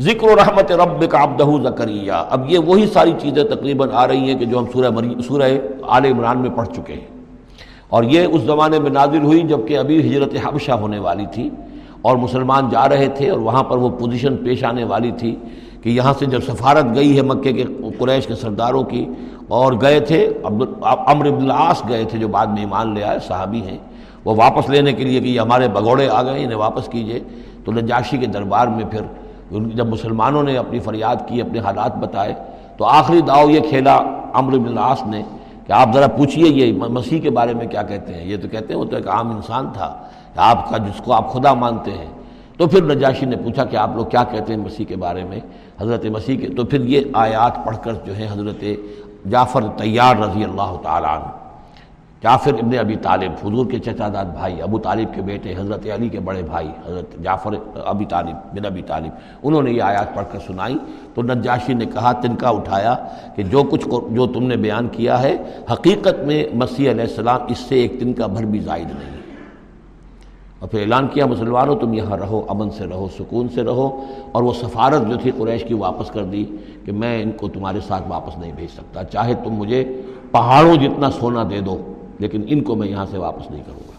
ذکر 0.00 0.26
و 0.28 0.36
رحمت 0.36 0.72
رب 0.72 1.10
کا 1.10 1.22
آبدہ 1.22 1.68
زکریہ 1.68 2.12
اب 2.30 2.50
یہ 2.50 2.58
وہی 2.58 2.86
ساری 2.86 3.12
چیزیں 3.18 3.44
تقریباً 3.44 3.88
آ 3.92 4.06
رہی 4.08 4.18
ہیں 4.18 4.38
کہ 4.38 4.44
جو 4.44 4.58
ہم 4.58 4.64
سورہ 4.72 4.90
مری، 4.90 5.14
سورہ 5.28 5.50
آل 5.82 6.04
عمران 6.04 6.38
میں 6.38 6.50
پڑھ 6.50 6.68
چکے 6.68 6.92
ہیں۔ 6.92 7.16
اور 7.88 8.02
یہ 8.02 8.26
اس 8.32 8.42
زمانے 8.42 8.78
میں 8.78 8.90
نازل 8.90 9.22
ہوئی 9.22 9.40
جبکہ 9.40 9.78
ابھی 9.78 10.00
ہجرت 10.00 10.34
حبشہ 10.44 10.72
ہونے 10.72 10.98
والی 10.98 11.24
تھی 11.32 11.50
اور 12.02 12.16
مسلمان 12.16 12.68
جا 12.70 12.88
رہے 12.88 13.08
تھے 13.08 13.30
اور 13.30 13.38
وہاں 13.38 13.62
پر 13.62 13.76
وہ 13.78 13.88
پوزیشن 13.88 14.36
پیش 14.36 14.64
آنے 14.64 14.84
والی 14.84 15.10
تھی 15.10 15.36
کہ 15.82 15.88
یہاں 15.88 16.12
سے 16.18 16.26
جب 16.26 16.40
سفارت 16.42 16.86
گئی 16.94 17.16
ہے 17.16 17.22
مکے 17.22 17.52
کے 17.52 17.64
قریش 17.98 18.26
کے 18.26 18.34
سرداروں 18.34 18.84
کی 18.84 19.06
اور 19.48 19.72
گئے 19.80 20.00
تھے 20.00 20.32
عمر 21.10 21.30
بن 21.30 21.44
العاص 21.44 21.82
گئے 21.88 22.04
تھے 22.04 22.18
جو 22.18 22.28
بعد 22.28 22.46
میں 22.46 22.62
ایمان 22.62 22.94
لے 22.94 23.02
آئے، 23.02 23.18
صحابی 23.28 23.60
ہیں۔ 23.60 23.78
وہ 24.26 24.34
واپس 24.34 24.68
لینے 24.70 24.92
کے 24.92 25.04
لیے 25.04 25.20
کہ 25.20 25.28
یہ 25.28 25.40
ہمارے 25.40 25.68
بگوڑے 25.68 26.08
آ 26.08 26.22
گئے، 26.22 26.44
انہیں 26.44 26.58
واپس 26.58 26.88
کیجیے۔ 26.88 27.20
تو 27.64 27.72
نجاشی 27.72 28.16
کے 28.18 28.26
دربار 28.26 28.66
میں 28.66 28.84
پھر 28.84 29.02
جب 29.50 29.86
مسلمانوں 29.86 30.42
نے 30.42 30.56
اپنی 30.58 30.78
فریاد 30.78 31.16
کی، 31.28 31.40
اپنے 31.40 31.58
حالات 31.58 31.96
بتائے، 31.96 32.34
تو 32.76 32.84
آخری 32.84 33.20
داؤ 33.20 33.48
یہ 33.50 33.60
کھیلا 33.68 33.96
عمر 34.34 34.58
بن 34.58 34.68
العاص 34.68 35.02
نے 35.06 35.22
کہ 35.66 35.72
آپ 35.72 35.94
ذرا 35.94 36.06
پوچھئے 36.06 36.48
یہ 36.48 36.72
مسیح 36.72 37.20
کے 37.20 37.30
بارے 37.30 37.54
میں 37.54 37.66
کیا 37.66 37.82
کہتے 37.82 38.14
ہیں؟ 38.14 38.24
یہ 38.26 38.36
تو 38.42 38.48
کہتے 38.48 38.72
ہیں 38.72 38.80
وہ 38.80 38.84
تو 38.84 38.96
ایک 38.96 39.08
عام 39.08 39.30
انسان 39.30 39.70
تھا، 39.72 39.88
کہ 40.34 40.40
آپ 40.40 40.68
کا 40.70 40.76
جس 40.76 41.00
کو 41.04 41.12
آپ 41.12 41.32
خدا 41.32 41.54
مانتے 41.54 41.90
ہیں۔ 41.90 42.10
تو 42.56 42.66
پھر 42.66 42.82
نجاشی 42.82 43.26
نے 43.26 43.36
پوچھا 43.36 43.64
کہ 43.64 43.76
آپ 43.76 43.96
لوگ 43.96 44.06
کیا 44.06 44.24
کہتے 44.24 44.54
ہیں 44.54 44.60
مسیح 44.60 44.84
کے 44.84 44.96
بارے 44.96 45.24
میں؟ 45.24 45.40
حضرت 45.80 46.04
مسیح 46.06 46.38
کے، 46.38 46.48
تو 46.48 46.64
پھر 46.64 46.84
یہ 46.84 47.00
آیات 47.12 47.64
پڑھ 47.64 47.76
کر 47.82 47.94
جو 48.04 48.16
ہے 48.16 48.28
حضرت 48.32 48.64
جعفر 49.30 49.62
طیار 49.76 50.16
رضی 50.16 50.44
اللہ 50.44 50.76
تعالیٰ 50.82 51.14
عنہ۔ 51.16 51.45
جعفر 52.22 52.54
ابن 52.54 52.78
ابی 52.78 52.96
طالب، 52.96 53.46
حضور 53.46 53.66
کے 53.66 53.78
چچا 53.78 54.08
داد 54.14 54.24
بھائی، 54.24 54.62
ابو 54.62 54.78
طالب 54.78 55.14
کے 55.14 55.22
بیٹے، 55.22 55.54
حضرت 55.56 55.86
علی 55.94 56.08
کے 56.08 56.20
بڑے 56.20 56.42
بھائی، 56.42 56.68
حضرت 56.86 57.22
جعفر 57.22 57.50
ابی 57.74 58.04
طالب 58.04 58.56
بن 58.56 58.66
ابی 58.66 58.82
طالب، 58.82 59.10
انہوں 59.42 59.62
نے 59.62 59.70
یہ 59.70 59.82
آیات 59.82 60.14
پڑھ 60.14 60.24
کر 60.32 60.38
سنائی۔ 60.46 60.76
تو 61.14 61.22
نجاشی 61.22 61.74
نے 61.74 61.84
کہا، 61.84 62.12
تنکا 62.12 62.48
اٹھایا 62.48 62.94
کہ 63.36 63.42
جو 63.42 63.62
کچھ 63.62 63.88
جو 64.10 64.26
تم 64.26 64.42
نے 64.42 64.56
بیان 64.56 64.88
کیا 64.88 65.22
ہے، 65.22 65.36
حقیقت 65.72 66.24
میں 66.26 66.44
مسیح 66.54 66.90
علیہ 66.90 67.02
السلام 67.02 67.40
اس 67.48 67.58
سے 67.58 67.74
ایک 67.74 68.00
تنکا 68.00 68.26
بھر 68.26 68.44
بھی 68.44 68.58
زائد 68.58 68.86
نہیں۔ 68.86 69.16
اور 70.58 70.68
پھر 70.68 70.80
اعلان 70.80 71.06
کیا، 71.06 71.26
مسلمانوں، 71.26 71.76
تم 71.76 71.94
یہاں 71.94 72.16
رہو، 72.16 72.44
امن 72.48 72.70
سے 72.70 72.84
رہو، 72.86 73.08
سکون 73.18 73.48
سے 73.48 73.62
رہو۔ 73.62 74.04
اور 74.32 74.42
وہ 74.42 74.52
سفارت 74.52 75.08
جو 75.08 75.16
تھی 75.22 75.30
قریش 75.38 75.64
کی 75.64 75.74
واپس 75.74 76.10
کر 76.10 76.24
دی 76.24 76.44
کہ 76.84 76.92
میں 76.92 77.22
ان 77.22 77.30
کو 77.30 77.48
تمہارے 77.48 77.78
ساتھ 77.80 78.02
واپس 78.08 78.38
نہیں 78.38 78.52
بھیج 78.56 78.68
سکتا۔ 78.68 79.04
چاہے 79.04 79.34
تم 79.34 79.50
مجھے 79.50 80.00
پہاڑوں 80.30 80.76
جتنا 80.76 81.10
سونا 81.10 81.44
دے 81.50 81.60
دو 81.60 81.92
لیکن 82.18 82.42
ان 82.48 82.60
کو 82.60 82.74
میں 82.74 82.88
یہاں 82.88 83.06
سے 83.10 83.18
واپس 83.18 83.50
نہیں 83.50 83.62
کروں 83.66 83.80
گا۔ 83.88 83.94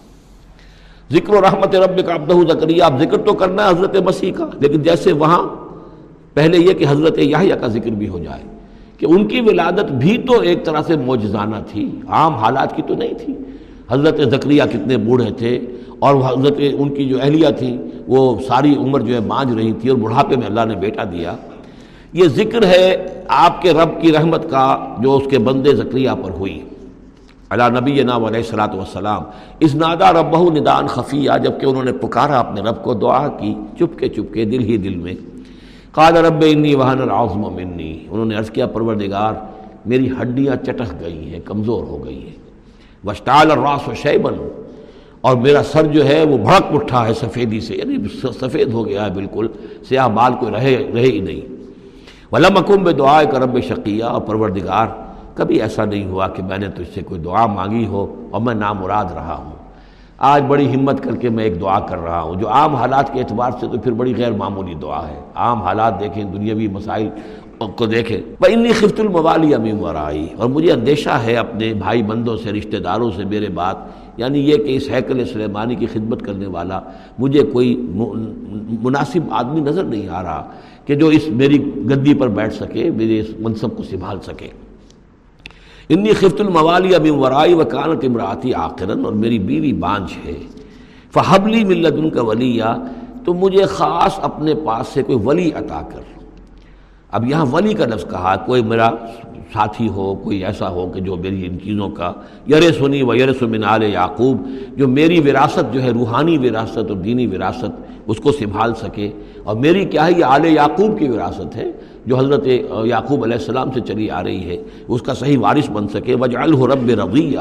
ذکر 1.11 1.33
و 1.33 1.41
رحمت 1.41 1.75
رب 1.75 2.05
کا 2.05 2.15
عبدہ 2.15 2.53
زکریہ 2.53 2.83
آپ 2.83 2.99
ذکر 2.99 3.17
تو 3.17 3.33
کرنا 3.33 3.65
ہے 3.65 3.69
حضرت 3.69 3.95
مسیح 3.95 4.31
کا، 4.31 4.45
لیکن 4.59 4.81
جیسے 4.81 5.11
وہاں 5.11 5.43
پہلے 6.33 6.57
یہ 6.57 6.73
کہ 6.73 6.85
حضرت 6.89 7.17
یحییٰ 7.17 7.59
کا 7.61 7.67
ذکر 7.67 7.89
بھی 7.89 8.07
ہو 8.07 8.19
جائے 8.19 8.43
کہ 8.97 9.05
ان 9.05 9.27
کی 9.27 9.41
ولادت 9.41 9.91
بھی 9.91 10.17
تو 10.17 10.39
ایک 10.39 10.65
طرح 10.65 10.81
سے 10.87 10.95
موجزانہ 10.95 11.55
تھی، 11.71 11.89
عام 12.07 12.33
حالات 12.33 12.75
کی 12.75 12.81
تو 12.87 12.95
نہیں 12.95 13.13
تھی۔ 13.13 13.33
حضرت 13.89 14.17
زکریہ 14.31 14.63
کتنے 14.63 14.97
بوڑھے 14.97 15.31
تھے 15.31 15.59
اور 15.99 16.15
حضرت 16.15 16.59
ان 16.77 16.89
کی 16.89 17.09
جو 17.09 17.17
اہلیہ 17.21 17.49
تھی، 17.49 17.77
وہ 18.07 18.39
ساری 18.47 18.75
عمر 18.75 18.99
جو 18.99 19.13
ہے 19.13 19.19
مانج 19.19 19.53
رہی 19.53 19.73
تھی 19.73 19.89
اور 19.89 19.97
بڑھاپے 19.97 20.35
میں 20.35 20.47
اللہ 20.47 20.65
نے 20.65 20.75
بیٹا 20.75 21.03
دیا۔ 21.03 21.35
یہ 22.13 22.27
ذکر 22.27 22.65
ہے 22.65 23.05
آپ 23.27 23.61
کے 23.61 23.71
رب 23.71 24.01
کی 24.01 24.11
رحمت 24.11 24.49
کا 24.49 24.95
جو 24.99 25.17
اس 25.17 25.23
کے 25.29 25.39
بندے 25.39 25.75
زکریہ 25.75 26.09
پر 26.23 26.31
ہوئی۔ 26.31 26.59
اللہ 27.49 27.69
نبی 27.79 28.03
نا 28.03 28.15
علیہ 28.17 28.43
السلاۃ 28.43 28.73
والسلام 28.75 29.23
اس 29.59 29.75
نادا 29.75 30.11
ربہ 30.13 30.41
ندان 30.51 30.87
خفیہ 30.87 31.37
جبکہ 31.43 31.65
انہوں 31.65 31.83
نے 31.83 31.91
پکارا 32.01 32.39
اپنے 32.39 32.61
رب 32.61 32.83
کو 32.83 32.93
دعا 32.93 33.27
کی 33.39 33.53
چپ 33.79 33.97
کے 33.99 34.09
چپ 34.09 34.33
کے 34.33 34.45
دل 34.45 34.63
ہی 34.63 34.77
دل 34.77 34.95
میں۔ 34.95 35.13
قال 35.93 36.17
رب 36.17 36.43
انی 36.47 36.73
وحن 36.75 37.01
العظم 37.01 37.41
منی، 37.53 37.93
انہوں 38.09 38.25
نے 38.25 38.35
عرض 38.35 38.49
کیا، 38.51 38.67
پروردگار، 38.67 39.33
میری 39.85 40.09
ہڈیاں 40.21 40.55
چٹک 40.65 40.91
گئی 41.01 41.33
ہیں، 41.33 41.39
کمزور 41.45 41.83
ہو 41.83 42.03
گئی 42.05 42.19
ہیں۔ 42.19 42.35
وشتال 43.03 43.51
الراس 43.51 43.87
و 43.87 43.93
شیبن 44.01 44.35
اور 45.21 45.35
میرا 45.37 45.61
سر 45.63 45.85
جو 45.93 46.05
ہے 46.05 46.23
وہ 46.29 46.37
بھڑک 46.37 46.75
اٹھا 46.75 47.07
ہے 47.07 47.13
سفیدی 47.13 47.59
سے 47.59 47.75
یعنی 47.75 47.97
سفید 48.39 48.73
ہو 48.73 48.85
گیا 48.87 49.05
ہے 49.05 49.11
بالکل، 49.11 49.47
سیاہ 49.89 50.07
بال 50.09 50.33
کوئی 50.39 50.51
رہے 50.51 50.75
رہے 50.93 51.01
ہی 51.01 51.19
نہیں۔ 51.19 51.41
ولم 52.31 52.57
اکم 52.57 52.83
بے 52.83 52.91
دعائے 52.93 53.25
کا 53.31 53.39
رب 53.39 53.59
شقیہ، 53.67 54.03
اور 54.03 54.21
پروردگار 54.21 54.87
کبھی 55.37 55.61
ایسا 55.61 55.85
نہیں 55.85 56.05
ہوا 56.05 56.27
کہ 56.27 56.43
میں 56.43 56.57
نے 56.57 56.67
تجھ 56.67 56.93
سے 56.93 57.01
کوئی 57.01 57.21
دعا 57.21 57.45
مانگی 57.45 57.85
ہو 57.85 58.27
اور 58.31 58.41
میں 58.41 58.55
نامراد 58.55 59.05
رہا 59.05 59.35
ہوں۔ 59.35 59.51
آج 60.17 60.43
بڑی 60.47 60.75
ہمت 60.75 61.03
کر 61.03 61.15
کے 61.15 61.29
میں 61.29 61.43
ایک 61.43 61.61
دعا 61.61 61.79
کر 61.79 61.97
رہا 61.97 62.21
ہوں۔ 62.21 62.35
جو 62.35 62.49
عام 62.49 62.75
حالات 62.75 63.13
کے 63.13 63.19
اعتبار 63.19 63.51
سے 63.51 63.67
تو 63.67 63.77
پھر 63.77 63.91
بڑی 63.91 64.13
غیر 64.17 64.31
معمولی 64.31 64.73
دعا 64.73 65.07
ہے۔ 65.07 65.19
عام 65.35 65.61
حالات 65.61 65.99
دیکھیں، 65.99 66.23
دنیاوی 66.23 66.67
مسائل 66.67 67.09
کو 67.75 67.85
دیکھیں۔ 67.85 68.17
بھائی 68.17 68.53
انی 68.53 68.71
خفت 68.71 68.99
الموالی 68.99 69.53
امیم 69.53 69.83
ورائی 69.83 70.27
اور 70.37 70.49
مجھے 70.49 70.71
اندیشہ 70.71 71.09
ہے 71.09 71.35
اپنے 71.35 71.73
بھائی 71.73 72.03
بندوں 72.03 72.37
سے، 72.37 72.51
رشتہ 72.51 72.77
داروں 72.77 73.11
سے 73.15 73.25
میرے 73.25 73.49
بات 73.49 73.75
یعنی 74.17 74.39
یہ 74.39 74.57
کہ 74.57 74.75
اس 74.75 74.89
حیکل 74.93 75.25
سلیمانی 75.25 75.75
کی 75.75 75.85
خدمت 75.85 76.21
کرنے 76.21 76.47
والا 76.47 76.79
مجھے 77.19 77.43
کوئی 77.43 77.75
مناسب 78.81 79.19
آدمی 79.31 79.61
نظر 79.61 79.83
نہیں 79.83 80.09
آ 80.09 80.23
رہا 80.23 80.49
کہ 80.85 80.95
جو 80.95 81.07
اس 81.07 81.29
میری 81.29 81.57
گدی 81.75 82.13
پر 82.13 82.27
بیٹھ 82.27 82.53
سکے، 82.53 82.89
میرے 82.89 83.19
اس 83.19 83.27
منصب 83.39 83.77
کو 83.77 83.83
سنبھال 83.83 84.19
سکے۔ 84.19 84.66
انی 85.89 86.13
خفت 86.13 86.41
الموالی 86.41 86.95
ابھی 86.95 87.09
ورائی 87.09 87.53
و 87.53 87.65
کانت 87.65 88.05
امراتی 88.05 88.53
آخرن 88.53 89.05
اور 89.05 89.13
میری 89.13 89.39
بیوی 89.39 89.73
بانجھ 89.73 90.27
ہے۔ 90.27 90.33
فحبلی 91.13 91.63
ملت 91.63 91.93
ان 91.97 92.09
کا 92.09 92.21
ولی 92.21 92.59
تو 93.25 93.33
مجھے 93.33 93.65
خاص 93.65 94.19
اپنے 94.21 94.53
پاس 94.53 94.87
سے 94.87 95.03
کوئی 95.03 95.17
ولی 95.23 95.51
عطا 95.51 95.81
کر۔ 95.93 95.99
اب 97.11 97.27
یہاں 97.27 97.45
ولی 97.51 97.73
کا 97.73 97.85
لفظ 97.85 98.09
کہا، 98.09 98.35
کوئی 98.35 98.61
میرا 98.63 98.89
ساتھی 99.53 99.89
ہو، 99.89 100.15
کوئی 100.15 100.45
ایسا 100.45 100.69
ہو 100.69 100.91
کہ 100.95 101.01
جو 101.01 101.15
میری 101.15 101.45
ان 101.45 101.59
چیزوں 101.59 101.89
کا 101.89 102.13
یر 102.49 102.71
سنی 102.71 103.03
و 103.03 103.15
یر 103.15 103.33
سمن 103.33 103.63
آل 103.63 103.83
یعقوب، 103.83 104.47
جو 104.75 104.87
میری 104.87 105.19
وراثت 105.19 105.73
جو 105.73 105.83
ہے، 105.83 105.89
روحانی 105.89 106.37
وراثت 106.37 106.77
اور 106.77 106.95
دینی 106.95 107.27
وراثت، 107.27 107.71
اس 108.07 108.17
کو 108.17 108.31
سنبھال 108.31 108.75
سکے۔ 108.75 109.09
اور 109.43 109.55
میری 109.55 109.85
کیا 109.85 110.07
ہے، 110.07 110.11
یہ 110.17 110.25
آل 110.25 110.45
یعقوب 110.45 110.99
کی 110.99 111.09
وراثت 111.09 111.55
ہے۔ 111.55 111.71
جو 112.07 112.17
حضرت 112.17 112.47
یعقوب 112.85 113.23
علیہ 113.23 113.35
السلام 113.35 113.71
سے 113.71 113.79
چلی 113.81 114.09
آ 114.09 114.23
رہی 114.23 114.49
ہے، 114.49 114.57
اس 114.87 115.01
کا 115.01 115.13
صحیح 115.13 115.37
وارث 115.39 115.69
بن 115.69 115.87
سکے۔ 115.87 116.15
وجہ 116.15 116.37
رب 116.39 116.89
رضیہ۔ 116.89 117.39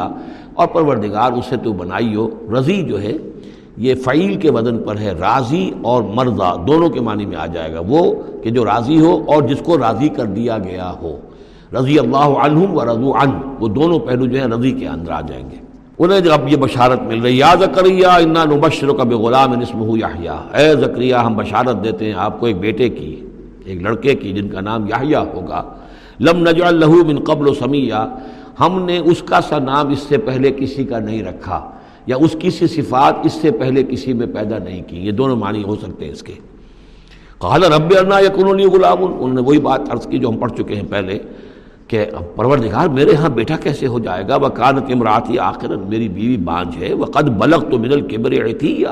اور 0.55 0.67
پروردگار 0.67 1.33
اسے 1.33 1.57
تو 1.57 1.73
بنائی 1.73 2.15
ہو۔ 2.15 2.29
رضی 2.59 2.83
جو 2.83 3.03
ہے، 3.03 3.13
یہ 3.77 3.95
فعیل 3.95 4.35
کے 4.35 4.51
وزن 4.51 4.79
پر 4.79 4.99
ہے، 4.99 5.13
راضی 5.21 5.71
اور 5.83 6.03
مرضا، 6.03 6.55
دونوں 6.69 6.89
کے 6.89 7.01
معنی 7.01 7.27
میں 7.27 7.37
آ 7.37 7.47
جائے 7.47 7.75
گا۔ 7.75 7.81
وہ 7.89 8.15
کہ 8.43 8.51
جو 8.51 8.65
راضی 8.65 9.01
ہو 9.01 9.25
اور 9.27 9.43
جس 9.43 9.59
کو 9.65 9.79
راضی 9.79 10.09
کر 10.09 10.25
دیا 10.25 10.59
گیا 10.59 10.93
ہو۔ 11.03 11.17
رضی 11.79 11.99
اللہ 11.99 12.17
عنہ 12.17 12.59
و 12.59 12.85
رضو 12.85 13.13
عن۔ 13.13 13.31
وہ 13.61 13.69
دونوں 13.69 13.99
پہلو 13.99 14.27
جو 14.27 14.39
ہیں، 14.41 14.47
رضی 14.47 14.71
کے 14.71 14.89
اندر 14.89 15.13
آ 15.13 15.21
جائیں 15.21 15.51
گے۔ 15.51 15.57
انہیں 15.99 16.21
جب 16.21 16.33
اب 16.33 16.49
یہ 16.49 16.57
بشارت 16.57 17.03
مل 17.03 17.23
رہی 17.23 17.39
یاد 17.39 17.57
زکریہ 17.57 18.07
انا 18.07 18.45
نبشر 18.45 18.87
کا 18.87 19.05
بے 19.05 19.15
غلام 19.15 19.55
نسم 19.55 19.97
یاہیا 19.97 20.33
اے 20.33 20.77
زکریہ 20.77 21.15
ہم 21.15 21.37
بشارت 21.37 21.85
دیتے 21.85 22.05
ہیں 22.05 22.15
آپ 22.17 22.41
کو 22.41 22.47
ایک 22.47 22.59
بیٹے 22.61 22.89
کی۔ 22.89 23.26
ایک 23.67 23.83
لڑکے 23.83 24.15
کی 24.15 24.33
جن 24.33 24.49
کا 24.49 24.61
نام 24.61 24.87
یاہیا 24.87 25.21
ہوگا۔ 25.21 25.63
لم 26.21 26.37
نجعل 26.37 26.69
اللہ 26.69 27.05
من 27.07 27.25
قبل 27.25 27.49
و 27.49 27.55
سمیہ 27.55 28.17
ہم 28.61 28.85
نے 28.85 28.99
اس 28.99 29.23
کا 29.23 29.41
سا 29.41 29.59
نام 29.59 29.89
اس 29.89 29.99
سے 29.99 30.19
پہلے 30.19 30.51
کسی 30.51 30.85
کا 30.85 30.99
نہیں 30.99 31.23
رکھا 31.23 31.71
یا 32.07 32.17
اس 32.17 32.37
کی 32.39 32.51
سی 32.51 32.67
صفات 32.67 33.15
اس 33.23 33.33
سے 33.33 33.51
پہلے 33.51 33.83
کسی 33.83 34.13
میں 34.13 34.27
پیدا 34.27 34.59
نہیں 34.59 34.83
کی۔ 34.87 34.97
یہ 34.97 35.11
دونوں 35.11 35.37
معنی 35.37 35.65
ہو 35.65 35.77
سکتے 35.77 36.05
ہیں 36.05 36.13
اس 36.13 36.23
کے۔ 36.23 36.33
قال 37.39 37.65
رب 37.65 37.93
ارنا 37.99 38.19
یقون 38.19 38.61
غلام 38.61 39.05
انہوں 39.05 39.35
نے 39.35 39.41
وہی 39.41 39.59
بات 39.59 39.81
عرض 39.91 40.07
کی 40.07 40.19
جو 40.19 40.29
ہم 40.29 40.39
پڑھ 40.39 40.53
چکے 40.53 40.75
ہیں 40.75 40.89
پہلے 40.91 41.19
کہ 41.89 42.05
پروردگار 42.37 42.89
میرے 42.89 43.15
ہاں 43.15 43.29
بیٹا 43.29 43.57
کیسے 43.57 43.87
ہو 43.87 43.99
جائے 43.99 44.25
گا؟ 44.29 44.37
وہ 44.37 44.49
کانت 44.49 44.85
امراتی 44.93 45.39
آخر 45.39 45.77
میری 45.77 46.09
بیوی 46.09 46.37
بانج 46.37 46.85
ہے۔ 46.85 46.93
وہ 46.93 47.05
قد 47.05 47.29
بلغ 47.29 47.71
تو 47.71 47.79
من 47.79 47.93
القبر 47.93 48.33
عتیہ۔ 48.33 48.89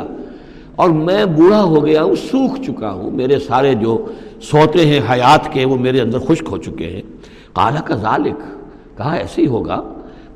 اور 0.76 0.90
میں 0.90 1.24
بوڑھا 1.24 1.62
ہو 1.62 1.86
گیا 1.86 2.02
ہوں، 2.02 2.14
سوکھ 2.14 2.62
چکا 2.62 2.90
ہوں۔ 2.90 3.10
میرے 3.10 3.38
سارے 3.38 3.74
جو 3.74 4.06
سوتے 4.42 4.86
ہیں، 4.86 5.00
حیات 5.10 5.52
کے، 5.52 5.64
وہ 5.64 5.76
میرے 5.76 6.00
اندر 6.00 6.18
خشک 6.18 6.44
ہو 6.50 6.56
چکے 6.56 6.90
ہیں۔ 6.90 7.02
کالا 7.52 7.80
کا 7.80 7.94
ذالک 7.94 8.36
کہا، 8.96 9.14
ایسے 9.14 9.42
ہی 9.42 9.46
ہوگا۔ 9.46 9.82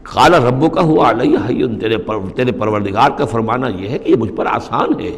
کالا 0.02 0.38
ربو 0.38 0.68
کا 0.68 0.80
ہوا 0.80 1.10
علیہ 1.10 1.66
تیرے 1.80 1.96
پر، 1.96 2.14
تیرے 2.36 2.52
پروردگار 2.52 3.10
کا 3.10 3.24
فرمانا 3.24 3.68
یہ 3.68 3.88
ہے 3.88 3.98
کہ 3.98 4.10
یہ 4.10 4.16
مجھ 4.16 4.32
پر 4.32 4.46
آسان 4.46 5.00
ہے۔ 5.00 5.10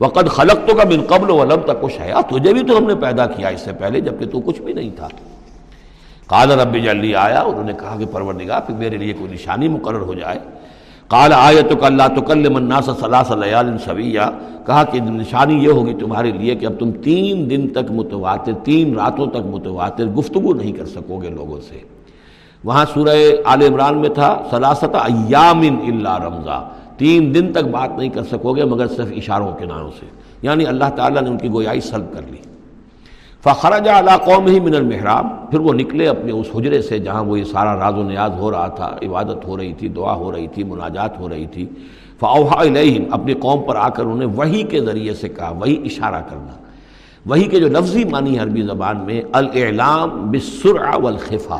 وقت 0.00 0.28
خلق 0.28 0.68
تو 0.68 0.74
کا 0.76 0.82
من 0.84 1.02
قبل 1.08 1.30
ولم 1.30 1.60
تک 1.64 1.82
کچھ 1.82 2.00
ہے۔ 2.00 2.12
تجھے 2.28 2.52
بھی 2.52 2.62
تو 2.62 2.78
ہم 2.78 2.84
نے 2.84 2.94
پیدا 2.94 3.26
کیا 3.26 3.48
اس 3.48 3.60
سے 3.60 3.72
پہلے، 3.72 4.00
جبکہ 4.00 4.26
تو 4.26 4.40
کچھ 4.40 4.60
بھی 4.60 4.72
نہیں 4.72 4.90
تھا۔ 4.96 5.08
کالا 6.26 6.64
رب 6.64 6.74
جلدی 6.74 7.14
آیا۔ 7.14 7.40
انہوں 7.40 7.64
نے 7.64 7.72
کہا 7.72 7.96
کہ 7.98 8.06
پروردگار، 8.06 8.60
پھر 8.60 8.74
میرے 8.74 8.96
لیے 8.96 9.12
کوئی 9.12 9.32
نشانی 9.32 9.68
مقرر 9.68 10.00
ہو 10.00 10.14
جائے۔ 10.14 10.38
کال 11.08 11.32
آئے 11.32 11.62
تو 11.62 11.84
اللہ 11.84 12.02
تو 12.14 12.20
کل 12.20 12.48
مناسا 12.48 12.92
صلاح 13.00 13.22
صلیال 13.22 13.78
سویہ۔ 13.78 14.20
کہا 14.66 14.84
کہ 14.84 15.00
نشانی 15.00 15.64
یہ 15.64 15.68
ہوگی 15.68 15.94
تمہارے 15.94 16.30
لیے 16.30 16.54
کہ 16.54 16.66
اب 16.66 16.72
تم 16.78 16.92
تین 16.92 17.50
دن 17.50 17.68
تک 17.68 17.90
متواتر، 17.90 18.52
تین 18.64 18.94
راتوں 18.94 19.26
تک 19.26 19.46
متواتر 19.46 20.04
گفتگو 20.04 20.54
نہیں 20.54 20.72
کر 20.72 20.84
سکو 20.84 21.22
گے 21.22 21.28
لوگوں 21.28 21.60
سے۔ 21.68 21.78
وہاں 22.64 22.84
سورہ 22.94 23.16
آل 23.44 23.62
عمران 23.62 23.98
میں 23.98 24.08
تھا 24.08 24.42
سلاست 24.50 24.94
ایام 24.94 25.60
اللہ 25.60 26.18
رمضا۔ 26.18 26.68
تین 26.96 27.34
دن 27.34 27.52
تک 27.52 27.64
بات 27.64 27.98
نہیں 27.98 28.08
کر 28.08 28.22
سکو 28.22 28.52
گے 28.52 28.64
مگر 28.64 28.88
صرف 28.88 29.08
اشاروں 29.16 29.52
کے 29.52 29.64
ناموں 29.64 29.90
سے۔ 30.00 30.06
یعنی 30.42 30.66
اللہ 30.66 30.84
تعالیٰ 30.96 31.22
نے 31.22 31.30
ان 31.30 31.38
کی 31.38 31.48
گویائی 31.48 31.80
سلب 31.80 32.14
کر 32.14 32.20
لی۔ 32.30 32.57
فخرج 33.48 33.88
علا 33.88 34.16
قوم 34.16 34.46
ہی 34.46 34.60
من 34.60 34.74
المحراب۔ 34.74 35.26
پھر 35.50 35.60
وہ 35.60 35.72
نکلے 35.72 36.08
اپنے 36.08 36.32
اس 36.32 36.46
حجرے 36.54 36.82
سے 36.82 36.98
جہاں 36.98 37.24
وہ 37.24 37.38
یہ 37.38 37.44
سارا 37.44 37.76
راز 37.76 37.94
و 37.94 38.02
نیاز 38.02 38.30
ہو 38.38 38.50
رہا 38.50 38.66
تھا، 38.66 38.96
عبادت 39.02 39.44
ہو 39.46 39.56
رہی 39.56 39.72
تھی، 39.72 39.88
دعا 39.88 40.14
ہو 40.14 40.32
رہی 40.32 40.46
تھی، 40.46 40.64
مناجات 40.64 41.20
ہو 41.20 41.28
رہی 41.28 41.46
تھی۔ 41.46 41.66
فاوحا 42.20 42.62
علیہم 42.62 43.04
اپنی 43.10 43.34
قوم 43.34 43.62
پر 43.62 43.76
آ 43.76 43.88
کر 43.88 44.04
انہیں 44.04 44.28
وہی 44.36 44.62
کے 44.62 44.80
ذریعے 44.80 45.14
سے 45.14 45.28
کہا 45.28 45.50
وہی 45.50 45.82
اشارہ 45.84 46.20
کرنا۔ 46.30 46.52
وہی 47.26 47.44
کے 47.44 47.60
جو 47.60 47.68
لفظی 47.68 48.04
معنی 48.04 48.38
عربی 48.38 48.62
زبان 48.62 48.96
میں، 49.06 49.22
الاعلام 49.32 50.30
بالسرعہ 50.30 50.98
والخفا۔ 51.02 51.58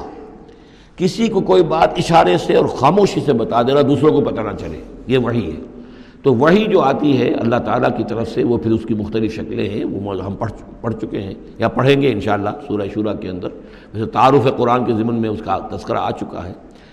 کسی 0.97 1.29
کو 1.29 1.41
کوئی 1.41 1.63
بات 1.63 1.99
اشارے 1.99 2.39
سے 2.39 2.57
اور 2.57 2.67
خاموشی 2.67 3.21
سے 3.27 3.33
بتا 3.33 3.63
دینا، 3.63 3.81
دوسروں 3.83 4.13
کو 4.13 4.21
پتہ 4.21 4.41
نہ 4.41 4.57
چلے، 4.59 4.83
یہ 5.07 5.19
وہی 5.19 5.51
ہے۔ 5.51 5.78
تو 6.23 6.35
وہی 6.35 6.65
جو 6.65 6.81
آتی 6.81 7.21
ہے 7.21 7.29
اللہ 7.31 7.57
تعالیٰ 7.57 7.97
کی 7.97 8.05
طرف 8.09 8.29
سے، 8.29 8.45
وہ 8.45 8.59
پھر 8.59 8.71
اس 8.71 8.85
کی 8.89 8.95
مختلف 8.95 9.35
شکلیں 9.35 9.69
ہیں، 9.69 9.85
وہ 9.85 10.25
ہم 10.27 10.35
پڑھ 10.35 10.53
پڑھ 10.81 10.95
چکے 10.95 11.23
ہیں 11.23 11.35
یا 11.59 11.69
پڑھیں 11.69 12.03
گے 12.03 12.13
انشاءاللہ 12.13 12.51
سورہ 12.67 12.83
شورہ 12.95 13.15
کے 13.21 13.29
اندر۔ 13.29 13.49
ویسے 13.95 14.07
تعارف 14.07 14.49
قرآن 14.57 14.85
کے 14.85 14.93
ضمن 14.93 15.15
میں 15.15 15.31
اس 15.31 15.43
کا 15.45 15.59
تذکرہ 15.73 15.97
آ 15.97 16.11
چکا 16.11 16.49
ہے۔ 16.49 16.53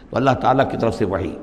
تو 0.09 0.17
اللہ 0.17 0.31
تعالیٰ 0.31 0.69
کی 0.71 0.77
طرف 0.77 0.95
سے 0.95 1.05
وہی 1.05 1.35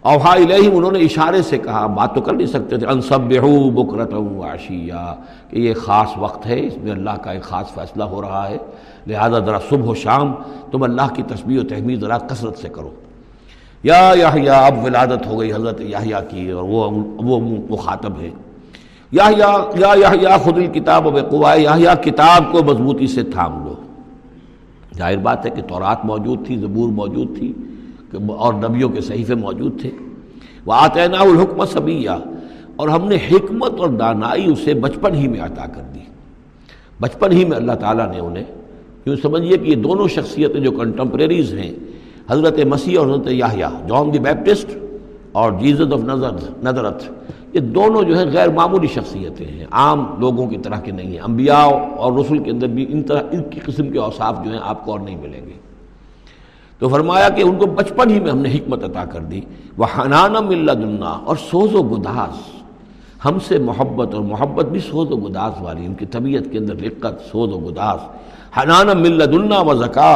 اوہا 0.00 0.32
الہی 0.32 0.70
انہوں 0.72 0.92
نے 0.92 0.98
اشارے 0.98 1.42
سے 1.42 1.58
کہا، 1.58 1.86
بات 1.86 2.14
تو 2.14 2.20
کر 2.20 2.32
نہیں 2.32 2.46
سکتے 2.46 2.76
تھے 2.76 2.86
انصب 2.86 3.32
بکرت 3.74 4.14
عشیہ، 4.14 5.14
کہ 5.50 5.56
یہ 5.56 5.74
خاص 5.74 6.08
وقت 6.16 6.46
ہے، 6.46 6.66
اس 6.66 6.78
میں 6.78 6.92
اللہ 6.92 7.16
کا 7.22 7.32
ایک 7.32 7.42
خاص 7.42 7.74
فیصلہ 7.74 8.04
ہو 8.04 8.22
رہا 8.22 8.48
ہے۔ 8.48 8.56
لہذا 9.06 9.38
ذرا 9.38 9.58
صبح 9.68 9.90
و 9.90 9.94
شام 9.94 10.32
تم 10.70 10.82
اللہ 10.82 11.14
کی 11.14 11.22
تسبیح 11.22 11.60
و 11.60 11.64
تحمید، 11.64 12.00
ذرا 12.00 12.18
کثرت 12.18 12.58
سے 12.58 12.68
کرو۔ 12.68 12.90
یا 13.82 14.12
یا 14.34 14.58
اب 14.66 14.84
ولادت 14.84 15.26
ہو 15.26 15.40
گئی 15.40 15.52
حضرت 15.52 15.80
یاہیا 15.80 16.20
کی 16.20 16.50
اور 16.50 16.64
وہ 16.64 16.90
وہ 17.18 17.40
مخاطب 17.70 18.20
ہے 18.20 18.30
یا 19.12 19.28
یا 20.20 20.36
خود 20.36 20.58
الکتاب 20.58 21.08
قوا 21.30 21.54
یا 21.56 21.94
کتاب 21.94 22.52
کو 22.52 22.62
مضبوطی 22.62 23.06
سے 23.06 23.22
تھام 23.22 23.64
لو۔ 23.64 23.74
ظاہر 24.96 25.16
بات 25.16 25.46
ہے 25.46 25.50
کہ 25.50 25.62
تورات 25.62 26.04
موجود 26.04 26.46
تھی، 26.46 26.56
زبور 26.56 26.88
موجود 26.88 27.36
تھی 27.38 27.52
اور 28.28 28.54
نبیوں 28.54 28.88
کے 28.88 29.00
صحیفے 29.00 29.34
موجود 29.34 29.80
تھے۔ 29.80 29.90
وہ 30.66 30.72
آتینہ 30.72 31.16
الحکم 31.16 31.64
سبیہ 31.64 32.10
اور 32.76 32.88
ہم 32.88 33.08
نے 33.08 33.16
حکمت 33.30 33.80
اور 33.80 33.88
دانائی 33.88 34.52
اسے 34.52 34.74
بچپن 34.74 35.14
ہی 35.14 35.28
میں 35.28 35.40
عطا 35.40 35.66
کر 35.66 35.82
دی۔ 35.94 36.00
بچپن 37.00 37.32
ہی 37.32 37.44
میں 37.44 37.56
اللہ 37.56 37.72
تعالیٰ 37.72 38.10
نے 38.12 38.18
انہیں 38.18 38.44
کیوں 39.04 39.16
سمجھیے 39.22 39.56
کہ 39.56 39.70
یہ 39.70 39.74
دونوں 39.74 40.08
شخصیتیں 40.08 40.60
جو 40.60 40.70
کنٹمپریریز 40.70 41.54
ہیں 41.54 41.72
حضرت 42.30 42.58
مسیح 42.58 42.98
اور 42.98 43.06
حضرت 43.06 43.26
یاہیا 43.30 43.70
جان 43.88 44.12
دی 44.12 44.18
بیپٹسٹ 44.18 44.76
اور 45.32 45.52
جیزد 45.52 45.92
آف 45.92 46.00
نظر، 46.00 46.32
نظرت، 46.62 47.02
یہ 47.52 47.60
دونوں 47.60 48.02
جو 48.02 48.18
ہیں 48.18 48.26
غیر 48.32 48.48
معمولی 48.48 48.86
شخصیتیں 48.86 49.46
ہیں، 49.46 49.66
عام 49.70 50.04
لوگوں 50.18 50.46
کی 50.46 50.56
طرح 50.56 50.80
کے 50.80 50.92
نہیں 50.92 51.10
ہیں، 51.10 51.20
انبیاء 51.20 51.64
اور 51.96 52.12
رسول 52.12 52.38
کے 52.38 52.50
اندر 52.50 52.66
بھی 52.66 52.86
ان 52.88 53.02
طرح، 53.02 53.22
ان 53.32 53.42
کی 53.50 53.60
قسم 53.60 53.90
کے 53.90 53.98
اوصاف 53.98 54.44
جو 54.44 54.50
ہیں 54.50 54.60
آپ 54.62 54.84
کو 54.84 54.92
اور 54.92 55.00
نہیں 55.00 55.16
ملیں 55.16 55.46
گے۔ 55.46 55.58
تو 56.78 56.88
فرمایا 56.88 57.28
کہ 57.28 57.42
ان 57.42 57.58
کو 57.58 57.66
بچپن 57.66 58.10
ہی 58.10 58.20
میں 58.20 58.30
ہم 58.30 58.38
نے 58.38 58.48
حکمت 58.48 58.84
عطا 58.84 59.04
کر 59.04 59.20
دی 59.20 59.40
وہ 59.76 59.86
حنانم 59.98 60.48
اللہ 60.48 61.04
اور 61.04 61.36
سوز 61.50 61.74
و 61.74 61.82
گداس 61.82 62.50
ہم 63.24 63.38
سے 63.38 63.58
محبت 63.58 64.14
اور 64.14 64.22
محبت 64.22 64.64
بھی 64.64 64.80
سوز 64.80 65.12
و 65.12 65.16
گداس 65.16 65.60
والی، 65.62 65.86
ان 65.86 65.94
کی 65.94 66.06
طبیعت 66.06 66.52
کے 66.52 66.58
اندر 66.58 66.76
رقت، 66.76 67.20
سوز 67.30 67.52
و 67.52 67.58
گداس 67.58 68.00
حنان 68.58 69.02
ملت 69.02 69.28
اللہ 69.28 69.62
و 69.62 69.74
زکا، 69.74 70.12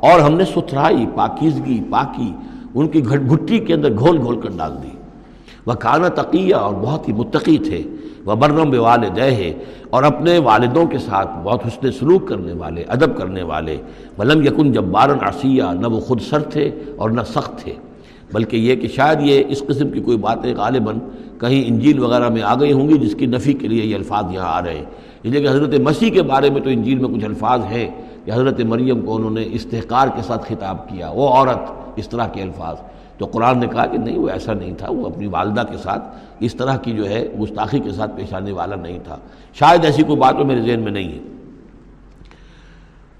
اور 0.00 0.20
ہم 0.20 0.34
نے 0.34 0.44
ستھرائی، 0.44 1.06
پاکیزگی، 1.14 1.80
پاکی، 1.90 2.32
ان 2.74 2.88
کی 2.88 3.04
گھٹ 3.06 3.20
گھٹی 3.30 3.58
کے 3.58 3.74
اندر 3.74 3.92
گھول 3.98 4.18
گھول 4.18 4.40
کر 4.40 4.50
ڈال 4.56 4.72
دی۔ 4.82 4.96
وہ 5.66 5.72
کانا 5.72 6.08
تقیہ، 6.08 6.54
اور 6.54 6.74
بہت 6.74 7.08
ہی 7.08 7.12
متقی 7.12 7.58
تھے۔ 7.58 7.82
وہ 8.24 8.34
برنم 8.34 8.80
والد 8.80 9.18
ہے 9.18 9.52
اور 9.90 10.02
اپنے 10.02 10.38
والدوں 10.38 10.86
کے 10.86 10.98
ساتھ 10.98 11.30
بہت 11.42 11.66
حسن 11.66 11.92
سلوک 11.92 12.28
کرنے 12.28 12.52
والے، 12.52 12.84
ادب 12.88 13.16
کرنے 13.16 13.42
والے۔ 13.42 13.76
ولم 14.18 14.42
یکن 14.42 14.72
جب 14.72 14.84
بارن 14.84 15.18
عصیہ، 15.20 15.62
نہ 15.80 15.86
وہ 15.86 16.00
خود 16.00 16.20
سر 16.20 16.40
تھے 16.40 16.70
اور 16.96 17.10
نہ 17.10 17.20
سخت 17.22 17.58
تھے۔ 17.58 17.72
بلکہ 18.32 18.56
یہ 18.56 18.76
کہ 18.76 18.88
شاید 18.88 19.20
یہ 19.22 19.44
اس 19.48 19.62
قسم 19.68 19.90
کی 19.90 20.00
کوئی 20.00 20.16
باتیں 20.16 20.54
غالباً 20.54 20.98
کہیں 21.40 21.64
انجیل 21.66 21.98
وغیرہ 21.98 22.28
میں 22.28 22.42
آ 22.42 22.54
گئی 22.60 22.72
ہوں 22.72 22.88
گی، 22.88 22.94
جس 22.94 23.14
کی 23.14 23.26
نفی 23.26 23.52
کے 23.52 23.68
لیے 23.68 23.84
یہ 23.84 23.96
الفاظ 23.96 24.24
یہاں 24.34 24.52
آ 24.52 24.62
رہے 24.62 24.74
ہیں۔ 24.74 24.84
اس 25.22 25.30
لیے 25.30 25.40
کہ 25.40 25.48
حضرت 25.48 25.80
مسیح 25.80 26.10
کے 26.10 26.22
بارے 26.22 26.50
میں 26.50 26.60
تو 26.60 26.70
انجیل 26.70 26.98
میں 26.98 27.18
کچھ 27.18 27.24
الفاظ 27.24 27.60
ہیں 27.70 27.88
کہ 28.24 28.30
حضرت 28.30 28.60
مریم 28.60 29.06
کو 29.06 29.16
انہوں 29.16 29.30
نے 29.30 29.44
استحکار 29.52 30.08
کے 30.08 30.22
ساتھ 30.22 30.46
خطاب 30.48 30.88
کیا، 30.88 31.10
وہ 31.10 31.28
عورت، 31.28 31.72
اس 31.96 32.08
طرح 32.08 32.26
کے 32.26 32.42
الفاظ۔ 32.42 32.76
تو 33.18 33.26
قرآن 33.26 33.58
نے 33.58 33.66
کہا 33.66 33.86
کہ 33.86 33.98
نہیں، 33.98 34.18
وہ 34.18 34.28
ایسا 34.28 34.52
نہیں 34.52 34.74
تھا، 34.78 34.90
وہ 34.90 35.06
اپنی 35.06 35.26
والدہ 35.26 35.62
کے 35.70 35.76
ساتھ 35.76 36.04
اس 36.40 36.54
طرح 36.54 36.76
کی 36.76 36.92
جو 36.92 37.08
ہے 37.08 37.28
گستاخی 37.42 37.78
کے 37.78 37.92
ساتھ 37.92 38.10
پیش 38.16 38.34
آنے 38.34 38.52
والا 38.52 38.76
نہیں 38.76 38.98
تھا۔ 39.04 39.16
شاید 39.54 39.84
ایسی 39.84 40.02
کوئی 40.02 40.18
بات 40.18 40.34
میرے 40.34 40.62
ذہن 40.62 40.80
میں 40.80 40.92
نہیں 40.92 41.12
ہے۔ 41.12 41.18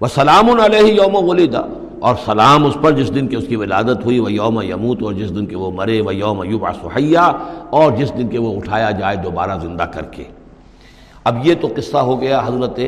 وہ 0.01 0.07
سلام 0.07 0.61
علیہ 0.61 0.92
یوم 0.92 1.28
ولیدہ 1.28 1.62
اور 2.01 2.14
سلام 2.24 2.66
اس 2.66 2.76
پر 2.82 2.90
جس 2.90 3.14
دن 3.14 3.28
کہ 3.28 3.36
اس 3.36 3.44
کی 3.49 3.57
ولادت 3.57 4.05
ہوئی 4.05 4.18
وہ 4.18 4.32
یوم 4.32 4.61
یموت 4.61 5.03
اور 5.03 5.12
جس 5.12 5.34
دن 5.34 5.46
کہ 5.46 5.57
وہ 5.57 5.70
مرے 5.70 6.01
وہ 6.01 6.14
یوم 6.14 6.44
یوبا 6.44 6.72
سہیا 6.72 7.32
اور 7.70 7.92
جس 7.92 8.12
دن 8.18 8.28
کہ 8.28 8.38
وہ 8.38 8.57
اٹھایا 8.57 8.90
جائے 8.90 9.16
دوبارہ 9.16 9.59
زندہ 9.62 9.82
کر 9.82 10.03
کے۔ 10.03 10.24
اب 11.29 11.47
یہ 11.47 11.55
تو 11.61 11.68
قصہ 11.76 11.97
ہو 11.97 12.20
گیا 12.20 12.41
حضرت 12.47 12.81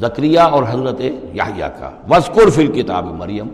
ذکریہ 0.00 0.40
اور 0.40 0.62
حضرت 0.68 1.00
یاہیا 1.34 1.68
کا۔ 1.68 1.90
وزقر 2.10 2.50
فل 2.50 2.66
کتاب 2.66 3.06
مریم۔ 3.18 3.48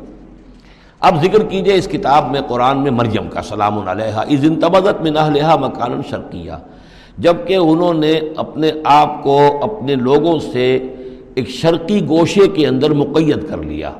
اب 1.00 1.22
ذکر 1.22 1.42
کیجیے 1.42 1.74
اس 1.74 1.88
کتاب 1.88 2.30
میں، 2.30 2.40
قرآن 2.48 2.78
میں 2.78 2.90
مریم 2.90 3.28
کا، 3.28 3.42
سلام 3.42 3.88
علیہ 3.88 4.18
از 4.18 4.44
انتبت 4.44 5.02
میں 5.02 5.10
نہ 5.10 5.56
مکان 5.56 6.00
شرقیہ۔ 6.10 6.52
جبکہ 7.18 7.54
انہوں 7.54 7.94
نے 7.94 8.20
اپنے 8.36 8.70
آپ 8.84 9.22
کو 9.22 9.58
اپنے 9.62 9.94
لوگوں 9.94 10.38
سے 10.38 10.94
ایک 11.34 11.48
شرقی 11.48 12.08
گوشے 12.08 12.46
کے 12.48 12.66
اندر 12.66 12.90
مقید 12.90 13.48
کر 13.48 13.58
لیا۔ 13.58 13.90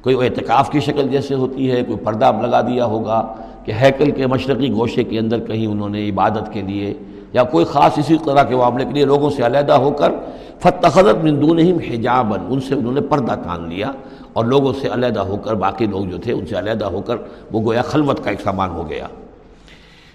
کوئی 0.00 0.16
اعتکاف 0.16 0.70
کی 0.70 0.80
شکل 0.80 1.08
جیسے 1.08 1.34
ہوتی 1.34 1.70
ہے، 1.70 1.82
کوئی 1.82 1.98
پردہ 1.98 2.30
لگا 2.42 2.60
دیا 2.60 2.84
ہوگا 2.84 3.34
کہ 3.64 3.72
ہیکل 3.72 4.10
کے 4.10 4.26
مشرقی 4.26 4.72
گوشے 4.72 5.04
کے 5.04 5.18
اندر 5.18 5.40
کہیں 5.40 5.66
انہوں 5.66 5.88
نے 5.88 6.08
عبادت 6.08 6.52
کے 6.52 6.62
لیے 6.62 6.94
یا 7.32 7.42
کوئی 7.42 7.64
خاص 7.64 7.98
اسی 7.98 8.16
طرح 8.24 8.42
کے 8.42 8.56
معاملے 8.56 8.84
کے 8.84 8.92
لیے 8.92 9.04
لوگوں 9.04 9.30
سے 9.30 9.46
علیحدہ 9.46 9.72
ہو 9.72 9.90
کر 9.90 10.12
فتخت 10.58 11.24
مندون 11.24 11.58
حجابن 11.58 12.40
ان 12.48 12.60
سے 12.60 12.74
انہوں 12.74 12.92
نے 12.92 13.00
پردہ 13.00 13.34
تان 13.44 13.68
لیا 13.68 13.92
اور 14.32 14.44
لوگوں 14.44 14.72
سے 14.80 14.88
علیحدہ 14.88 15.20
ہو 15.20 15.36
کر 15.36 15.54
باقی 15.54 15.86
لوگ 15.86 16.04
جو 16.04 16.18
تھے 16.18 16.32
ان 16.32 16.46
سے 16.46 16.58
علیحدہ 16.58 16.84
ہو 16.84 17.00
کر 17.00 17.16
وہ 17.52 17.62
گویا 17.64 17.82
خلوت 17.82 18.24
کا 18.24 18.30
ایک 18.30 18.40
سامان 18.40 18.70
ہو 18.70 18.88
گیا۔ 18.90 19.06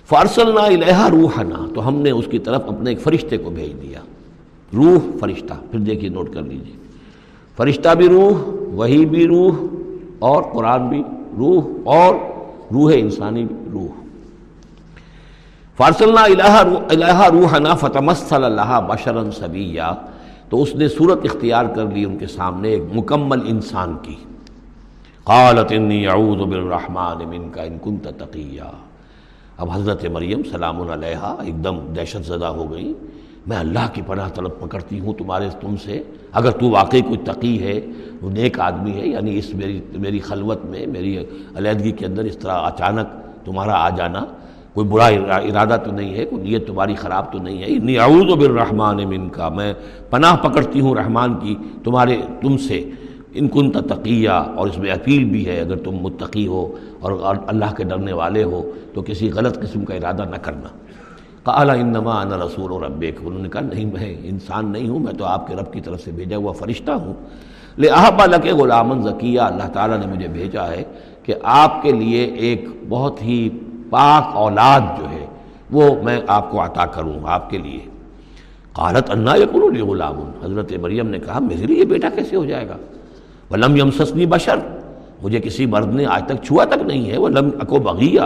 فارسل 0.10 0.58
الحا 0.58 1.10
روحنا، 1.10 1.66
تو 1.76 1.88
ہم 1.88 1.96
نے 1.96 2.12
اس 2.12 2.26
کی 2.32 2.40
طرف 2.40 2.62
اپنے 2.68 2.90
ایک 2.90 3.02
فرشتے 3.02 3.38
کو 3.38 3.50
بھیج 3.50 3.82
دیا۔ 3.82 4.00
روح 4.74 5.18
فرشتہ، 5.20 5.54
پھر 5.72 5.80
دیکھیے 5.80 6.10
نوٹ 6.10 6.34
کر 6.34 6.42
لیجیے 6.42 6.76
فرشتہ 7.58 7.96
بھی 7.96 8.10
روح، 8.10 8.50
وہی 8.74 9.06
بھی 9.06 9.28
روح 9.28 9.52
اور 10.20 10.44
قرآن 10.44 10.90
بھی 10.90 11.04
روح 11.38 11.64
اور 11.86 12.16
روح 12.74 12.92
انسانی 12.96 13.46
بھی 13.46 13.56
روح۔ 13.74 13.97
فارسل 15.78 16.18
الہ 16.18 17.28
روحنا 17.32 17.74
فتمثل 17.76 18.44
اللہ 18.44 18.80
بشرن 18.88 19.32
سبیہ 19.32 19.90
تو 20.50 20.62
اس 20.62 20.74
نے 20.76 20.88
صورت 20.88 21.26
اختیار 21.26 21.66
کر 21.76 21.86
لی 21.94 22.06
ان 22.06 22.18
کے 22.18 22.28
سامنے 22.28 22.70
ایک 22.70 22.84
مکمل 22.94 23.42
انسان 23.48 23.96
کی۔ 24.02 24.16
قالت 25.24 25.72
انی 25.72 26.08
اعوذ 26.08 26.42
بالرحمن 26.50 27.28
من 27.30 27.50
کا 27.50 27.64
ان 27.64 27.78
کنت 27.84 28.08
تقیہ 28.20 28.72
اب 29.58 29.72
حضرت 29.74 30.06
مریم 30.14 30.42
سلام 30.52 30.82
علیہ 30.92 31.36
ایک 31.46 31.64
دم 31.64 31.80
دہشت 31.96 32.26
زدہ 32.28 32.50
ہو 32.58 32.72
گئی۔ 32.72 32.94
میں 33.48 33.58
اللہ 33.58 33.88
کی 33.94 34.02
پناہ 34.08 34.30
طلب 34.36 34.60
پکڑتی 34.60 35.00
ہوں 35.00 35.14
تمہارے 35.14 35.50
تم 35.62 35.76
سے۔ 35.84 36.02
اگر 36.34 36.52
تو 36.52 36.70
واقعی 36.70 37.02
کوئی 37.02 37.20
تقی 37.26 37.56
ہے، 37.64 37.80
وہ 38.22 38.30
نیک 38.30 38.60
آدمی 38.60 38.92
ہے 38.92 39.08
یعنی 39.08 39.38
اس 39.38 39.54
میری 39.54 39.80
میری 39.94 40.20
خلوت 40.20 40.66
میں، 40.66 40.86
میری 40.88 41.18
علیحدگی 41.58 41.92
کے 41.92 42.06
اندر 42.06 42.24
اس 42.24 42.38
طرح 42.38 42.66
اچانک 42.66 43.08
تمہارا 43.46 43.74
آ 43.86 43.90
جانا 43.90 44.26
کوئی 44.78 44.88
برا 44.88 45.06
ارادہ 45.06 45.78
تو 45.84 45.92
نہیں 45.92 46.14
ہے، 46.14 46.26
کوئی 46.26 46.44
نیت 46.44 46.68
تمہاری 46.68 46.96
خراب 46.96 47.32
تو 47.32 47.38
نہیں 47.40 47.58
ہے۔ 47.62 47.66
انی 47.68 48.00
اعوذ 48.00 48.34
بالرحمن 48.34 48.98
من 49.10 49.30
کا 49.30 49.50
میں 49.50 49.74
پناہ 50.10 50.36
پکڑتی 50.36 50.80
ہوں 50.80 50.96
رحمان 50.96 51.34
کی 51.34 51.56
تمہارے، 51.84 52.18
تم 52.42 52.58
سے۔ 52.58 52.90
ان 53.34 53.48
کن 53.48 53.72
تقیہ، 53.72 54.30
اور 54.30 54.68
اس 54.68 54.78
میں 54.78 54.92
اپیل 54.92 55.24
بھی 55.24 55.46
ہے، 55.48 55.60
اگر 55.62 55.78
تم 55.78 55.96
متقی 56.02 56.48
ہو 56.48 56.76
اور 57.00 57.36
اللہ 57.48 57.74
کے 57.78 57.84
ڈرنے 57.84 58.14
والے 58.14 58.44
ہو، 58.44 58.72
تو 58.94 59.02
کسی 59.02 59.32
غلط 59.32 59.60
قسم 59.62 59.86
کا 59.86 59.96
ارادہ 59.96 60.24
نہ 60.30 60.36
کرنا۔ 60.36 60.70
قال 61.44 61.70
انما 61.70 62.22
انا 62.22 62.38
رسول 62.38 62.72
و 62.72 62.80
رب 62.80 63.04
انہوں 63.26 63.42
نے 63.42 63.50
کہا 63.50 63.62
نہیں، 63.62 63.86
میں 63.86 64.16
انسان 64.24 64.72
نہیں 64.72 64.88
ہوں، 64.90 65.00
میں 65.00 65.14
تو 65.14 65.26
آپ 65.26 65.48
کے 65.48 65.56
رب 65.56 65.74
کی 65.74 65.82
طرف 65.82 66.02
سے 66.02 66.12
بھیجا 66.12 66.38
ہوا 66.38 66.52
فرشتہ 66.52 66.92
ہوں۔ 66.92 67.14
لے 67.78 67.88
احبا 67.88 68.26
لک 68.26 68.46
غلام 68.54 69.02
ذکیہ 69.02 69.40
اللہ 69.40 69.68
تعالیٰ 69.74 69.98
نے 70.00 70.06
مجھے 70.06 70.28
بھیجا 70.28 70.68
ہے 70.68 70.84
کہ 71.24 71.34
آپ 71.44 71.82
کے 71.84 71.92
لیے 71.92 72.24
ایک 72.24 72.66
بہت 72.90 73.22
ہی 73.22 73.50
پاک 73.90 74.36
اولاد 74.36 74.82
جو 74.98 75.10
ہے، 75.10 75.26
وہ 75.72 76.04
میں 76.04 76.22
آپ 76.28 76.52
کو 76.52 76.66
عطا 76.66 76.86
کروں 76.86 77.14
آپ 77.24 77.50
کے 77.50 77.58
لیے۔ 77.58 77.80
قالت، 78.74 79.10
انا 79.10 79.36
یقول 79.36 79.74
لی 79.74 79.82
غلام۔ 79.82 80.32
حضرت 80.44 80.72
مریم 80.72 81.10
نے 81.10 81.20
کہا، 81.20 81.40
میرے 81.40 81.66
لیے 81.66 81.86
بیٹا 81.86 82.10
کیسے 82.16 82.36
ہو 82.36 82.46
جائے 82.46 82.70
گا؟ 82.70 82.78
وہ 83.50 83.58
یمسسنی 83.78 84.26
بشر۔ 84.26 84.60
مجھے 85.24 85.40
کسی 85.40 85.66
مرد 85.66 85.96
نے 85.96 86.06
آج 86.06 86.24
تک 86.26 86.44
چھوا 86.44 86.66
تک 86.66 86.82
نہیں 86.86 87.12
ہے 87.12 87.18
وہ 87.18 87.30
لم 87.30 87.50
اکو 87.60 87.80
بغیہ۔ 87.80 88.22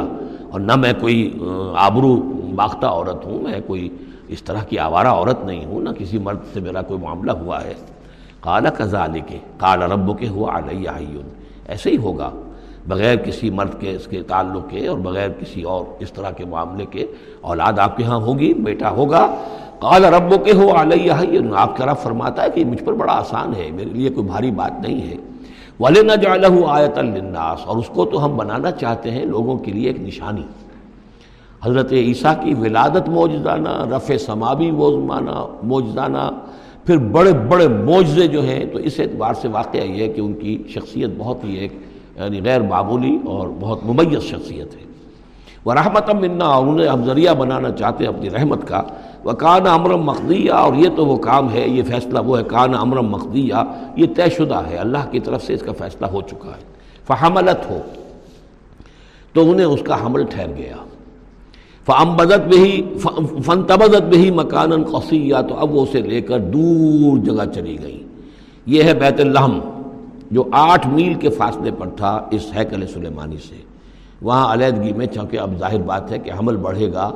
اور 0.51 0.59
نہ 0.59 0.75
میں 0.75 0.93
کوئی 1.01 1.39
آبرو 1.75 2.15
باختہ 2.55 2.85
عورت 2.85 3.25
ہوں، 3.25 3.41
میں 3.41 3.59
کوئی 3.67 3.89
اس 4.27 4.43
طرح 4.43 4.63
کی 4.63 4.79
آوارہ 4.79 5.07
عورت 5.07 5.45
نہیں 5.45 5.65
ہوں، 5.65 5.81
نہ 5.81 5.89
کسی 5.89 6.17
مرد 6.17 6.37
سے 6.53 6.59
میرا 6.59 6.81
کوئی 6.81 6.99
معاملہ 6.99 7.31
ہوا 7.31 7.63
ہے۔ 7.63 7.73
کالا 8.39 8.69
کزا 8.69 9.07
کے 9.27 9.37
کالا 9.57 9.87
رب 9.87 10.19
کے 10.19 10.27
ہوا 10.27 10.57
علیہ 10.57 10.89
ایسے 11.67 11.91
ہی 11.91 11.97
ہوگا۔ 11.97 12.29
بغیر 12.87 13.15
کسی 13.15 13.49
مرد 13.49 13.79
کے 13.79 13.91
اس 13.91 14.07
کے 14.07 14.21
تعلق 14.21 14.69
کے 14.69 14.87
اور 14.87 14.97
بغیر 14.97 15.29
کسی 15.29 15.61
اور 15.61 15.85
اس 15.99 16.11
طرح 16.11 16.31
کے 16.31 16.45
معاملے 16.45 16.85
کے 16.85 17.05
اولاد 17.41 17.79
آپ 17.79 17.97
کے 17.97 18.03
ہاں 18.03 18.19
ہوگی، 18.21 18.53
بیٹا 18.53 18.89
ہوگا۔ 18.89 19.35
قال 19.79 20.05
رب 20.05 20.45
کے 20.45 20.51
ہو 20.51 20.81
علیہ 20.81 21.11
آپ 21.55 21.77
کا 21.77 21.85
رب 21.85 21.97
فرماتا 21.97 22.43
ہے 22.43 22.47
کہ 22.55 22.65
مجھ 22.65 22.83
پر 22.83 22.93
بڑا 22.93 23.13
آسان 23.13 23.53
ہے، 23.55 23.69
میرے 23.71 23.89
لیے 23.89 24.09
کوئی 24.09 24.27
بھاری 24.27 24.51
بات 24.51 24.87
نہیں 24.87 25.01
ہے۔ 25.01 25.15
والے 25.79 26.01
نہ 26.01 26.11
آیت 26.67 26.97
الناس 26.97 27.65
اور 27.65 27.77
اس 27.77 27.87
کو 27.87 28.05
تو 28.05 28.25
ہم 28.25 28.37
بنانا 28.37 28.71
چاہتے 28.71 29.11
ہیں 29.11 29.25
لوگوں 29.25 29.57
کے 29.57 29.71
لیے 29.71 29.87
ایک 29.87 29.99
نشانی۔ 29.99 30.43
حضرت 31.63 31.91
عیسیٰ 31.91 32.33
کی 32.43 32.53
ولادت 32.53 33.09
موجزانہ 33.09 33.95
رفع 33.95 34.17
سمابی 34.17 34.71
موزمانہ 34.71 35.45
موجزانہ 35.63 36.29
پھر 36.85 36.97
بڑے 36.97 37.31
بڑے 37.33 37.67
معجزے 37.67 38.27
جو 38.27 38.41
ہیں، 38.41 38.65
تو 38.65 38.77
اس 38.77 38.99
اعتبار 38.99 39.33
سے 39.33 39.47
واقعہ 39.47 39.81
یہ 39.81 40.03
ہے 40.03 40.07
کہ 40.07 40.21
ان 40.21 40.33
کی 40.33 40.63
شخصیت 40.69 41.09
بہت 41.17 41.43
ہی 41.43 41.55
ایک 41.55 41.73
یعنی 42.23 42.41
غیر 42.43 42.61
معمولی 42.61 43.17
اور 43.25 43.47
بہت 43.59 43.79
ممیز 43.83 44.23
شخصیت 44.23 44.75
ہے۔ 44.75 44.91
وہ 45.65 45.73
رحمت 45.73 46.09
منا 46.09 46.45
اور 46.45 46.67
انہیں 46.67 46.87
ہم 46.87 47.05
ذریعہ 47.05 47.33
بنانا 47.33 47.71
چاہتے 47.71 48.05
ہیں 48.05 48.13
اپنی 48.13 48.29
رحمت 48.29 48.67
کا۔ 48.67 48.81
وہ 49.23 49.31
کان 49.31 49.67
امرم 49.67 50.03
مخدیہ 50.03 50.51
اور 50.51 50.73
یہ 50.73 50.89
تو 50.95 51.05
وہ 51.05 51.17
کام 51.17 51.53
ہے، 51.53 51.67
یہ 51.67 51.83
فیصلہ 51.83 52.19
وہ 52.25 52.39
ہے۔ 52.39 52.43
کان 52.43 52.75
امرم 52.75 53.09
مخدیہ 53.09 53.53
یہ 53.95 54.05
طے 54.15 54.29
شدہ 54.37 54.61
ہے۔ 54.69 54.75
اللہ 54.75 54.97
کی 55.11 55.19
طرف 55.19 55.43
سے 55.43 55.53
اس 55.53 55.61
کا 55.61 55.71
فیصلہ 55.77 56.05
ہو 56.05 56.21
چکا 56.21 56.49
ہے۔ 56.49 56.71
فحملت 57.07 57.69
ہو، 57.69 57.79
تو 59.33 59.51
انہیں 59.51 59.65
اس 59.65 59.79
کا 59.83 60.05
حمل 60.05 60.23
ٹھہر 60.23 60.49
گیا۔ 60.57 60.75
فمبدت 61.85 62.55
میں 62.55 62.65
ہی 62.65 62.81
فن 63.45 63.63
تبدت 63.63 64.01
میں 64.01 64.17
ہی 64.17 64.31
مکان 64.31 64.83
قصیہ 64.83 65.35
تو 65.49 65.55
اب 65.55 65.71
وہ 65.71 65.83
اسے 65.83 66.01
لے 66.01 66.21
کر 66.21 66.39
دور 66.39 67.17
جگہ 67.17 67.51
چلی 67.55 67.77
گئی۔ 67.83 68.07
یہ 68.65 68.83
ہے 68.83 68.93
بیت 68.93 69.19
الحم 69.19 69.59
جو 70.31 70.43
آٹھ 70.51 70.87
میل 70.87 71.13
کے 71.13 71.29
فاصلے 71.29 71.71
پر 71.77 71.87
تھا 71.89 72.27
اس 72.31 72.51
ہیکل 72.55 72.87
سلیمانی 72.87 73.37
سے۔ 73.37 73.55
وہاں 74.21 74.53
علیحدگی 74.53 74.93
میں 74.93 75.05
چونکہ 75.05 75.39
اب 75.39 75.59
ظاہر 75.59 75.81
بات 75.81 76.11
ہے 76.11 76.19
کہ 76.19 76.31
حمل 76.39 76.57
بڑھے 76.57 76.93
گا، 76.93 77.11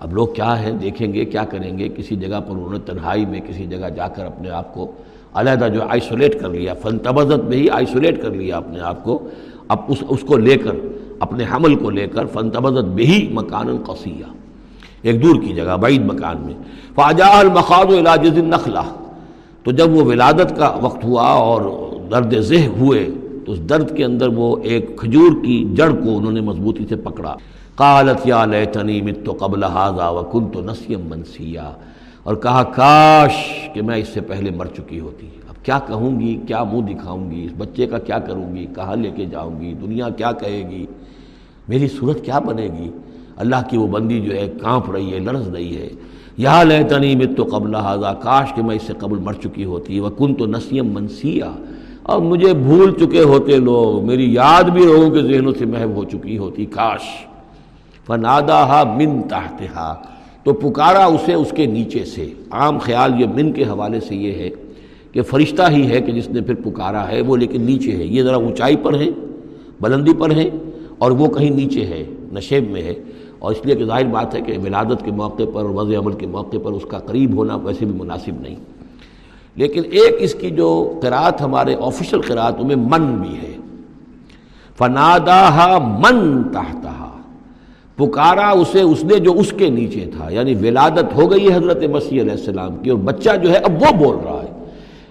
اب 0.00 0.14
لوگ 0.14 0.26
کیا 0.26 0.62
ہیں، 0.62 0.72
دیکھیں 0.72 1.12
گے، 1.12 1.24
کیا 1.24 1.44
کریں 1.44 1.78
گے؟ 1.78 1.88
کسی 1.88 2.16
جگہ 2.16 2.40
پر 2.40 2.50
انہوں 2.50 2.72
نے 2.72 2.78
تنہائی 2.78 3.26
میں 3.26 3.40
کسی 3.48 3.66
جگہ 3.66 3.88
جا 3.88 4.08
کر 4.08 4.26
اپنے 4.26 4.50
آپ 4.50 4.74
کو 4.74 4.92
علیحدہ 5.34 5.68
جو 5.74 5.80
آئسولیٹ 5.88 6.40
کر 6.40 6.48
لیا 6.48 6.74
فن 6.74 6.98
تبزت 6.98 7.44
میں 7.44 7.56
ہی 7.56 7.70
آئسولیٹ 7.70 8.22
کر 8.22 8.30
لیا 8.30 8.56
اپنے 8.56 8.80
آپ 8.80 9.04
کو۔ 9.04 9.28
اب 9.68 9.78
اس 9.88 9.98
اس 10.08 10.20
کو 10.20 10.36
لے 10.36 10.56
کر، 10.56 10.74
اپنے 11.20 11.44
حمل 11.54 11.74
کو 11.74 11.90
لے 11.90 12.06
کر 12.06 12.26
فن 12.26 12.50
تبزت 12.50 12.84
میں 12.84 13.04
ہی 13.04 13.28
مکان 13.32 13.82
قصیہ۔ 13.86 14.24
ایک 15.02 15.22
دور 15.22 15.40
کی 15.40 15.54
جگہ، 15.54 15.76
بعید 15.76 16.02
مکان 16.02 16.36
میں۔ 16.40 16.54
فاجا 16.94 17.38
المخاد 17.38 17.92
و 17.92 17.98
علاج 17.98 18.38
نخلا 18.38 18.82
تو 19.62 19.70
جب 19.70 19.90
وہ 19.90 20.04
ولادت 20.04 20.56
کا 20.56 20.78
وقت 20.82 21.04
ہوا 21.04 21.26
اور 21.26 21.85
درد 22.10 22.34
ذہ 22.38 22.66
ہوئے 22.66 23.10
تو 23.46 23.52
اس 23.52 23.68
درد 23.68 23.96
کے 23.96 24.04
اندر 24.04 24.28
وہ 24.28 24.56
ایک 24.62 24.96
کھجور 24.96 25.44
کی 25.44 25.74
جڑ 25.76 25.90
کو 25.90 26.16
انہوں 26.16 26.32
نے 26.32 26.40
مضبوطی 26.40 26.84
سے 26.88 26.96
پکڑا۔ 26.96 27.36
قالت، 27.74 28.26
یا 28.26 28.44
لیتنی 28.44 29.02
مت 29.02 29.26
تو 29.26 29.36
قبل 29.40 29.64
حاضہ 29.64 30.10
و 30.10 30.22
کن 30.22 30.48
تو 30.48 30.60
نسیم 30.60 31.00
منسیہ 31.08 31.60
اور 32.22 32.36
کہا، 32.36 32.62
کاش 32.62 33.32
کہ 33.74 33.82
میں 33.82 33.96
اس 33.96 34.08
سے 34.08 34.20
پہلے 34.20 34.50
مر 34.50 34.66
چکی 34.66 35.00
ہوتی۔ 35.00 35.28
اب 35.48 35.64
کیا 35.64 35.78
کہوں 35.78 36.20
گی؟ 36.20 36.40
کیا 36.46 36.64
منہ 36.64 36.80
دکھاؤں 36.80 37.30
گی؟ 37.30 37.44
اس 37.44 37.52
بچے 37.58 37.86
کا 37.86 37.98
کیا 37.98 38.18
کروں 38.18 38.56
گی؟ 38.56 38.66
کہاں 38.76 38.96
لے 38.96 39.10
کے 39.10 39.24
جاؤں 39.24 39.60
گی؟ 39.60 39.74
دنیا 39.82 40.08
کیا 40.08 40.32
کہے 40.32 40.70
گی؟ 40.70 40.86
میری 41.68 41.88
صورت 41.88 42.24
کیا 42.24 42.38
بنے 42.38 42.68
گی؟ 42.78 42.90
اللہ 43.36 43.56
کی 43.70 43.76
وہ 43.76 43.86
بندی 43.86 44.20
جو 44.20 44.32
ہے 44.32 44.52
کانپ 44.62 44.90
رہی 44.90 45.14
ہے، 45.14 45.18
لرز 45.18 45.48
رہی 45.48 45.76
ہے۔ 45.76 45.88
یا 46.36 46.62
لیتنی 46.62 47.16
مت 47.16 47.36
تو 47.36 47.44
قبل 47.52 47.74
حاضہ 47.74 48.14
کاش 48.22 48.52
کہ 48.54 48.62
میں 48.62 48.76
اس 48.76 48.82
سے 48.82 48.92
قبل 48.98 49.18
مر 49.18 49.32
چکی 49.32 49.64
ہوتی۔ 49.64 50.00
وہ 50.00 50.10
کن 50.10 50.34
تو 50.34 50.46
نسیم 50.46 50.86
منسیہ 50.86 51.44
اب 52.08 52.22
مجھے 52.22 52.54
بھول 52.54 52.92
چکے 52.92 53.20
ہوتے 53.20 53.56
لوگ، 53.56 54.06
میری 54.06 54.34
یاد 54.34 54.62
بھی 54.62 54.82
لوگوں 54.82 55.10
کے 55.10 55.22
ذہنوں 55.22 55.52
سے 55.58 55.66
محب 55.66 55.96
ہو 55.96 56.04
چکی 56.04 56.38
ہوتی، 56.38 56.66
کاش۔ 56.66 57.00
فنادا 58.06 58.66
ہا 58.66 58.94
من 58.96 59.22
تحتہا 59.22 60.02
تو 60.44 60.52
پکارا 60.52 61.04
اسے 61.04 61.32
اس 61.32 61.50
کے 61.50 61.66
نیچے 61.66 62.04
سے۔ 62.04 62.30
عام 62.50 62.78
خیال 62.78 63.20
یہ 63.20 63.26
من 63.26 63.52
کے 63.52 63.62
حوالے 63.62 64.00
سے 64.00 64.16
یہ 64.16 64.32
ہے 64.32 64.50
کہ 65.12 65.22
فرشتہ 65.22 65.62
ہی 65.70 65.90
ہے 65.90 66.00
کہ 66.00 66.12
جس 66.12 66.28
نے 66.28 66.40
پھر 66.40 66.54
پکارا 66.54 67.08
ہے، 67.08 67.20
وہ 67.20 67.36
لیکن 67.36 67.62
نیچے 67.62 67.90
ہے۔ 67.90 68.04
یہ 68.04 68.22
ذرا 68.22 68.36
اونچائی 68.36 68.76
پر 68.76 69.00
ہے، 69.00 69.06
بلندی 69.80 70.14
پر 70.14 70.30
ہے 70.30 70.50
اور 70.98 71.10
وہ 71.10 71.26
کہیں 71.26 71.50
نیچے 71.50 71.80
ہے، 71.80 72.04
نشیب 72.32 72.70
میں 72.70 72.82
ہے۔ 72.82 72.94
اور 73.38 73.52
اس 73.52 73.66
لیے 73.66 73.76
کہ 73.76 73.84
ظاہر 73.84 74.04
بات 74.04 74.34
ہے 74.34 74.40
کہ 74.40 74.58
ولادت 74.64 75.04
کے 75.04 75.10
موقع 75.10 75.42
پر 75.52 75.64
وضع 75.64 75.98
عمل 75.98 76.12
کے 76.12 76.26
موقع 76.26 76.56
پر 76.62 76.72
اس 76.72 76.84
کا 76.88 76.98
قریب 76.98 77.36
ہونا 77.36 77.56
ویسے 77.56 77.84
بھی 77.84 77.94
مناسب 77.98 78.40
نہیں۔ 78.40 78.56
لیکن 79.56 79.82
ایک 79.90 80.16
اس 80.18 80.34
کی 80.34 80.50
جو 80.50 80.68
قرآت 81.02 81.42
ہمارے 81.42 81.74
آفیشل 81.80 82.20
قرآت 82.20 82.60
میں 82.60 82.76
من 82.76 83.04
بھی 83.20 83.36
ہے۔ 83.36 83.54
فنادا 84.78 85.78
من 85.78 86.42
تحتا 86.52 86.92
پکارا 87.98 88.48
اسے، 88.60 88.80
اس 88.82 89.04
نے 89.04 89.18
جو 89.24 89.32
اس 89.40 89.52
کے 89.58 89.68
نیچے 89.70 90.04
تھا 90.16 90.28
یعنی 90.30 90.54
ولادت 90.62 91.14
ہو 91.16 91.30
گئی 91.30 91.48
ہے 91.48 91.54
حضرت 91.54 91.82
مسیح 91.92 92.20
علیہ 92.22 92.32
السلام 92.32 92.76
کی، 92.82 92.90
اور 92.90 92.98
بچہ 93.08 93.36
جو 93.42 93.50
ہے 93.50 93.58
اب 93.64 93.82
وہ 93.82 93.92
بول 93.98 94.16
رہا 94.24 94.40
ہے۔ 94.42 94.52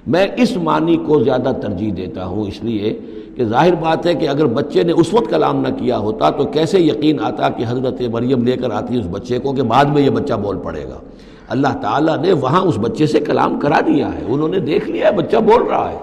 میں 0.07 0.25
اس 0.37 0.55
معنی 0.63 0.95
کو 1.05 1.23
زیادہ 1.23 1.51
ترجیح 1.61 1.91
دیتا 1.97 2.25
ہوں، 2.25 2.47
اس 2.47 2.63
لیے 2.63 2.93
کہ 3.35 3.45
ظاہر 3.45 3.75
بات 3.81 4.05
ہے 4.05 4.13
کہ 4.15 4.27
اگر 4.29 4.45
بچے 4.57 4.83
نے 4.83 4.93
اس 5.01 5.13
وقت 5.13 5.29
کلام 5.29 5.61
نہ 5.61 5.67
کیا 5.77 5.97
ہوتا 5.97 6.29
تو 6.37 6.45
کیسے 6.53 6.79
یقین 6.79 7.19
آتا 7.29 7.49
کہ 7.57 7.63
حضرت 7.67 8.01
مریم 8.11 8.43
لے 8.43 8.55
کر 8.57 8.71
آتی 8.71 8.99
اس 8.99 9.05
بچے 9.11 9.39
کو 9.39 9.53
کہ 9.53 9.63
بعد 9.73 9.85
میں 9.93 10.01
یہ 10.01 10.09
بچہ 10.09 10.33
بول 10.43 10.57
پڑے 10.63 10.83
گا۔ 10.89 10.99
اللہ 11.47 11.67
تعالیٰ 11.81 12.17
نے 12.17 12.31
وہاں 12.31 12.61
اس 12.61 12.77
بچے 12.77 13.05
سے 13.05 13.19
کلام 13.19 13.59
کرا 13.59 13.79
دیا 13.79 14.13
ہے۔ 14.13 14.21
انہوں 14.27 14.47
نے 14.47 14.59
دیکھ 14.59 14.89
لیا 14.89 15.07
ہے، 15.07 15.11
بچہ 15.11 15.37
بول 15.37 15.61
رہا 15.63 15.91
ہے۔ 15.91 15.97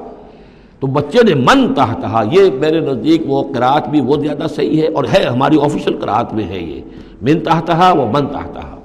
تو 0.81 0.87
بچے 0.87 1.19
نے 1.23 1.35
من 1.35 1.75
تحتہا 1.75 2.25
یہ 2.33 2.51
میرے 2.61 2.81
نزدیک 2.81 3.23
وہ 3.27 3.43
قرآت 3.55 3.89
بھی 3.89 4.01
وہ 4.01 4.17
زیادہ 4.17 4.47
صحیح 4.55 4.83
ہے 4.83 4.87
اور 4.87 5.05
ہے، 5.05 5.23
ہماری 5.23 5.57
آفیشل 5.61 5.97
قرآت 6.01 6.35
میں 6.35 6.45
ہے 6.45 6.59
یہ۔ 6.59 6.81
من 7.23 7.41
تحتہا 7.41 7.93
وہ 7.93 8.07
من 8.07 8.27
تحتہا 8.27 8.77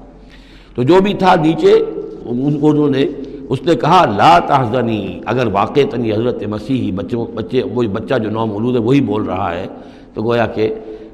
تو 0.76 0.84
جو 0.84 1.00
بھی 1.04 1.14
تھا 1.14 1.36
نیچے 1.36 1.74
انہوں 2.26 2.90
نے، 2.90 3.06
اس 3.50 3.64
نے 3.64 3.76
کہا، 3.76 4.06
لا 4.18 4.40
تحزنی۔ 4.40 5.22
اگر 5.26 5.48
واقع 5.48 5.80
تنی 5.90 6.12
حضرت 6.12 6.44
مسیحی 6.44 6.92
بچوں، 6.92 7.26
بچے، 7.36 7.64
وہی 7.64 7.88
بچہ 7.88 8.16
جو 8.16 8.30
نو 8.30 8.46
مولود 8.46 8.76
ہے، 8.76 8.82
وہی 8.82 9.02
بول 9.02 9.24
رہا 9.24 9.56
ہے۔ 9.56 9.68
تو 10.14 10.22
گویا 10.24 10.46
کہ 10.46 10.74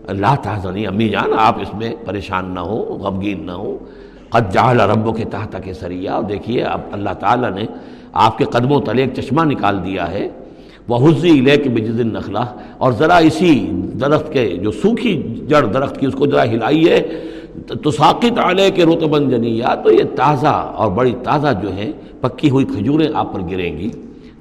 لا 0.09 0.35
تحزنی، 0.35 0.87
امی 0.87 1.09
جان، 1.09 1.29
آپ 1.37 1.59
اس 1.61 1.73
میں 1.73 1.91
پریشان 2.05 2.51
نہ 2.53 2.59
ہو 2.59 2.97
غمگین 3.01 3.45
نہ 3.45 3.51
ہو 3.51 3.77
قد 4.33 4.53
جعل 4.53 4.79
ربوں 4.79 5.13
کے 5.13 5.25
تحت 5.25 5.55
کے 5.63 5.73
سریا 5.73 6.13
اور 6.13 6.23
دیکھیے، 6.23 6.61
اب 6.63 6.81
اللہ 6.91 7.09
تعالیٰ 7.19 7.51
نے 7.51 7.65
آپ 8.13 8.37
کے 8.37 8.45
قدموں 8.45 8.81
تلے 8.81 9.01
ایک 9.01 9.13
چشمہ 9.13 9.43
نکال 9.43 9.85
دیا 9.85 10.11
ہے۔ 10.11 10.27
وہ 10.87 11.09
حضی 11.09 11.31
لے 11.31 11.57
کے 11.57 11.69
بجز 11.69 11.99
نخلا 11.99 12.45
اور 12.77 12.91
ذرا 12.91 13.17
اسی 13.17 13.67
درخت 14.01 14.33
کے 14.33 14.47
جو 14.63 14.71
سوکھی 14.71 15.23
جڑ 15.47 15.65
درخت 15.65 15.99
کی، 15.99 16.05
اس 16.05 16.13
کو 16.13 16.25
ذرا 16.27 16.43
ہلائی 16.43 16.89
ہے۔ 16.89 17.01
تو 17.83 17.91
ساقت 17.91 18.39
علیہ 18.39 18.69
کے 18.69 18.85
رتبن 18.85 19.29
جنیا 19.29 19.75
تو 19.75 19.91
یہ 19.91 20.03
تازہ 20.15 20.73
اور 20.75 20.91
بڑی 20.91 21.13
تازہ 21.23 21.47
جو 21.61 21.75
ہے 21.75 21.91
پکی 22.21 22.49
ہوئی 22.49 22.65
کھجوریں 22.65 23.07
آپ 23.13 23.33
پر 23.33 23.39
گریں 23.51 23.77
گی۔ 23.77 23.89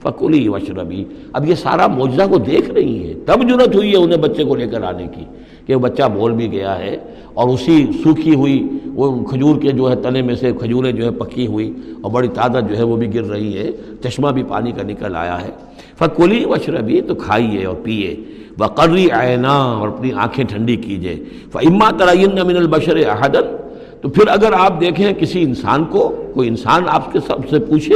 فکولی 0.03 0.49
وشربی 0.49 1.05
اب 1.33 1.49
یہ 1.49 1.55
سارا 1.55 1.87
معجزہ 1.87 2.23
کو 2.31 2.39
دیکھ 2.39 2.71
رہی 2.71 3.09
ہے 3.09 3.15
تب 3.27 3.51
ضرورت 3.51 3.77
ہوئی 3.77 3.93
ہے 3.93 3.97
انہیں 3.97 4.19
بچے 4.19 4.45
کو 4.45 4.55
لے 4.55 4.67
کر 4.67 4.83
آنے 4.83 5.07
کی۔ 5.07 5.25
کہ 5.67 5.75
وہ 5.75 5.81
بچہ 5.81 6.03
بول 6.15 6.33
بھی 6.33 6.53
گیا 6.53 6.79
ہے 6.79 6.97
اور 7.35 7.49
اسی 7.49 7.87
سوکھی 8.03 8.35
ہوئی 8.35 8.69
وہ 8.95 9.25
کھجور 9.25 9.61
کے 9.61 9.71
جو 9.73 9.91
ہے 9.91 9.97
تنے 9.97 10.23
میں 10.23 10.35
سے 10.35 10.53
کھجوریں 10.53 10.93
جو 10.93 11.05
ہے 11.05 11.11
پکی 11.11 11.47
ہوئی 11.47 11.73
اور 12.03 12.11
بڑی 12.11 12.29
تعداد 12.29 12.63
جو 12.71 12.77
ہے 12.79 12.83
وہ 12.83 12.97
بھی 12.97 13.15
گر 13.15 13.25
رہی 13.25 13.59
ہے، 13.59 13.71
چشمہ 14.03 14.31
بھی 14.31 14.43
پانی 14.43 14.73
کا 14.73 14.83
نکل 14.83 15.17
آیا 15.17 15.43
ہے۔ 15.43 15.51
فکولی 15.99 16.45
وشربی 16.45 17.01
تو 17.01 17.15
کھائیے 17.15 17.65
اور 17.65 17.77
پیئے۔ 17.83 18.15
بقرری 18.59 19.11
آئینہ 19.11 19.47
اور 19.47 19.89
اپنی 19.89 20.13
آنکھیں 20.13 20.45
ٹھنڈی 20.45 20.77
کیجیے 20.77 21.25
فعما 21.53 21.91
ترین 21.91 22.35
من 22.47 22.57
البشر 22.57 22.97
احدن 22.97 23.57
تو 24.01 24.09
پھر 24.09 24.29
اگر 24.29 24.53
آپ 24.53 24.81
دیکھیں 24.81 25.13
کسی 25.13 25.43
انسان 25.43 25.85
کو، 25.85 26.23
کوئی 26.35 26.49
انسان 26.49 26.83
آپ 26.89 27.13
کے 27.13 27.19
سب 27.27 27.49
سے 27.51 27.59
پوچھے 27.59 27.95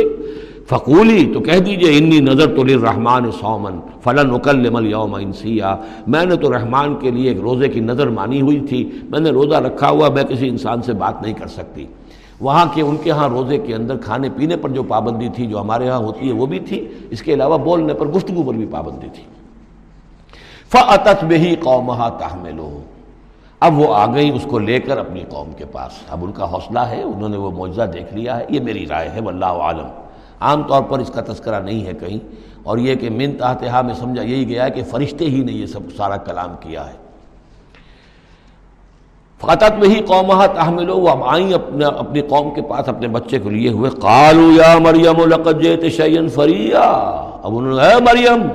فقولی، 0.68 1.30
تو 1.34 1.40
کہہ 1.40 1.58
دیجیے، 1.58 1.98
انی 1.98 2.20
نظر 2.20 2.56
تو 2.56 2.64
رحمان 2.64 3.30
سومن 3.32 3.78
فلاں 4.04 4.24
مل 4.72 4.86
یوم 4.86 5.14
انسیا 5.14 5.76
میں 6.06 6.24
نے 6.24 6.36
تو 6.36 6.52
رحمان 6.52 6.94
کے 6.94 7.10
لیے 7.10 7.28
ایک 7.28 7.40
روزے 7.40 7.68
کی 7.68 7.80
نظر 7.80 8.06
مانی 8.06 8.40
ہوئی 8.40 8.60
تھی، 8.60 8.90
میں 9.10 9.20
نے 9.20 9.30
روزہ 9.30 9.56
رکھا 9.56 9.90
ہوا، 9.90 10.08
میں 10.08 10.22
کسی 10.22 10.48
انسان 10.48 10.82
سے 10.82 10.92
بات 10.92 11.22
نہیں 11.22 11.34
کر 11.34 11.46
سکتی۔ 11.46 11.86
وہاں 12.40 12.66
کے، 12.74 12.82
ان 12.82 12.96
کے 13.02 13.10
ہاں 13.10 13.28
روزے 13.28 13.58
کے 13.58 13.74
اندر 13.74 13.96
کھانے 13.96 14.28
پینے 14.36 14.56
پر 14.56 14.68
جو 14.68 14.82
پابندی 14.82 15.28
تھی، 15.28 15.46
جو 15.46 15.60
ہمارے 15.60 15.88
ہاں 15.88 15.98
ہوتی 15.98 16.28
ہے، 16.28 16.32
وہ 16.32 16.46
بھی 16.46 16.58
تھی۔ 16.58 16.88
اس 17.10 17.22
کے 17.22 17.34
علاوہ 17.34 17.58
بولنے 17.58 17.94
پر 17.94 18.06
گفتگو 18.06 18.42
پر 18.42 18.54
بھی 18.54 18.66
پابندی 18.70 19.06
تھی۔ 19.12 19.22
فعت 20.68 21.24
بہی 21.24 21.54
قومہ 21.56 22.08
تحملو 22.18 22.80
اب 23.60 23.78
وہ 23.78 23.94
آ 23.94 24.14
گئی 24.14 24.30
اس 24.30 24.46
کو 24.50 24.58
لے 24.58 24.80
کر 24.80 24.98
اپنی 24.98 25.24
قوم 25.28 25.50
کے 25.56 25.64
پاس۔ 25.64 25.92
اب 26.08 26.24
ان 26.24 26.32
کا 26.32 26.52
حوصلہ 26.52 26.78
ہے، 26.78 27.02
انہوں 27.02 27.28
نے 27.28 27.36
وہ 27.36 27.50
معجزہ 27.50 27.82
دیکھ 27.82 28.14
لیا 28.14 28.38
ہے، 28.38 28.44
یہ 28.48 28.60
میری 28.60 28.86
رائے 28.86 29.08
ہے، 29.08 29.20
واللہ 29.20 29.46
عالم 29.46 30.05
عام 30.40 30.62
طور 30.62 30.82
پر 30.82 30.98
اس 30.98 31.10
کا 31.10 31.20
تذکرہ 31.26 31.60
نہیں 31.60 31.86
ہے 31.86 31.92
کہیں، 32.00 32.18
اور 32.62 32.78
یہ 32.78 32.94
کہ 32.94 33.10
من 33.10 33.32
تحتہا 33.38 33.80
میں 33.80 33.94
سمجھا 33.94 34.22
یہی 34.22 34.48
گیا 34.48 34.64
ہے 34.64 34.70
کہ 34.70 34.82
فرشتے 34.90 35.24
ہی 35.24 35.42
نے 35.44 35.52
یہ 35.52 35.66
سب 35.66 35.92
سارا 35.96 36.16
کلام 36.26 36.54
کیا 36.60 36.86
ہے۔ 36.86 37.04
فاتت 39.40 39.78
میں 39.78 39.88
ہی 39.88 40.00
قومہ 40.06 40.46
تحمل 40.54 40.90
وہ 40.90 41.08
اب 41.08 41.24
آئیں 41.24 41.52
اپنے 41.54 41.84
اپنی 41.84 42.20
قوم 42.28 42.50
کے 42.54 42.62
پاس، 42.68 42.88
اپنے 42.88 43.08
بچے 43.08 43.38
کو 43.38 43.50
لیے 43.50 43.70
ہوئے۔ 43.70 43.90
قالو 44.02 44.50
یا 44.52 44.78
مریم، 44.82 45.20
لقد 45.28 45.60
جیت 45.62 45.84
شیئن 45.96 46.28
فریا 46.28 46.80
اب 46.80 47.56
انہوں 47.56 47.74
نے 47.74 47.82
اے 47.82 48.00
مریم، 48.02 48.46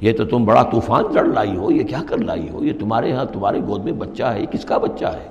یہ 0.00 0.12
تو 0.16 0.24
تم 0.24 0.44
بڑا 0.44 0.62
طوفان 0.70 1.12
چڑھ 1.14 1.28
لائی 1.28 1.56
ہو، 1.56 1.70
یہ 1.70 1.82
کیا 1.88 2.02
کر 2.08 2.18
لائی 2.18 2.48
ہو؟ 2.48 2.64
یہ 2.64 2.72
تمہارے 2.80 3.12
ہاں 3.12 3.24
تمہارے 3.32 3.60
گود 3.68 3.84
میں 3.84 3.92
بچہ 3.92 4.22
ہے، 4.24 4.40
یہ 4.40 4.46
کس 4.52 4.64
کا 4.64 4.78
بچہ 4.78 5.06
ہے؟ 5.06 5.28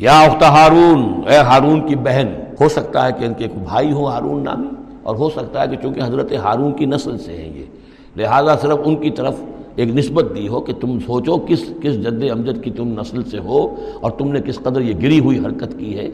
یا 0.00 0.18
اخت 0.20 0.42
ہارون، 0.42 1.00
اے 1.28 1.36
ہارون 1.48 1.80
کی 1.86 1.96
بہن، 2.04 2.28
ہو 2.60 2.68
سکتا 2.68 3.06
ہے 3.06 3.12
کہ 3.18 3.24
ان 3.24 3.34
کے 3.34 3.44
ایک 3.44 3.56
بھائی 3.64 3.92
ہو 3.92 4.06
ہارون 4.08 4.44
نامی، 4.44 4.68
اور 5.02 5.16
ہو 5.16 5.28
سکتا 5.30 5.62
ہے 5.62 5.68
کہ 5.68 5.76
چونکہ 5.82 6.00
حضرت 6.00 6.32
ہارون 6.44 6.72
کی 6.76 6.86
نسل 6.86 7.18
سے 7.18 7.36
ہیں 7.36 7.50
یہ، 7.58 7.64
لہٰذا 8.16 8.56
صرف 8.62 8.78
ان 8.84 8.96
کی 8.96 9.10
طرف 9.18 9.42
ایک 9.76 9.88
نسبت 9.96 10.34
دی 10.34 10.46
ہو 10.48 10.60
کہ 10.60 10.72
تم 10.80 10.98
سوچو 11.06 11.36
کس 11.48 11.64
کس 11.82 11.94
جد 12.04 12.22
امجد 12.30 12.62
کی 12.64 12.70
تم 12.70 12.88
نسل 13.00 13.22
سے 13.30 13.38
ہو، 13.38 13.60
اور 14.00 14.10
تم 14.18 14.32
نے 14.32 14.40
کس 14.46 14.58
قدر 14.62 14.80
یہ 14.80 14.94
گری 15.02 15.18
ہوئی 15.20 15.38
حرکت 15.38 15.78
کی 15.78 15.96
ہے۔ 15.98 16.08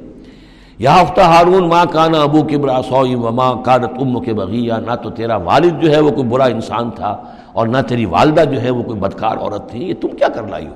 یا 0.78 0.95
ہفتہ 1.03 1.20
ہارون 1.20 1.68
ماں 1.68 1.84
کانا 1.93 2.22
ابو 2.22 2.43
کے 2.45 2.59
برا 2.59 2.80
سوئی 2.89 3.14
و 3.14 3.30
ماں 3.32 3.53
کانت 3.64 3.93
ام 4.01 4.18
کے 4.20 4.32
بغیہ، 4.34 4.72
نہ 4.87 4.95
تو 5.03 5.11
تیرا 5.11 5.37
والد 5.45 5.80
جو 5.82 5.91
ہے 5.93 6.01
وہ 6.01 6.11
کوئی 6.11 6.28
برا 6.28 6.45
انسان 6.55 6.91
تھا، 6.97 7.16
اور 7.53 7.66
نہ 7.66 7.78
تیری 7.89 8.05
والدہ 8.07 8.45
جو 8.51 8.62
ہے 8.62 8.70
وہ 8.70 8.82
کوئی 8.82 9.01
بدکار 9.01 9.37
عورت 9.37 9.70
تھی، 9.70 9.89
یہ 9.89 9.95
تم 10.01 10.16
کیا 10.18 10.28
کر 10.28 10.49
لائی 10.49 10.66
ہو؟ 10.66 10.74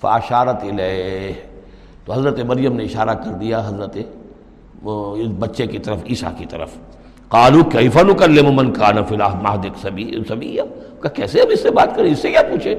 فاشارت 0.00 0.62
علیہ 0.62 1.32
تو 2.08 2.14
حضرت 2.14 2.40
مریم 2.40 2.76
نے 2.76 2.84
اشارہ 2.84 3.10
کر 3.10 3.30
دیا 3.30 3.62
حضرت، 3.66 3.96
وہ 4.82 5.16
اس 5.16 5.28
بچے 5.38 5.66
کی 5.66 5.78
طرف، 5.78 5.98
عیسیٰ 6.10 6.30
کی 6.38 6.46
طرف۔ 6.46 6.68
کالو 7.28 7.64
کیفن 7.64 8.14
کر 8.14 8.28
لے 8.28 8.42
ممن 8.42 8.72
کان 8.72 9.04
فی 9.08 9.14
الحال 9.14 9.68
سبھی 9.82 10.24
سبھی 10.28 10.58
کہ 11.02 11.08
کیسے 11.08 11.40
ہم 11.40 11.46
اس 11.50 11.62
سے 11.62 11.70
بات 11.70 11.96
کریں؟ 11.96 12.12
اس 12.12 12.18
سے 12.18 12.30
کیا 12.30 12.42
پوچھیں؟ 12.42 12.74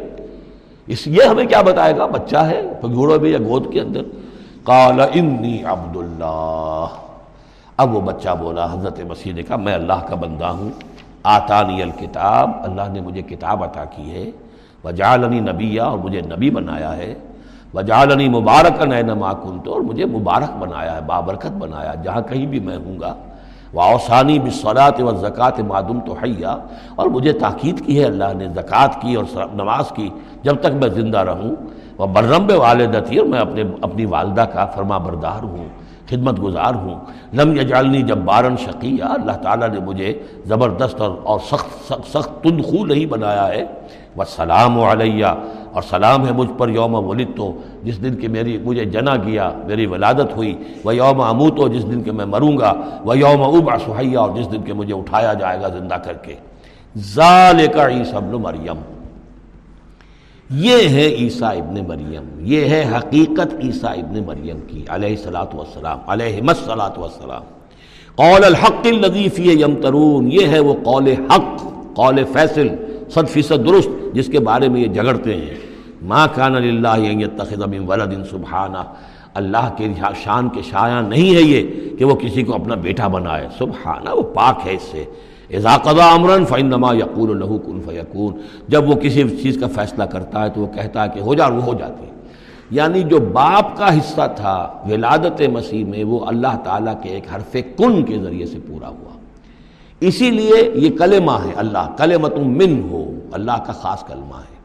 اس 0.87 1.07
یہ 1.07 1.23
ہمیں 1.23 1.45
کیا 1.45 1.61
بتائے 1.61 1.97
گا؟ 1.97 2.05
بچہ 2.05 2.37
ہے 2.37 2.61
پگھوڑوں 2.81 3.19
میں 3.19 3.29
یا 3.29 3.37
گود 3.37 3.73
کے 3.73 3.81
اندر؟ 3.81 4.01
کالا 4.63 5.05
انی 5.13 5.63
عبداللہ۔ 5.63 6.85
اب 7.77 7.95
وہ 7.95 8.01
بچہ 8.01 8.29
بولا، 8.39 8.73
حضرت 8.73 8.99
مسیح 8.99 9.33
نے 9.33 9.43
کہا، 9.43 9.55
میں 9.55 9.73
اللہ 9.73 10.05
کا 10.09 10.15
بندہ 10.15 10.45
ہوں، 10.45 10.69
آتانی 11.23 11.81
الکتاب، 11.81 12.51
اللہ 12.63 12.81
نے 12.91 13.01
مجھے 13.01 13.21
کتاب 13.21 13.63
عطا 13.63 13.85
کی 13.85 14.11
ہے 14.11 14.31
وجالنی 14.83 15.39
نبیہ 15.39 15.81
اور 15.81 15.97
مجھے 15.97 16.21
نبی 16.21 16.49
بنایا 16.49 16.97
ہے۔ 16.97 17.13
وجالنی 17.73 18.27
مبارک 18.29 18.81
نین 18.87 19.09
کن 19.43 19.59
تو 19.63 19.73
اور 19.73 19.81
مجھے 19.81 20.05
مبارک 20.05 20.55
بنایا 20.59 20.95
ہے، 20.95 21.01
بابرکت 21.05 21.57
بنایا 21.57 21.93
جہاں 22.03 22.21
کہیں 22.29 22.45
بھی 22.45 22.59
میں 22.59 22.77
ہوں 22.77 22.99
گا۔ 22.99 23.13
وہ 23.73 23.81
اوسانی 23.81 24.37
بصلاط 24.39 25.01
و 25.01 25.11
زکوٰۃ 25.15 25.59
معدم 25.67 25.99
تو 26.05 26.13
حیا، 26.21 26.55
اور 26.95 27.07
مجھے 27.07 27.33
تاکید 27.33 27.85
کی 27.85 27.99
ہے، 27.99 28.05
اللہ 28.05 28.33
نے 28.37 28.47
زکوٰۃ 28.55 29.01
کی 29.01 29.15
اور 29.15 29.25
نماز 29.53 29.91
کی 29.95 30.09
جب 30.43 30.55
تک 30.61 30.73
میں 30.81 30.89
زندہ 30.89 31.19
رہوں۔ 31.29 31.53
وہ 31.97 32.05
بررمب 32.05 32.51
والدہ 32.57 32.99
تھی 33.07 33.17
اور 33.17 33.27
میں 33.27 33.39
اپنے، 33.39 33.63
اپنی 33.81 34.05
والدہ 34.05 34.45
کا 34.53 34.65
فرما 34.65 34.97
بردار 34.97 35.43
ہوں، 35.43 35.67
خدمت 36.09 36.41
گزار 36.43 36.73
ہوں۔ 36.73 36.95
لم 37.37 37.55
یجعلنی 37.57 38.01
جب 38.01 38.17
بارن 38.25 38.55
شقیہ 38.57 39.03
اللہ 39.03 39.37
تعالیٰ 39.41 39.69
نے 39.69 39.79
مجھے 39.85 40.13
زبردست 40.47 41.01
اور 41.01 41.11
اور 41.23 41.39
سخت 41.49 41.93
سخت 42.13 42.43
تندخو 42.43 42.85
نہیں 42.85 43.05
بنایا 43.05 43.47
ہے۔ 43.47 43.63
وہ 44.15 44.23
سلام 44.27 44.79
علیہ 44.81 45.33
اور 45.71 45.83
سلام 45.89 46.27
ہے 46.27 46.31
مجھ 46.31 46.49
پر 46.57 46.69
یوم 46.69 46.95
ولد 46.95 47.27
تو، 47.35 47.57
جس 47.83 48.03
دن 48.03 48.15
کہ 48.15 48.27
میری، 48.27 48.57
مجھے 48.57 48.85
جنا 48.85 49.15
کیا، 49.15 49.51
میری 49.67 49.85
ولادت 49.85 50.35
ہوئی، 50.35 50.55
وہ 50.83 50.95
یوم 50.95 51.21
اموت 51.21 51.59
ہو 51.59 51.67
جس 51.67 51.83
دن 51.83 52.03
کہ 52.03 52.11
میں 52.11 52.25
مروں 52.25 52.57
گا، 52.57 52.73
وہ 53.03 53.17
یوم 53.17 53.41
ابا 53.41 53.77
سہیا 53.77 54.19
اور 54.19 54.29
جس 54.37 54.51
دن 54.51 54.61
کہ 54.61 54.73
مجھے 54.73 54.93
اٹھایا 54.93 55.33
جائے 55.33 55.61
گا 55.61 55.67
زندہ 55.67 55.93
کر 55.93 56.13
کے۔ 56.13 56.35
ظال 56.97 57.65
کا 57.73 57.89
عیسب 57.89 58.23
مریم۔ 58.23 58.75
یہ 60.49 60.89
ہے 60.89 61.07
عیسیٰ 61.07 61.57
ابن 61.57 61.87
مریم۔ 61.87 62.23
یہ 62.39 62.65
ہے 62.65 62.91
حقیقت 62.97 63.53
عیسیٰ 63.63 63.91
ابن 63.91 64.23
مریم 64.27 64.59
کی، 64.67 64.85
علیہ 64.89 65.09
السلاۃ 65.09 65.53
والسلام، 65.53 65.97
علیہ 66.07 66.41
مسلاۃ 66.41 66.97
والسلام۔ 66.97 67.41
قول 68.15 68.43
الحق 68.45 68.85
الدیفی 68.85 69.61
یمترون، 69.61 70.31
یہ 70.31 70.47
ہے 70.47 70.59
وہ 70.59 70.73
قول 70.83 71.07
حق، 71.07 71.61
قول 71.95 72.23
فیصل۔ 72.33 72.67
صد 73.09 73.29
فیصد 73.29 73.67
درست 73.67 73.89
جس 74.13 74.27
کے 74.27 74.39
بارے 74.39 74.69
میں 74.69 74.81
یہ 74.81 74.87
جگڑتے 74.87 75.35
ہیں۔ 75.35 75.55
ماں 76.01 76.27
کان 76.35 76.55
اللہ 76.55 77.25
تخذ 77.37 77.63
من 77.65 77.85
ولد 77.87 78.13
سبحانہ 78.31 78.83
اللہ 79.33 79.73
کے 79.77 79.87
شان 80.23 80.49
کے 80.49 80.61
شایاں 80.61 81.01
نہیں 81.01 81.35
ہے 81.35 81.41
یہ 81.41 81.89
کہ 81.97 82.05
وہ 82.05 82.15
کسی 82.15 82.43
کو 82.43 82.53
اپنا 82.53 82.75
بیٹا 82.75 83.07
بنائے۔ 83.07 83.47
سبحانہ، 83.57 84.09
وہ 84.09 84.21
پاک 84.21 84.59
ہے 84.65 84.73
اس 84.73 84.81
سے۔ 84.81 85.05
اذاقہ 85.49 85.89
امراً 85.89 86.45
فنما 86.45 86.93
یقول 86.93 87.31
الہو 87.31 87.57
کن 87.57 87.81
فیقون 87.85 88.33
جب 88.67 88.89
وہ 88.89 88.95
کسی 88.95 89.37
چیز 89.43 89.57
کا 89.61 89.67
فیصلہ 89.67 90.03
کرتا 90.03 90.43
ہے 90.43 90.49
تو 90.49 90.61
وہ 90.61 90.67
کہتا 90.67 91.03
ہے 91.03 91.09
کہ 91.13 91.19
ہو 91.19 91.33
جا 91.33 91.47
وہ 91.47 91.61
ہو 91.61 91.73
جاتی 91.73 92.03
ہے۔ 92.03 92.11
یعنی 92.71 93.03
جو 93.03 93.19
باپ 93.19 93.77
کا 93.77 93.97
حصہ 93.97 94.33
تھا 94.35 94.73
ولادت 94.89 95.41
مسیح 95.53 95.85
میں 95.85 96.03
وہ 96.03 96.25
اللہ 96.25 96.57
تعالیٰ 96.63 96.93
کے 97.03 97.09
ایک 97.09 97.23
حرف 97.35 97.51
کن 97.77 98.03
کے 98.03 98.17
ذریعے 98.23 98.45
سے 98.45 98.59
پورا 98.67 98.87
ہوا۔ 98.87 99.18
اسی 99.99 100.31
لیے 100.31 100.71
یہ 100.75 100.89
کلمہ 100.97 101.31
ہے 101.31 101.53
اللہ 101.55 101.95
کلمت 101.97 102.37
من 102.37 102.81
ہو 102.91 103.11
اللہ 103.31 103.51
کا 103.51 103.73
خاص 103.73 104.03
کلمہ 104.07 104.35
ہے۔ 104.35 104.59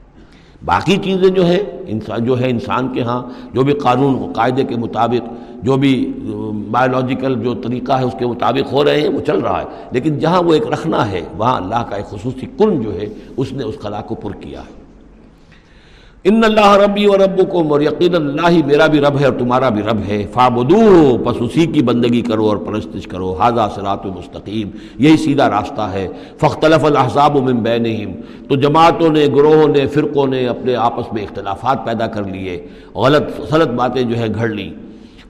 باقی 0.65 0.97
چیزیں 0.97 1.29
جو 1.29 1.47
ہے 1.47 1.63
انسان 1.87 2.25
جو 2.25 2.41
ہے 2.41 2.51
انسان 2.51 2.89
کے 2.89 3.03
ہاں 3.03 3.23
جو 3.55 3.63
بھی 3.63 3.73
قانون 3.73 4.15
و 4.15 4.33
قاعدے 4.33 4.65
کے 4.65 4.77
مطابق، 4.77 5.29
جو 5.65 5.77
بھی 5.77 6.13
بایولوجیکل 6.71 7.43
جو 7.43 7.55
طریقہ 7.55 7.93
ہے، 7.93 8.05
اس 8.05 8.15
کے 8.19 8.27
مطابق 8.27 8.73
ہو 8.73 8.85
رہے 8.85 9.01
ہیں، 9.01 9.09
وہ 9.09 9.21
چل 9.21 9.39
رہا 9.39 9.61
ہے۔ 9.61 9.65
لیکن 9.91 10.19
جہاں 10.19 10.43
وہ 10.43 10.55
ایک 10.55 10.67
رکھنا 10.67 11.11
ہے، 11.11 11.21
وہاں 11.37 11.57
اللہ 11.57 11.85
کا 11.89 11.97
ایک 11.97 12.07
خصوصی 12.07 12.47
کن 12.59 12.83
جو 12.83 12.95
ہے، 12.95 13.07
اس 13.37 13.53
نے 13.53 13.65
اس 13.65 13.75
خلا 13.79 14.01
کو 14.01 14.15
پر 14.15 14.31
کیا 14.31 14.61
ہے۔ 14.61 14.84
ان 16.25 16.41
اللہ 16.45 16.73
ربی 16.73 17.07
و 17.07 17.17
رب 17.17 17.51
کو 17.51 17.69
اور 17.69 17.81
یقین 17.81 18.15
اللہ 18.15 18.51
ہی 18.51 18.63
میرا 18.63 18.87
بھی 18.87 19.01
رب 19.01 19.21
ہے 19.21 19.25
اور 19.25 19.33
تمہارا 19.39 19.69
بھی 19.69 19.83
رب 19.83 19.99
ہے۔ 20.09 20.27
فابدو 20.33 21.17
پس 21.25 21.37
اسی 21.41 21.67
کی 21.67 21.83
بندگی 21.83 22.21
کرو 22.21 22.49
اور 22.49 22.57
پرستش 22.57 23.07
کرو۔ 23.07 23.33
حاضہ 23.33 23.69
سرات 23.75 24.07
و 24.07 24.09
مستقیم، 24.09 24.69
یہی 24.99 25.17
سیدھا 25.17 25.51
راستہ 25.51 25.81
ہے۔ 25.81 26.09
فختلف 26.39 26.85
الحضاب 26.85 27.37
من 27.37 27.57
بینہم، 27.57 28.13
تو 28.49 28.57
جماعتوں 28.57 29.09
نے، 29.09 29.27
گروہوں 29.27 29.69
نے، 29.69 29.87
فرقوں 29.87 30.27
نے 30.27 30.47
اپنے 30.47 30.77
آپس 30.77 31.13
میں 31.13 31.23
اختلافات 31.23 31.87
پیدا 31.87 32.07
کر 32.07 32.25
لیے۔ 32.25 32.67
غلط 32.95 33.53
غلط 33.53 33.69
باتیں 33.69 34.03
جو 34.03 34.17
ہے 34.17 34.27
گھڑ 34.35 34.49
لیں۔ 34.49 34.71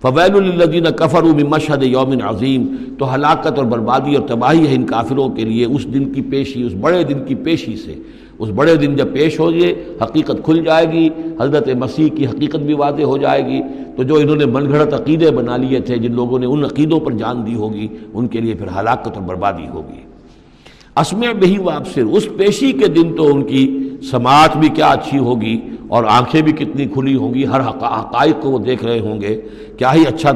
فویل 0.03 0.61
الدین 0.61 0.84
کفر 0.97 1.22
من 1.22 1.42
مشہد 1.42 1.82
یوم 1.82 2.14
عظیم، 2.22 2.74
تو 2.99 3.14
ہلاکت 3.14 3.59
اور 3.59 3.64
بربادی 3.64 4.14
اور 4.14 4.28
تباہی 4.28 4.66
ہے 4.66 4.74
ان 4.74 4.86
کافروں 4.86 5.28
کے 5.28 5.45
لیے، 5.45 5.64
اس 5.64 5.84
دن 5.84 6.12
کی 6.12 6.22
پیشی، 6.22 6.62
اس 6.62 6.72
بڑے 6.80 7.03
دن 7.03 7.24
کی 7.24 7.34
پیشی 7.34 7.76
سے۔ 7.76 7.95
اس 8.39 8.49
بڑے 8.49 8.76
دن 8.76 8.97
جب 8.97 9.12
پیش 9.12 9.41
ہو 9.41 9.51
یہ 9.51 9.74
حقیقت 10.03 10.45
کھل 10.45 10.64
جائے 10.64 10.93
گی، 10.93 11.09
حضرت 11.41 11.68
مسیح 11.68 12.09
کی 12.09 12.26
حقیقت 12.26 12.57
بھی 12.57 12.74
واضح 12.74 13.03
ہو 13.03 13.16
جائے 13.16 13.47
گی۔ 13.47 13.61
تو 13.97 14.03
جو 14.03 14.14
انہوں 14.14 14.37
نے 14.37 14.47
من 14.47 14.68
گھڑت 14.68 14.95
عقیدے 14.95 15.30
بنا 15.30 15.57
لیے 15.57 15.80
تھے، 15.80 15.97
جن 15.97 16.14
لوگوں 16.14 16.39
نے 16.39 16.47
ان 16.47 16.64
عقیدوں 16.64 17.01
پر 17.01 17.12
جان 17.12 17.47
دی 17.47 17.55
ہوگی، 17.55 17.89
ان 18.14 18.26
کے 18.28 18.41
لیے 18.41 18.55
پھر 18.55 18.66
ہلاکت 18.80 19.09
اور 19.09 19.22
بربادی 19.22 19.68
ہوگی۔ 19.68 20.01
اسمع 20.97 21.32
بہی 21.32 21.59
وابصر 21.59 22.03
اس 22.03 22.28
پیشی 22.37 22.72
کے 22.72 22.87
دن 22.87 23.12
تو 23.16 23.35
ان 23.35 23.43
کی 23.43 23.84
سماعت 24.03 24.57
بھی 24.57 24.68
کیا 24.68 24.86
اچھی 24.86 25.18
ہوگی 25.18 25.61
اور 25.88 26.05
آنکھیں 26.05 26.42
بھی 26.42 26.53
کتنی 26.53 26.84
کھلی 26.84 27.14
ہوں 27.14 27.34
گی، 27.34 27.47
ہر 27.47 27.61
حقائق 27.61 28.42
کو 28.42 28.51
وہ 28.51 28.59
دیکھ 28.59 28.84
رہے 28.84 29.01
ہوں 29.01 29.20
گے، 29.20 29.40
کیا 29.78 29.95
ہی 29.95 30.05
اچھا 30.09 30.30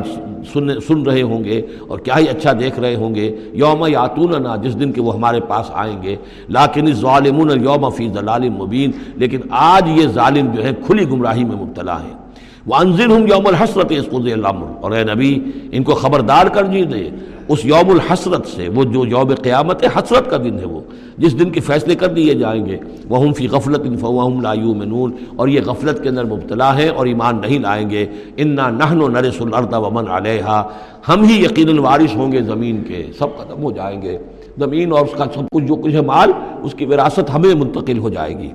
سن 0.52 0.80
سن 0.80 1.02
رہے 1.02 1.22
ہوں 1.22 1.44
گے 1.44 1.62
اور 1.88 1.98
کیا 1.98 2.18
ہی 2.18 2.28
اچھا 2.28 2.52
دیکھ 2.52 2.80
رہے 2.80 2.94
ہوں 2.94 3.14
گے۔ 3.14 3.36
یوم 3.52 3.86
یاتون 3.88 4.46
جس 4.62 4.80
دن 4.80 4.92
کہ 4.92 5.00
وہ 5.00 5.14
ہمارے 5.14 5.40
پاس 5.40 5.70
آئیں 5.74 6.02
گے۔ 6.02 6.16
لاکن 6.48 6.92
ظالمون 6.92 7.50
یوم 7.50 7.90
فی 7.90 8.08
ضلال 8.08 8.48
مبین۔ 8.48 8.90
لیکن 9.16 9.40
آج 9.50 9.88
یہ 9.88 10.06
ظالم 10.08 10.50
جو 10.56 10.64
ہے 10.64 10.70
کھلی 10.86 11.04
گمراہی 11.08 11.44
میں 11.44 11.56
مبتلا 11.56 12.02
ہے۔ 12.02 12.28
وہ 12.66 12.74
انضر 12.74 13.06
ہوں 13.06 13.28
یوم 13.28 13.46
الحسرت 13.46 13.92
اللہ 14.12 14.48
اور 14.80 14.90
اے 14.90 15.04
نبی، 15.04 15.38
ان 15.72 15.82
کو 15.82 15.92
خبردار 15.92 16.46
کر 16.46 16.64
دیجیے 16.64 17.10
اس 17.48 17.64
یوم 17.64 17.90
الحسرت 17.90 18.46
سے، 18.46 18.68
وہ 18.68 18.84
جو 18.84 19.06
یوم 19.06 19.34
قیامت 19.34 19.84
حسرت 19.96 20.30
کا 20.30 20.36
دن 20.36 20.58
ہے 20.58 20.66
وہ، 20.66 20.80
جس 21.18 21.38
دن 21.38 21.50
کے 21.50 21.60
فیصلے 21.60 21.94
کر 21.94 22.06
دیے 22.06 22.34
جائیں 22.34 22.66
گے۔ 22.66 22.76
وہ 23.08 23.32
فی 23.32 23.48
غفلت 23.48 24.00
فوہم 24.00 24.40
لا 24.40 24.52
یومنون 24.52 25.12
اور 25.36 25.48
یہ 25.48 25.60
غفلت 25.66 26.02
کے 26.02 26.08
اندر 26.08 26.24
مبتلا 26.24 26.76
ہے 26.76 26.88
اور 26.88 27.06
ایمان 27.06 27.40
نہیں 27.40 27.58
لائیں 27.58 27.90
گے۔ 27.90 28.06
انا 28.36 28.70
نہن 28.70 29.02
و 29.02 29.08
نرس 29.08 29.40
الارض 29.40 29.66
ومن 29.72 30.08
علیہا 30.08 30.68
ہم 31.08 31.22
ہی 31.22 31.44
یقین 31.44 31.68
الوارث 31.68 32.16
ہوں 32.16 32.32
گے، 32.32 32.42
زمین 32.42 32.82
کے 32.88 33.06
سب 33.18 33.38
ختم 33.38 33.62
ہو 33.62 33.72
جائیں 33.72 34.02
گے۔ 34.02 34.18
زمین 34.58 34.92
اور 34.92 35.00
اس 35.00 35.12
کا 35.12 35.24
سب 35.34 35.40
کچھ 35.52 35.64
جو 35.64 35.74
کچھ 35.74 35.94
ہے 35.94 36.00
مال، 36.00 36.32
اس 36.62 36.74
کی 36.74 36.84
وراثت 36.84 37.34
ہمیں 37.34 37.54
منتقل 37.54 37.98
ہو 37.98 38.08
جائے 38.08 38.38
گی۔ 38.38 38.50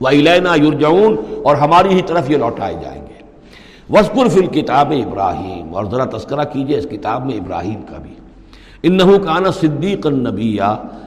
وَإِلَيْنَا 0.00 0.54
يُرْجَعُونَ۔ 0.64 1.14
اور 1.42 1.56
ہماری 1.56 1.88
ہی 1.88 2.02
طرف 2.06 2.30
یہ 2.30 2.36
لوٹائے 2.36 2.74
جائیں 2.82 3.02
گے۔ 3.02 3.05
وسکر 3.90 4.28
فل 4.28 4.46
کتاب 4.46 4.92
ابراہیم 4.92 5.74
اور 5.74 5.84
ذرا 5.84 6.04
تذکرہ 6.04 6.44
کیجیے 6.44 6.78
اس 6.78 6.86
کتاب 6.90 7.26
میں 7.26 7.34
ابراہیم 7.34 7.82
کا 7.90 7.98
بھی۔ 7.98 8.14
انہوں 8.82 9.18
کانا 9.18 9.50
صدیق 9.50 10.06
النبی 10.06 10.58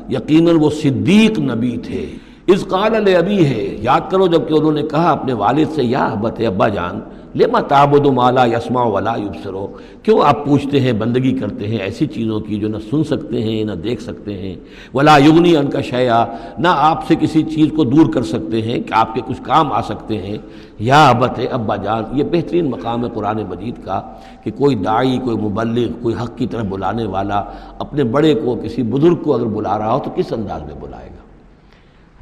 یقیناً 0.09 0.55
وہ 0.59 0.69
صدیق 0.69 1.39
نبی 1.39 1.77
تھے۔ 1.77 2.05
اس 2.53 2.65
قال 2.67 2.95
ابھی 3.15 3.45
ہے، 3.45 3.63
یاد 3.81 4.09
کرو 4.11 4.27
جبکہ 4.27 4.53
انہوں 4.53 4.71
نے 4.71 4.81
کہا 4.81 5.09
اپنے 5.11 5.33
والد 5.33 5.75
سے، 5.75 5.83
یا 5.83 6.05
ابت 6.05 6.41
ابا 6.47 6.67
جان 6.67 6.99
لما 7.35 7.59
تابد 7.61 8.05
مالا 8.05 8.45
یسما 8.45 8.83
ولا 8.83 9.15
یبصرو 9.15 9.65
کیوں 10.03 10.19
آپ 10.25 10.43
پوچھتے 10.45 10.79
ہیں، 10.79 10.93
بندگی 10.93 11.33
کرتے 11.37 11.67
ہیں 11.67 11.77
ایسی 11.77 12.07
چیزوں 12.07 12.39
کی 12.39 12.55
جو 12.59 12.67
نہ 12.67 12.77
سن 12.89 13.03
سکتے 13.03 13.41
ہیں، 13.43 13.63
نہ 13.63 13.71
دیکھ 13.83 14.01
سکتے 14.03 14.37
ہیں؟ 14.37 14.55
ولا 14.93 15.17
یغنی 15.17 15.55
ان 15.57 15.69
کا 15.69 15.81
شیا 15.81 16.23
نہ 16.57 16.67
آپ 16.67 17.05
سے 17.07 17.15
کسی 17.19 17.43
چیز 17.43 17.67
کو 17.75 17.83
دور 17.83 18.11
کر 18.13 18.23
سکتے 18.23 18.61
ہیں 18.61 18.79
کہ 18.79 18.93
آپ 18.93 19.13
کے 19.15 19.21
کچھ 19.27 19.41
کام 19.43 19.71
آ 19.71 19.81
سکتے 19.81 20.17
ہیں؟ 20.17 20.37
یا 20.79 21.05
ابت 21.09 21.39
ابا 21.51 21.75
جان، 21.75 22.03
یہ 22.13 22.23
بہترین 22.31 22.69
مقام 22.69 23.05
ہے 23.05 23.09
قرآن 23.13 23.43
مجید 23.49 23.85
کا 23.85 24.01
کہ 24.43 24.51
کوئی 24.51 24.75
داعی، 24.75 25.17
کوئی 25.17 25.37
مبلغ، 25.37 25.87
کوئی 26.01 26.15
حق 26.21 26.37
کی 26.37 26.47
طرف 26.47 26.65
بلانے 26.65 27.05
والا 27.05 27.43
اپنے 27.79 28.03
بڑے 28.03 28.33
کو، 28.33 28.55
کسی 28.63 28.83
بزرگ 28.83 29.23
کو 29.23 29.35
اگر 29.35 29.47
بلا 29.57 29.77
رہا 29.77 29.93
ہو 29.93 29.99
تو 29.99 30.11
کس 30.15 30.33
انداز 30.33 30.63
میں 30.63 30.75
بلائے 30.79 31.09
گا؟ 31.09 31.18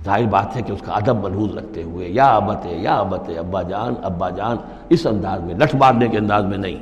ظاہر 0.08 0.26
بات 0.26 0.56
ہے 0.56 0.62
کہ 0.62 0.72
اس 0.72 0.82
کا 0.82 0.94
ادب 0.94 1.24
ملحوظ 1.24 1.58
رکھتے 1.58 1.84
ہوئے، 1.84 2.10
یا 2.10 2.28
ابت 2.28 2.68
یا 2.72 2.96
ابت 2.96 3.30
ابا 3.38 3.62
جان 3.62 3.94
ابا 4.04 4.30
جان، 4.30 4.58
اس 4.90 5.08
انداز 5.08 5.42
میں 5.42 5.56
لٹ 5.56 5.76
مارنے 5.76 6.08
کے 6.08 6.18
انداز 6.18 6.46
میں 6.46 6.58
نہیں۔ 6.58 6.76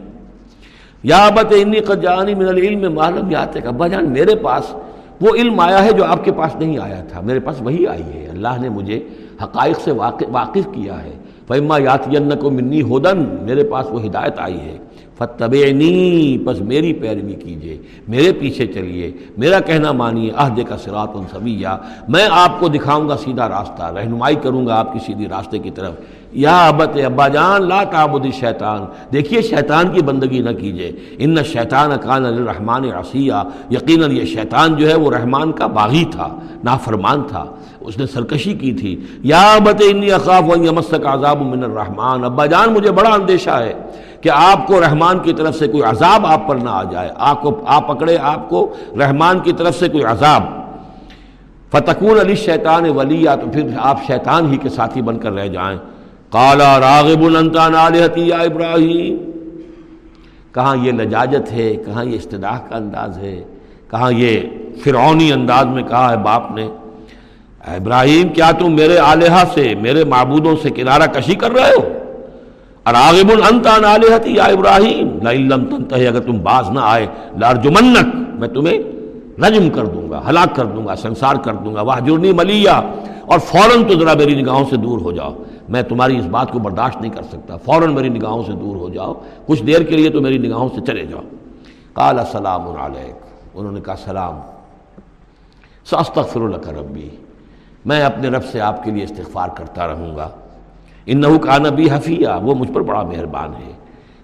یا 1.04 1.26
ابت 1.26 1.54
انی 1.58 1.80
قجانی 1.80 2.36
من 2.36 2.48
العلم 2.48 2.96
معلوم 2.96 3.32
یاد 3.32 3.56
ہے 3.56 3.62
کہ 3.62 3.68
ابا 3.68 3.88
جان، 3.88 4.10
میرے 4.12 4.36
پاس 4.36 4.76
وہ 5.22 5.36
علم 5.36 5.60
آیا 5.60 5.84
ہے 5.84 5.92
جو 5.92 6.06
آپ 6.06 6.26
کے 6.26 6.32
پاس 6.32 6.56
نہیں 6.56 6.78
آیا 6.78 7.04
تھا۔ 7.10 7.22
میرے 7.22 7.40
پاس 7.40 7.62
وہی 7.62 7.88
آئی 7.88 8.04
ہے۔ 8.04 8.28
اللہ 8.30 8.48
نے 8.60 8.70
مجھے 8.70 9.08
حقائق 9.44 9.80
سے 9.80 9.92
واقف 10.32 10.68
کیا 10.72 11.04
ہے۔ 11.04 11.12
فیما 11.48 11.78
یات 11.78 12.10
کو 12.42 12.52
منی 12.52 12.82
ہودن 12.82 13.36
میرے 13.42 13.64
پاس 13.64 13.88
وہ 13.92 14.04
ہدایت 14.04 14.34
آئی 14.38 14.60
ہے۔ 14.60 14.78
فتبعنی 15.18 16.38
پس 16.46 16.62
میری 16.62 16.94
پیروی 16.94 17.34
کیجیے 17.34 17.78
میرے 18.08 18.32
پیچھے 18.34 18.68
چلیے 18.68 19.12
میرا 19.38 19.60
کہنا 19.60 19.92
مانیے 19.92 20.32
عہد 20.36 20.60
کا 20.70 20.78
سرات 20.78 21.10
الصویہ 21.14 21.68
میں 22.08 22.28
آپ 22.32 22.60
کو 22.60 22.68
دکھاؤں 22.68 23.10
گا 23.10 23.18
سیدھا 23.18 23.50
راستہ، 23.50 23.84
رہنمائی 23.84 24.36
کروں 24.36 24.68
گا 24.68 24.76
آپ 24.76 24.94
کی 24.94 25.00
سیدھی 25.06 25.28
راستے 25.28 25.60
کی 25.60 25.72
طرف۔ 25.72 25.94
یا 26.32 26.68
ابت 26.68 26.98
ابا 27.06 27.28
جان، 27.28 27.68
لا 27.68 27.84
تعبد 27.84 28.26
شیطان 28.40 28.86
دیکھیے، 29.14 29.42
شیطان 29.42 29.90
کی 29.90 30.02
بندگی 30.02 30.40
نہ 30.40 30.50
کیجیے 30.50 30.92
ان 31.18 31.44
شیطان 31.44 31.92
کان 32.02 32.26
الرحمن 32.26 32.86
عصیہ۔ 32.94 33.34
یقیناً 33.72 34.12
یہ 34.12 34.26
شیطان 34.26 34.76
جو 34.76 34.90
ہے، 34.90 34.96
وہ 34.96 35.12
رحمان 35.12 35.52
کا 35.52 35.68
باغی 35.68 36.06
تھا، 36.12 36.40
نافرمان 36.64 37.22
تھا۔ 37.28 37.46
اس 37.80 37.98
نے 37.98 38.06
سرکشی 38.06 38.54
کی 38.54 38.72
تھی۔ 38.72 39.00
یا 39.24 39.54
ابت 39.54 39.84
انی 39.90 40.12
اخاف 40.12 40.44
و 40.44 40.64
یمسک 40.64 41.06
عذاب 41.06 41.42
من 41.42 41.64
الرحمان 41.64 42.24
ابا 42.24 42.46
جان، 42.46 42.74
مجھے 42.74 42.92
بڑا 42.92 43.10
اندیشہ 43.10 43.50
ہے۔ 43.50 43.74
کہ 44.26 44.30
آپ 44.34 44.68
کو 44.68 44.82
رحمان 44.82 45.20
کی 45.20 45.34
طرف 45.34 45.56
سے 45.56 45.68
کوئی 45.68 45.84
عذاب 45.84 46.26
آپ 46.26 46.48
پر 46.48 46.56
نہ 46.56 46.70
آ 46.70 46.84
جائے۔ 46.84 47.10
آپ 47.16 47.42
کو 47.42 47.62
آپ 47.66 47.88
پکڑے 47.88 48.18
آپ 48.22 48.50
کو 48.50 48.74
رحمان 49.00 49.40
کی 49.40 49.52
طرف 49.54 49.80
سے 49.80 49.90
کوئی 49.90 50.04
عذاب۔ 50.04 50.44
فتقون 51.72 52.20
علی 52.20 52.36
شیطان 52.36 52.90
ولی 52.90 53.24
یا 53.24 53.36
تو 53.36 53.48
پھر 53.54 53.62
آپ 53.80 54.00
شیطان 54.08 54.52
ہی 54.52 54.58
کے 54.58 54.70
ساتھی 54.70 55.02
بن 55.02 55.18
کر 55.18 55.32
رہ 55.32 55.48
جائیں۔ 55.48 55.78
کالا 56.30 56.80
راغب 56.80 57.24
النطان 57.24 57.96
یا 58.16 58.38
ابراہیم 58.38 59.32
کہاں 60.52 60.76
یہ 60.76 60.92
لجاجت 60.92 61.52
ہے؟ 61.52 61.76
کہاں 61.76 62.06
یہ 62.06 62.16
استداح 62.16 62.58
کا 62.70 62.78
انداز 62.78 63.18
ہے؟ 63.18 63.44
کہاں 63.92 64.12
یہ 64.12 64.40
فرعونی 64.84 65.32
انداز 65.32 65.66
میں 65.66 65.84
کہا 65.84 66.12
ہے 66.12 66.18
باپ 66.18 66.52
نے؟ 66.52 66.70
ابراہیم، 67.68 68.30
کیا 68.30 68.52
تم 68.52 68.76
میرے 68.76 69.00
آلیہ 69.00 69.44
سے، 69.54 69.76
میرے 69.82 70.04
معبودوں 70.04 70.56
سے 70.62 70.70
کنارہ 70.70 71.04
کشی 71.04 71.36
کر 71.36 71.52
رہے 71.52 71.70
ہو؟ 71.70 72.05
اراغب 72.86 73.32
النتا 73.32 73.78
نالحتی 73.78 74.36
یا 74.36 74.44
ابراہیم 74.44 75.28
لم 75.28 75.66
تنتہی، 75.66 76.08
اگر 76.08 76.20
تم 76.20 76.38
باز 76.38 76.70
نہ 76.70 76.80
آئے، 76.84 77.08
لارجمنک، 77.40 78.16
میں 78.16 78.48
تمہیں 78.48 78.80
رجم 79.42 79.70
کر 79.70 79.86
دوں 79.86 80.10
گا، 80.10 80.22
ہلاک 80.30 80.56
کر 80.56 80.66
دوں 80.66 80.88
گا، 80.88 80.96
سنسار 80.96 81.36
کر 81.36 81.54
دوں 81.54 81.76
گا 81.76 81.82
وہ 81.82 82.00
جرنی 82.06 82.32
ملیا 82.32 82.82
اور 83.22 83.40
فوراً 83.40 83.84
تو 83.84 84.00
ذرا 84.00 84.14
میری 84.14 84.42
نگاہوں 84.42 84.66
سے 84.70 84.78
دور 84.78 85.02
ہو 85.02 85.12
جاؤ۔ 85.12 85.34
میں 85.70 85.82
تمہاری 85.82 86.20
اس 86.20 86.26
بات 86.26 86.52
کو 86.52 86.60
برداشت 86.60 87.02
نہیں 87.02 87.12
کر 87.12 87.22
سکتا، 87.24 87.58
فوراً 87.58 87.94
میری 87.94 88.10
نگاہوں 88.10 88.44
سے 88.44 88.52
دور 88.52 88.76
ہو 88.76 88.90
جاؤ۔ 88.90 89.14
کچھ 89.46 89.64
دیر 89.64 89.82
کے 89.82 89.96
لیے 89.96 90.10
تو 90.10 90.22
میری 90.22 90.38
نگاہوں 90.38 90.70
سے 90.76 90.82
چلے 90.88 91.06
جاؤ۔ 91.06 91.22
قال 91.94 92.20
السلام 92.20 92.68
علیک، 92.68 93.16
انہوں 93.54 93.72
نے 93.72 93.82
کہا 93.82 93.96
سلام۔ 93.96 94.40
ساستغفر 95.86 96.40
لک 96.40 96.70
ربی، 96.70 97.10
میں 97.86 98.02
اپنے 98.02 98.28
رب 98.28 98.46
سے 98.46 98.62
آپ 98.62 98.84
کے 98.84 98.92
لیے 98.92 99.04
استغفار 99.04 99.50
کرتا 99.50 99.88
رہوں 99.88 100.16
گا۔ 100.16 100.30
ان 101.06 101.38
کا 101.38 101.58
نبی 101.58 101.88
حفیہ، 101.92 102.28
وہ 102.42 102.56
مجھ 102.56 102.72
پر 102.72 102.82
بڑا 102.82 103.02
مہربان 103.02 103.50
ہے۔ 103.50 103.72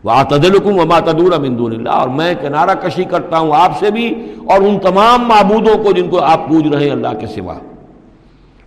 وہ 0.04 0.12
آتدلکم 0.12 0.80
وما 0.80 1.00
تدور 1.00 1.32
دون 1.58 1.72
اللہ 1.72 1.90
اور 1.90 2.10
میں 2.10 2.34
کنارہ 2.42 2.74
کشی 2.74 3.04
کرتا 3.04 3.40
ہوں 3.40 3.52
آپ 3.56 3.80
سے 3.80 3.92
بھی 3.92 4.08
اور 4.46 4.62
ان 4.62 4.80
تمام 4.80 5.28
معبودوں 5.28 5.84
کو 5.84 5.92
جن 5.92 6.10
کو 6.10 6.20
آپ 6.20 6.48
پوج 6.50 6.68
رہے 6.68 6.84
ہیں 6.84 6.92
اللہ 6.92 7.14
کے 7.20 7.28
سوا۔ 7.28 7.58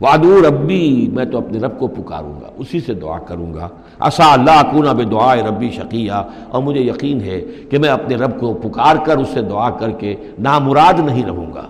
وادو 0.00 0.40
ربی 0.48 1.08
میں 1.12 1.24
تو 1.24 1.38
اپنے 1.38 1.58
رب 1.58 1.78
کو 1.78 1.86
پکاروں 1.86 2.32
گا، 2.40 2.48
اسی 2.58 2.80
سے 2.80 2.94
دعا 2.94 3.18
کروں 3.18 3.54
گا۔ 3.54 3.68
اصا 4.00 4.32
اللہ 4.32 4.60
کونہ 4.72 4.90
بے 4.90 5.04
دعائے 5.04 5.42
ربی 5.42 5.70
شقیہ، 5.70 6.22
اور 6.48 6.62
مجھے 6.62 6.80
یقین 6.80 7.20
ہے 7.20 7.40
کہ 7.70 7.78
میں 7.78 7.88
اپنے 7.88 8.16
رب 8.16 8.38
کو 8.40 8.52
پکار 8.54 8.96
کر 8.96 9.18
اس 9.18 9.28
سے 9.28 9.42
دعا 9.42 9.70
کر 9.70 9.90
کے 9.90 10.14
نامراد 10.38 10.98
نہیں 11.04 11.24
رہوں 11.24 11.52
گا۔ 11.54 11.66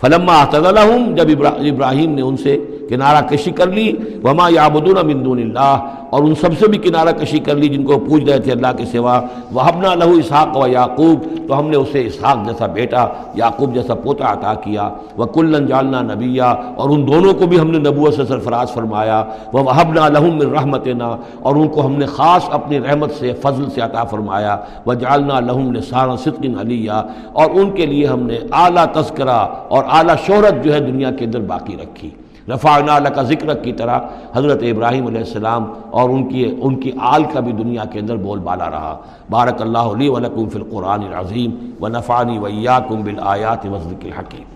فلما 0.00 0.40
اعتدلہم 0.40 1.14
جب 1.14 1.44
ابراہیم 1.46 2.14
نے 2.14 2.22
ان 2.22 2.36
سے 2.36 2.58
کنارہ 2.88 3.24
کشی 3.26 3.50
کر 3.50 3.66
لی، 3.66 3.92
وما 4.24 4.48
یابدون 4.48 5.06
من 5.06 5.24
دون 5.24 5.38
اللہ۔ 5.38 5.86
اور 6.10 6.22
ان 6.22 6.34
سب 6.34 6.48
سے 6.58 6.68
بھی 6.68 6.78
کنارہ 6.78 7.08
کشی 7.08 7.38
کر 7.38 7.54
لی 7.54 7.68
جن 7.68 7.84
کو 7.84 7.98
پوچھ 7.98 8.24
رہے 8.24 8.38
تھے 8.38 8.52
اللہ 8.52 8.66
کے 8.76 8.84
سوا۔ 8.84 9.20
وہبنا 9.52 9.94
لہو 9.94 10.10
اسحاق 10.10 10.56
و 10.56 10.66
یعقوب۔ 10.66 11.48
تو 11.48 11.58
ہم 11.58 11.68
نے 11.68 11.76
اسے 11.76 12.06
اسحاق 12.06 12.48
جیسا 12.48 12.66
بیٹا، 12.66 13.06
یعقوب 13.34 13.74
جیسا 13.74 13.94
پوتا 13.94 14.32
عطا 14.32 14.54
کیا۔ 14.54 14.88
وہ 15.16 15.24
کلن 15.24 15.66
جالنا 15.66 16.00
نبیہ 16.00 16.42
اور 16.76 16.90
ان 16.90 17.08
دونوں 17.08 17.34
کو 17.34 17.46
بھی 17.46 17.60
ہم 17.60 17.70
نے 17.70 17.78
نبوت 17.78 18.14
سے 18.14 18.24
سرفراز 18.24 18.72
فرمایا۔ 18.72 19.24
وہ 19.52 19.62
وہبنا 19.62 20.08
لہم 20.08 20.34
من 20.36 20.52
رحمتنا۔ 20.52 21.16
اور 21.40 21.56
ان 21.56 21.68
کو 21.68 21.86
ہم 21.86 21.92
نے 21.92 22.06
خاص 22.06 22.42
اپنی 22.50 22.80
رحمت 22.80 23.10
سے، 23.10 23.32
فضل 23.32 23.70
سے 23.70 23.80
عطا 23.80 24.04
فرمایا۔ 24.04 24.56
وہ 24.86 24.94
جالنا 24.94 25.40
لہم 25.40 25.72
لسان 25.72 26.16
صدق 26.16 26.46
علیہ 26.60 26.90
اور 27.32 27.50
ان 27.54 27.70
کے 27.70 27.86
لیے 27.86 28.06
ہم 28.06 28.20
نے 28.20 28.38
اعلیٰ 28.52 28.86
تذکرہ 28.92 29.46
اور 29.68 29.84
اعلیٰ 29.90 30.14
شہرت 30.26 30.64
جو 30.64 30.74
ہے 30.74 30.80
دنیا 30.80 31.10
کے 31.10 31.24
اندر 31.24 31.40
باقی 31.40 31.76
رکھی۔ 31.82 32.10
رفعنا 32.48 32.98
کا 32.98 33.22
ذکر 33.22 33.54
کی 33.54 33.72
طرح 33.72 33.98
حضرت 34.34 34.62
ابراہیم 34.62 35.06
علیہ 35.06 35.18
السلام 35.18 35.64
اور 35.90 36.10
ان 36.10 36.28
کی 36.28 36.56
ان 36.60 36.76
کی 36.76 36.92
آل 37.00 37.24
کا 37.24 37.40
بھی 37.40 37.52
دنیا 37.52 37.84
کے 37.84 37.98
اندر 37.98 38.16
بول 38.16 38.38
بالا 38.38 38.70
رہا۔ 38.70 38.96
بارک 39.30 39.62
اللہ 39.62 39.78
علی 39.78 40.08
ولکم 40.08 40.48
فی 40.48 40.58
القرآن 40.58 41.02
العظیم 41.02 41.70
و 41.80 41.88
نفانی 41.88 42.38
ویاکم 42.38 43.02
بالآیات 43.02 43.66
وزرک 43.66 44.04
الحکیم 44.04 44.51